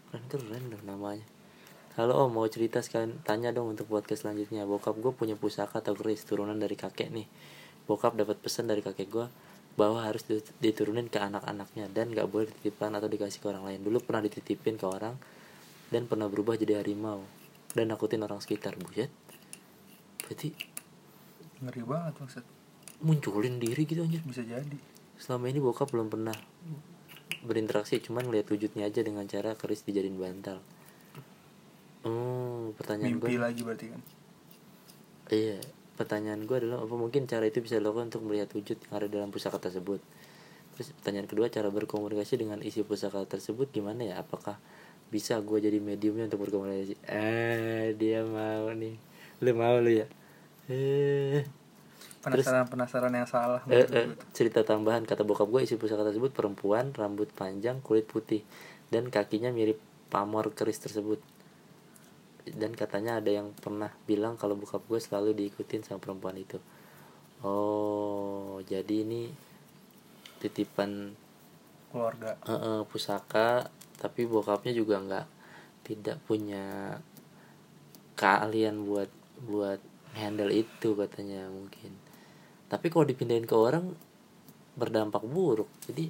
[0.08, 1.26] keren keren dong namanya.
[2.00, 4.64] Halo om mau cerita sekalian tanya dong untuk podcast selanjutnya.
[4.64, 7.28] Bokap gue punya pusaka atau keris turunan dari kakek nih.
[7.90, 9.28] Bokap dapat pesan dari kakek gue
[9.76, 13.80] bahwa harus dit- diturunin ke anak-anaknya dan gak boleh dititipkan atau dikasih ke orang lain.
[13.82, 15.18] Dulu pernah dititipin ke orang
[15.90, 17.26] dan pernah berubah jadi harimau
[17.74, 19.10] dan nakutin orang sekitar buset.
[20.24, 20.73] Berarti
[21.64, 22.46] ngeri banget maksud
[23.04, 24.78] munculin diri gitu anjir bisa jadi
[25.14, 26.36] Selama ini bokap belum pernah
[27.44, 30.60] berinteraksi cuman ngeliat wujudnya aja dengan cara keris dijadiin bantal
[32.04, 34.02] Hmm, pertanyaan gue mimpi lagi berarti kan
[35.32, 35.64] Iya,
[35.96, 39.32] pertanyaan gue adalah apa mungkin cara itu bisa dilakukan untuk melihat wujud yang ada dalam
[39.32, 40.04] pusaka tersebut.
[40.76, 44.16] Terus pertanyaan kedua, cara berkomunikasi dengan isi pusaka tersebut gimana ya?
[44.20, 44.60] Apakah
[45.08, 47.00] bisa gue jadi mediumnya untuk berkomunikasi?
[47.08, 49.00] Eh, dia mau nih.
[49.40, 50.12] Lu mau lu ya?
[50.72, 51.44] Eh,
[52.24, 56.96] penasaran penasaran yang salah eh, eh, cerita tambahan kata bokap gue isi pusaka tersebut perempuan,
[56.96, 58.48] rambut panjang, kulit putih
[58.88, 59.76] dan kakinya mirip
[60.08, 61.20] pamor keris tersebut.
[62.48, 66.60] Dan katanya ada yang pernah bilang kalau bokap gue selalu diikutin sama perempuan itu.
[67.44, 69.28] Oh, jadi ini
[70.40, 71.12] titipan
[71.92, 72.40] keluarga
[72.88, 73.68] pusaka,
[74.00, 75.28] tapi bokapnya juga nggak
[75.84, 76.96] tidak punya
[78.16, 79.12] keahlian buat
[79.44, 81.94] buat handle itu katanya mungkin.
[82.70, 83.94] Tapi kalau dipindahin ke orang
[84.74, 85.70] berdampak buruk.
[85.86, 86.10] Jadi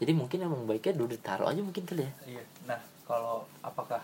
[0.00, 2.12] jadi mungkin emang baiknya dulu ditaruh aja mungkin kali ya.
[2.38, 2.44] Iya.
[2.66, 4.00] Nah, kalau apakah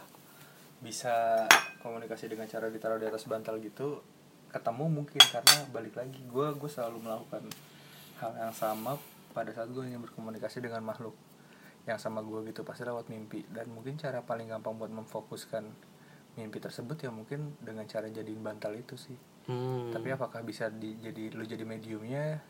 [0.85, 1.47] bisa
[1.81, 4.05] komunikasi dengan cara ditaruh di atas bantal gitu?
[4.53, 7.43] Ketemu mungkin karena balik lagi gue gue selalu melakukan
[8.21, 9.01] hal yang sama
[9.37, 11.13] pada saat gue ingin berkomunikasi dengan makhluk
[11.87, 15.65] yang sama gue gitu pasti lewat mimpi dan mungkin cara paling gampang buat memfokuskan
[16.35, 19.15] mimpi tersebut ya mungkin dengan cara jadiin bantal itu sih
[19.47, 19.95] Hmm.
[19.95, 22.43] tapi apakah bisa di, jadi lu jadi mediumnya?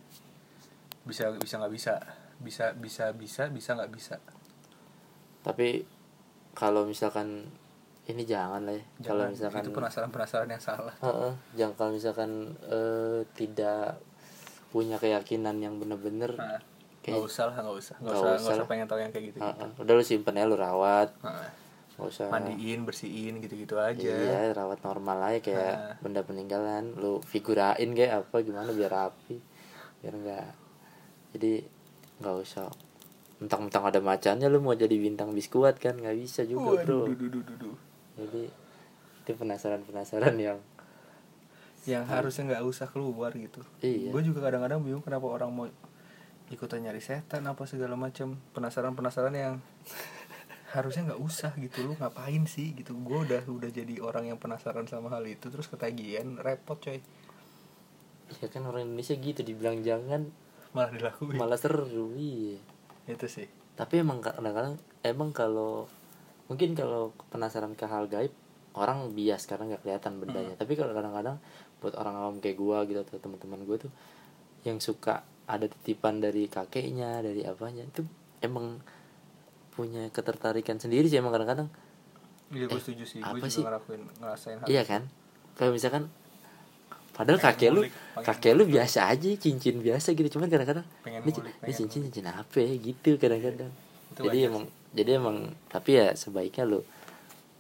[1.05, 1.95] Bisa bisa nggak bisa?
[2.41, 4.17] Bisa bisa bisa bisa nggak bisa?
[5.45, 5.85] Tapi
[6.53, 7.47] kalau misalkan
[8.07, 8.85] ini jangan lah ya.
[9.05, 10.95] Kalau misalkan itu penasaran penasaran yang salah.
[11.05, 12.31] Heeh, jangan kalau misalkan
[12.65, 14.01] eh, tidak
[14.73, 16.61] punya keyakinan yang bener-bener Nah,
[17.05, 17.97] Kayak- nggak usah lah nggak usah.
[18.01, 20.35] Nggak Nggak usah usah nggak usah pengen tahu yang kayak gitu, Heeh, udah lu simpen
[20.35, 21.09] aja lu rawat.
[21.23, 21.66] Nggak
[22.05, 22.29] usah.
[22.29, 23.97] Mandiin bersihin gitu gitu aja.
[23.97, 25.97] Iya rawat normal aja kayak Nah.
[26.05, 26.93] benda peninggalan.
[26.93, 29.41] Lu figurain kayak apa gimana biar rapi
[30.05, 30.49] biar enggak
[31.33, 31.65] jadi
[32.21, 32.69] nggak usah.
[33.41, 35.97] Mentang-mentang ada macannya lu mau jadi bintang biskuat kan?
[35.97, 37.09] Nggak bisa juga bro.
[37.09, 37.77] duh, duh, duh,
[38.17, 38.49] jadi
[39.25, 40.61] itu penasaran-penasaran yang
[41.87, 43.63] yang harusnya nggak usah keluar gitu.
[43.79, 44.11] Iya.
[44.11, 45.67] gue juga kadang-kadang bingung kenapa orang mau
[46.51, 48.39] ikutan nyari setan apa segala macam.
[48.55, 49.55] Penasaran penasaran yang
[50.77, 52.93] harusnya nggak usah gitu lu ngapain sih gitu.
[53.01, 57.01] Gue udah udah jadi orang yang penasaran sama hal itu terus ketagihan repot coy.
[58.43, 60.29] Ya kan orang Indonesia gitu dibilang jangan
[60.77, 61.41] malah dilakuin.
[61.41, 62.61] malah seru iya.
[63.09, 63.49] Itu sih.
[63.77, 65.89] Tapi emang kadang-kadang emang kalau
[66.47, 68.31] mungkin kalau penasaran ke hal gaib
[68.77, 70.63] orang bias karena nggak kelihatan bendanya Hmm.
[70.63, 71.41] tapi kalau kadang-kadang
[71.81, 73.93] buat orang awam kayak gua gitu atau teman-teman gua tuh
[74.63, 78.05] yang suka ada titipan dari kakeknya dari apanya itu
[78.45, 78.79] emang
[79.77, 81.69] punya ketertarikan sendiri sih emang kadang-kadang.
[82.49, 83.21] Iya gue Eh, setuju sih.
[83.21, 83.61] Apa gue sih?
[83.61, 83.77] juga
[84.25, 85.03] ngerasain hal iya kan?
[85.61, 86.03] Kayak misalkan
[87.13, 90.29] padahal Pengen kakek lu ngulik, pengen kakek lu biasa aja cincin biasa gitu.
[90.37, 92.73] Cuman kadang-kadang ini, ngulik, ini cincin cincin apa ya?
[92.81, 93.73] Gitu kadang-kadang.
[94.13, 94.65] Itu jadi wajar emang
[94.97, 95.37] jadi emang
[95.69, 96.81] tapi ya sebaiknya lu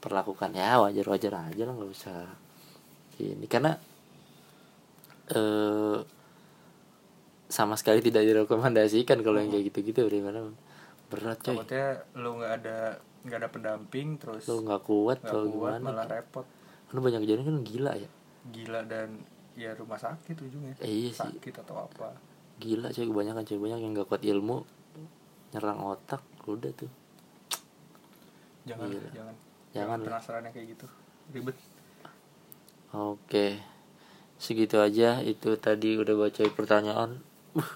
[0.00, 2.18] perlakukan ya wajar-wajar aja lah nggak usah
[3.20, 3.44] ini.
[3.50, 3.76] Karena
[5.26, 5.98] eh
[7.46, 10.50] sama sekali tidak direkomendasikan kalau yang kayak gitu-gitu gimana
[11.06, 11.54] berat coy.
[11.54, 11.88] Takutnya
[12.18, 12.78] lu nggak ada
[13.26, 15.86] nggak ada pendamping terus lu nggak kuat nggak kalau kuat gimana?
[15.90, 16.46] malah repot.
[16.86, 18.10] Kan banyak kejadian kan gila ya.
[18.54, 19.08] Gila dan
[19.58, 20.74] ya rumah sakit ujungnya.
[20.78, 21.22] Eh, iya sih.
[21.26, 22.14] sakit atau apa.
[22.62, 23.58] Gila coy kebanyakan coy.
[23.58, 24.56] Banyak yang gak kuat ilmu
[25.54, 26.90] nyerang otak udah tuh.
[28.66, 29.00] Jangan Gila.
[29.00, 29.14] jangan.
[29.14, 29.34] Jangan
[29.74, 30.86] jangan penasaran kayak gitu.
[31.34, 31.56] Ribet.
[32.94, 33.58] Oke.
[34.36, 37.24] Segitu aja itu tadi udah baca pertanyaan.
[37.56, 37.70] Uh,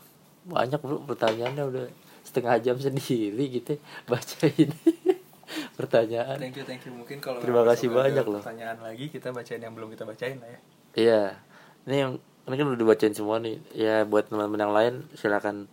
[0.44, 1.86] banyak bro pertanyaannya udah
[2.30, 3.74] setengah jam sendiri gitu
[4.06, 4.70] bacain
[5.78, 6.38] pertanyaan.
[6.38, 6.94] Thank you thank you.
[6.94, 8.38] Mungkin kalau Terima kasih banyak loh.
[8.38, 10.58] pertanyaan lagi kita bacain yang belum kita bacain lah ya.
[10.94, 11.22] Iya.
[11.90, 12.12] Ini yang
[12.46, 13.58] ini kan udah dibacain semua nih.
[13.74, 15.66] Ya buat teman-teman yang lain silakan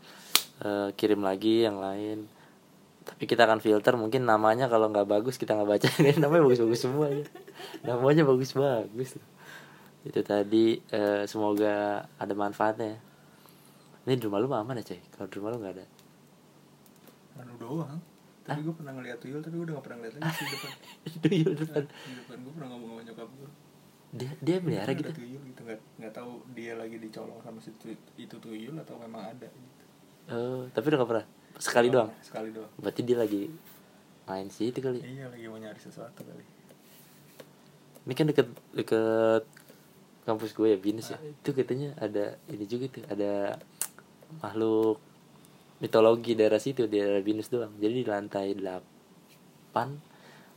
[0.65, 2.25] eh, kirim lagi yang lain.
[3.05, 7.07] Tapi kita akan filter mungkin namanya kalau nggak bagus kita nggak bacain namanya bagus-bagus semua
[7.13, 7.25] ya.
[7.85, 9.21] Namanya bagus-bagus.
[10.01, 12.97] Itu tadi eh, semoga ada manfaatnya.
[14.07, 15.85] Ini di rumah lu aman ya coy kalau di rumah lu nggak ada
[17.39, 17.99] Anu doang.
[18.47, 20.71] Tapi gue pernah ngeliat tuyul tapi gue udah gak pernah ngeliat lagi di depan.
[21.27, 21.83] tuyul depan.
[21.83, 23.49] di depan gue pernah ngomong sama nyokap gue
[24.07, 25.11] dia dia melihara gitu?
[25.11, 29.35] tuyul gitu nggak nggak tahu dia lagi dicolong sama si tu- itu tuyul atau memang
[29.35, 29.83] ada gitu.
[30.31, 31.25] Oh tapi udah nggak pernah?
[31.59, 32.09] Sekali doang?
[32.23, 32.71] sekali doang.
[32.79, 33.51] Berarti dia lagi
[34.23, 35.03] main sih itu kali?
[35.03, 36.45] Iya lagi mau nyari sesuatu kali.
[38.07, 39.43] Ini kan deket deket
[40.23, 41.19] kampus gue ya binus ya?
[41.19, 43.59] Itu katanya ada ini juga tuh ada
[44.39, 45.03] makhluk
[45.77, 47.73] mitologi daerah situ di daerah binus doang.
[47.77, 49.77] Jadi di lantai 8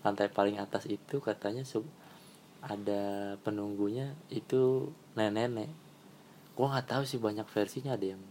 [0.00, 1.92] lantai paling atas itu katanya sub-
[2.60, 5.68] ada penunggunya itu nenek-nenek.
[6.56, 8.22] Gue nggak tahu sih banyak versinya ada yang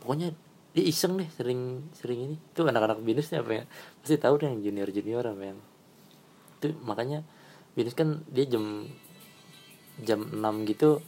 [0.00, 0.32] pokoknya
[0.76, 2.36] dia iseng deh sering sering ini.
[2.56, 3.64] Tuh anak-anak binus nih apa ya
[4.00, 5.60] pasti tahu deh yang junior junior apa yang.
[6.60, 7.24] Itu makanya
[7.76, 8.88] binus kan dia jam
[10.02, 11.00] jam 6 gitu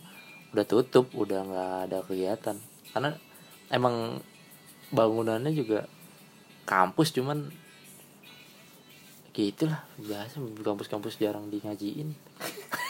[0.55, 2.57] udah tutup udah nggak ada kegiatan
[2.95, 3.19] karena
[3.69, 4.23] emang
[4.97, 5.85] bangunannya juga
[6.65, 7.53] kampus cuman
[9.37, 12.17] gitulah biasa kampus-kampus jarang di ngajiin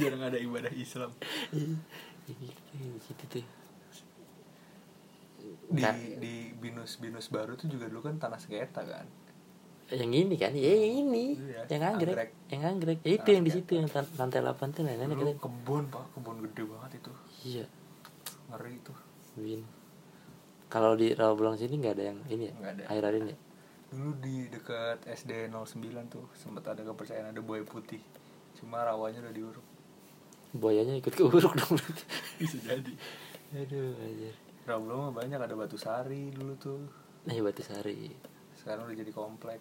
[0.00, 1.10] jarang ada ibadah Islam.
[1.52, 2.48] Gitu,
[3.08, 3.46] gitu tuh.
[5.72, 9.06] Di Kan- di binus binus baru tuh juga dulu kan tanah sengketa kan?
[9.92, 10.52] Yang ini kan?
[10.56, 11.36] Ya yang ini.
[11.36, 12.16] Iya, yang anggrek.
[12.16, 12.30] anggrek.
[12.48, 12.98] yang anggrek.
[13.04, 16.04] Ya itu yang di situ yang lantai 8 tuh nenek kita kebun pak.
[16.16, 17.12] Kebun gede banget itu.
[17.44, 17.64] Iya.
[18.48, 18.92] Ngeri itu
[19.36, 19.62] Win
[20.68, 22.82] kalau di Rawabelong sini nggak ada yang ini ya Nggak ada.
[22.90, 23.38] air air ini ya?
[23.92, 25.76] dulu di dekat SD 09
[26.08, 28.00] tuh sempat ada kepercayaan ada buaya putih
[28.56, 29.66] cuma rawanya udah diuruk
[30.52, 32.04] buayanya ikut keuruk dong berarti
[32.40, 32.92] bisa jadi
[33.52, 34.30] aduh aja
[34.64, 36.80] Rawabelong mah banyak ada batu sari dulu tuh
[37.24, 38.08] nah batu sari
[38.56, 39.60] sekarang udah jadi komplek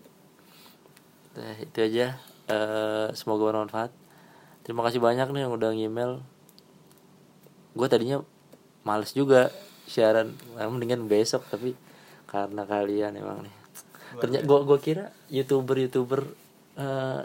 [1.32, 2.20] Nah, itu aja.
[2.52, 3.88] Eh, semoga bermanfaat.
[4.68, 6.20] Terima kasih banyak nih yang udah ngemail.
[7.72, 8.20] Gue tadinya
[8.82, 9.54] males juga
[9.86, 11.76] siaran, Nah, mendingan besok tapi
[12.26, 13.56] karena kalian emang nih.
[14.20, 16.22] Ternyata gue gua kira youtuber youtuber
[16.80, 17.22] eh,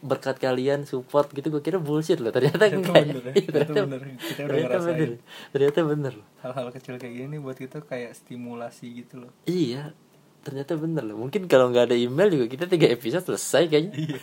[0.00, 2.32] berkat kalian support gitu gue kira bullshit loh.
[2.32, 3.32] Ternyata Ternyata enggak bener ya.
[3.40, 4.00] Iya, Ternyata bener.
[4.16, 4.96] Kita udah ternyata ngerasain.
[4.96, 5.10] bener.
[5.52, 9.32] Ternyata bener hal-hal kecil kayak gini buat kita kayak stimulasi gitu loh.
[9.44, 9.92] Iya.
[10.40, 11.16] Ternyata bener loh.
[11.20, 13.92] Mungkin kalau nggak ada email juga kita tiga episode selesai kayaknya.
[13.96, 14.20] Iya.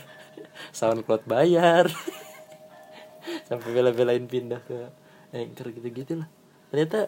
[0.73, 1.85] SoundCloud bayar.
[3.49, 4.77] Sampai bela-belain pindah ke
[5.35, 6.29] Anchor gitu-gitu lah
[6.69, 7.07] ternyata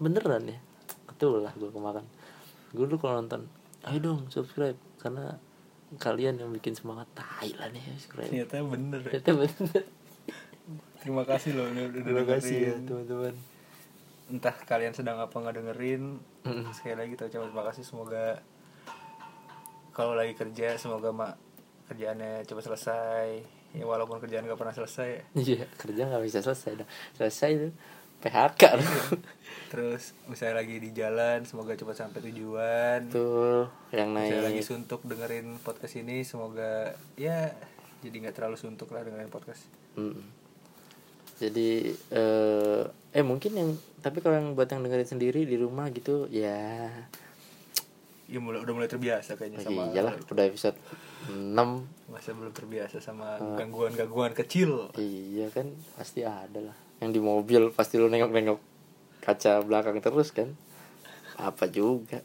[0.00, 0.58] beneran ya.
[1.06, 2.04] Betul lah gue kemakan.
[2.72, 3.46] Gue dulu kalau nonton
[3.86, 4.76] ayo dong subscribe.
[5.00, 5.36] Karena
[5.98, 8.30] kalian yang bikin semangat tai lah nih subscribe.
[8.30, 9.00] Ternyata bener.
[9.04, 9.20] Ya.
[9.20, 9.82] ternyata bener.
[11.00, 13.34] Terima kasih loh udah, udah terima kasih ya teman-teman.
[14.30, 16.72] Entah kalian sedang apa nggak dengerin Mm.
[16.72, 17.82] sekali lagi kita ucapkan terima kasih.
[17.84, 18.24] Semoga
[19.92, 21.36] kalau lagi kerja semoga mak
[21.92, 23.28] kerjaannya cepat selesai.
[23.70, 25.36] Ya walaupun kerjaan nggak pernah selesai.
[25.36, 27.72] Iya kerja nggak bisa selesai dong selesai tuh
[28.20, 28.92] PHK loh.
[29.70, 33.08] terus misalnya lagi di jalan semoga cepat sampai tujuan.
[33.08, 34.68] Tuh yang misalnya lagi naik.
[34.68, 37.54] suntuk dengerin podcast ini semoga ya
[38.04, 39.64] jadi nggak terlalu suntuk lah dengerin podcast.
[39.94, 40.22] Mm.
[41.40, 42.82] jadi eh
[43.16, 43.70] eh mungkin yang
[44.04, 46.90] tapi kalau yang buat yang dengerin sendiri di rumah gitu ya.
[48.30, 50.76] Ya mulai udah mulai terbiasa kayaknya sama iyalah udah episode
[51.32, 51.56] 6
[52.12, 54.92] masa belum terbiasa sama gangguan-gangguan kecil.
[54.94, 58.60] Iya kan pasti ada lah yang di mobil pasti lu nengok-nengok
[59.24, 60.52] kaca belakang terus kan?
[61.40, 62.20] Apa juga?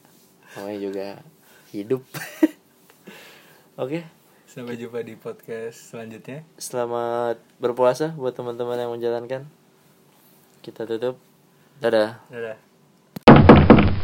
[0.56, 1.08] Namanya juga
[1.72, 2.04] hidup.
[3.82, 4.04] Oke.
[4.46, 6.48] Sampai jumpa di podcast selanjutnya.
[6.56, 9.48] Selamat berpuasa buat teman-teman yang menjalankan.
[10.64, 11.20] Kita tutup.
[11.84, 12.24] Dadah.
[12.32, 12.65] Dadah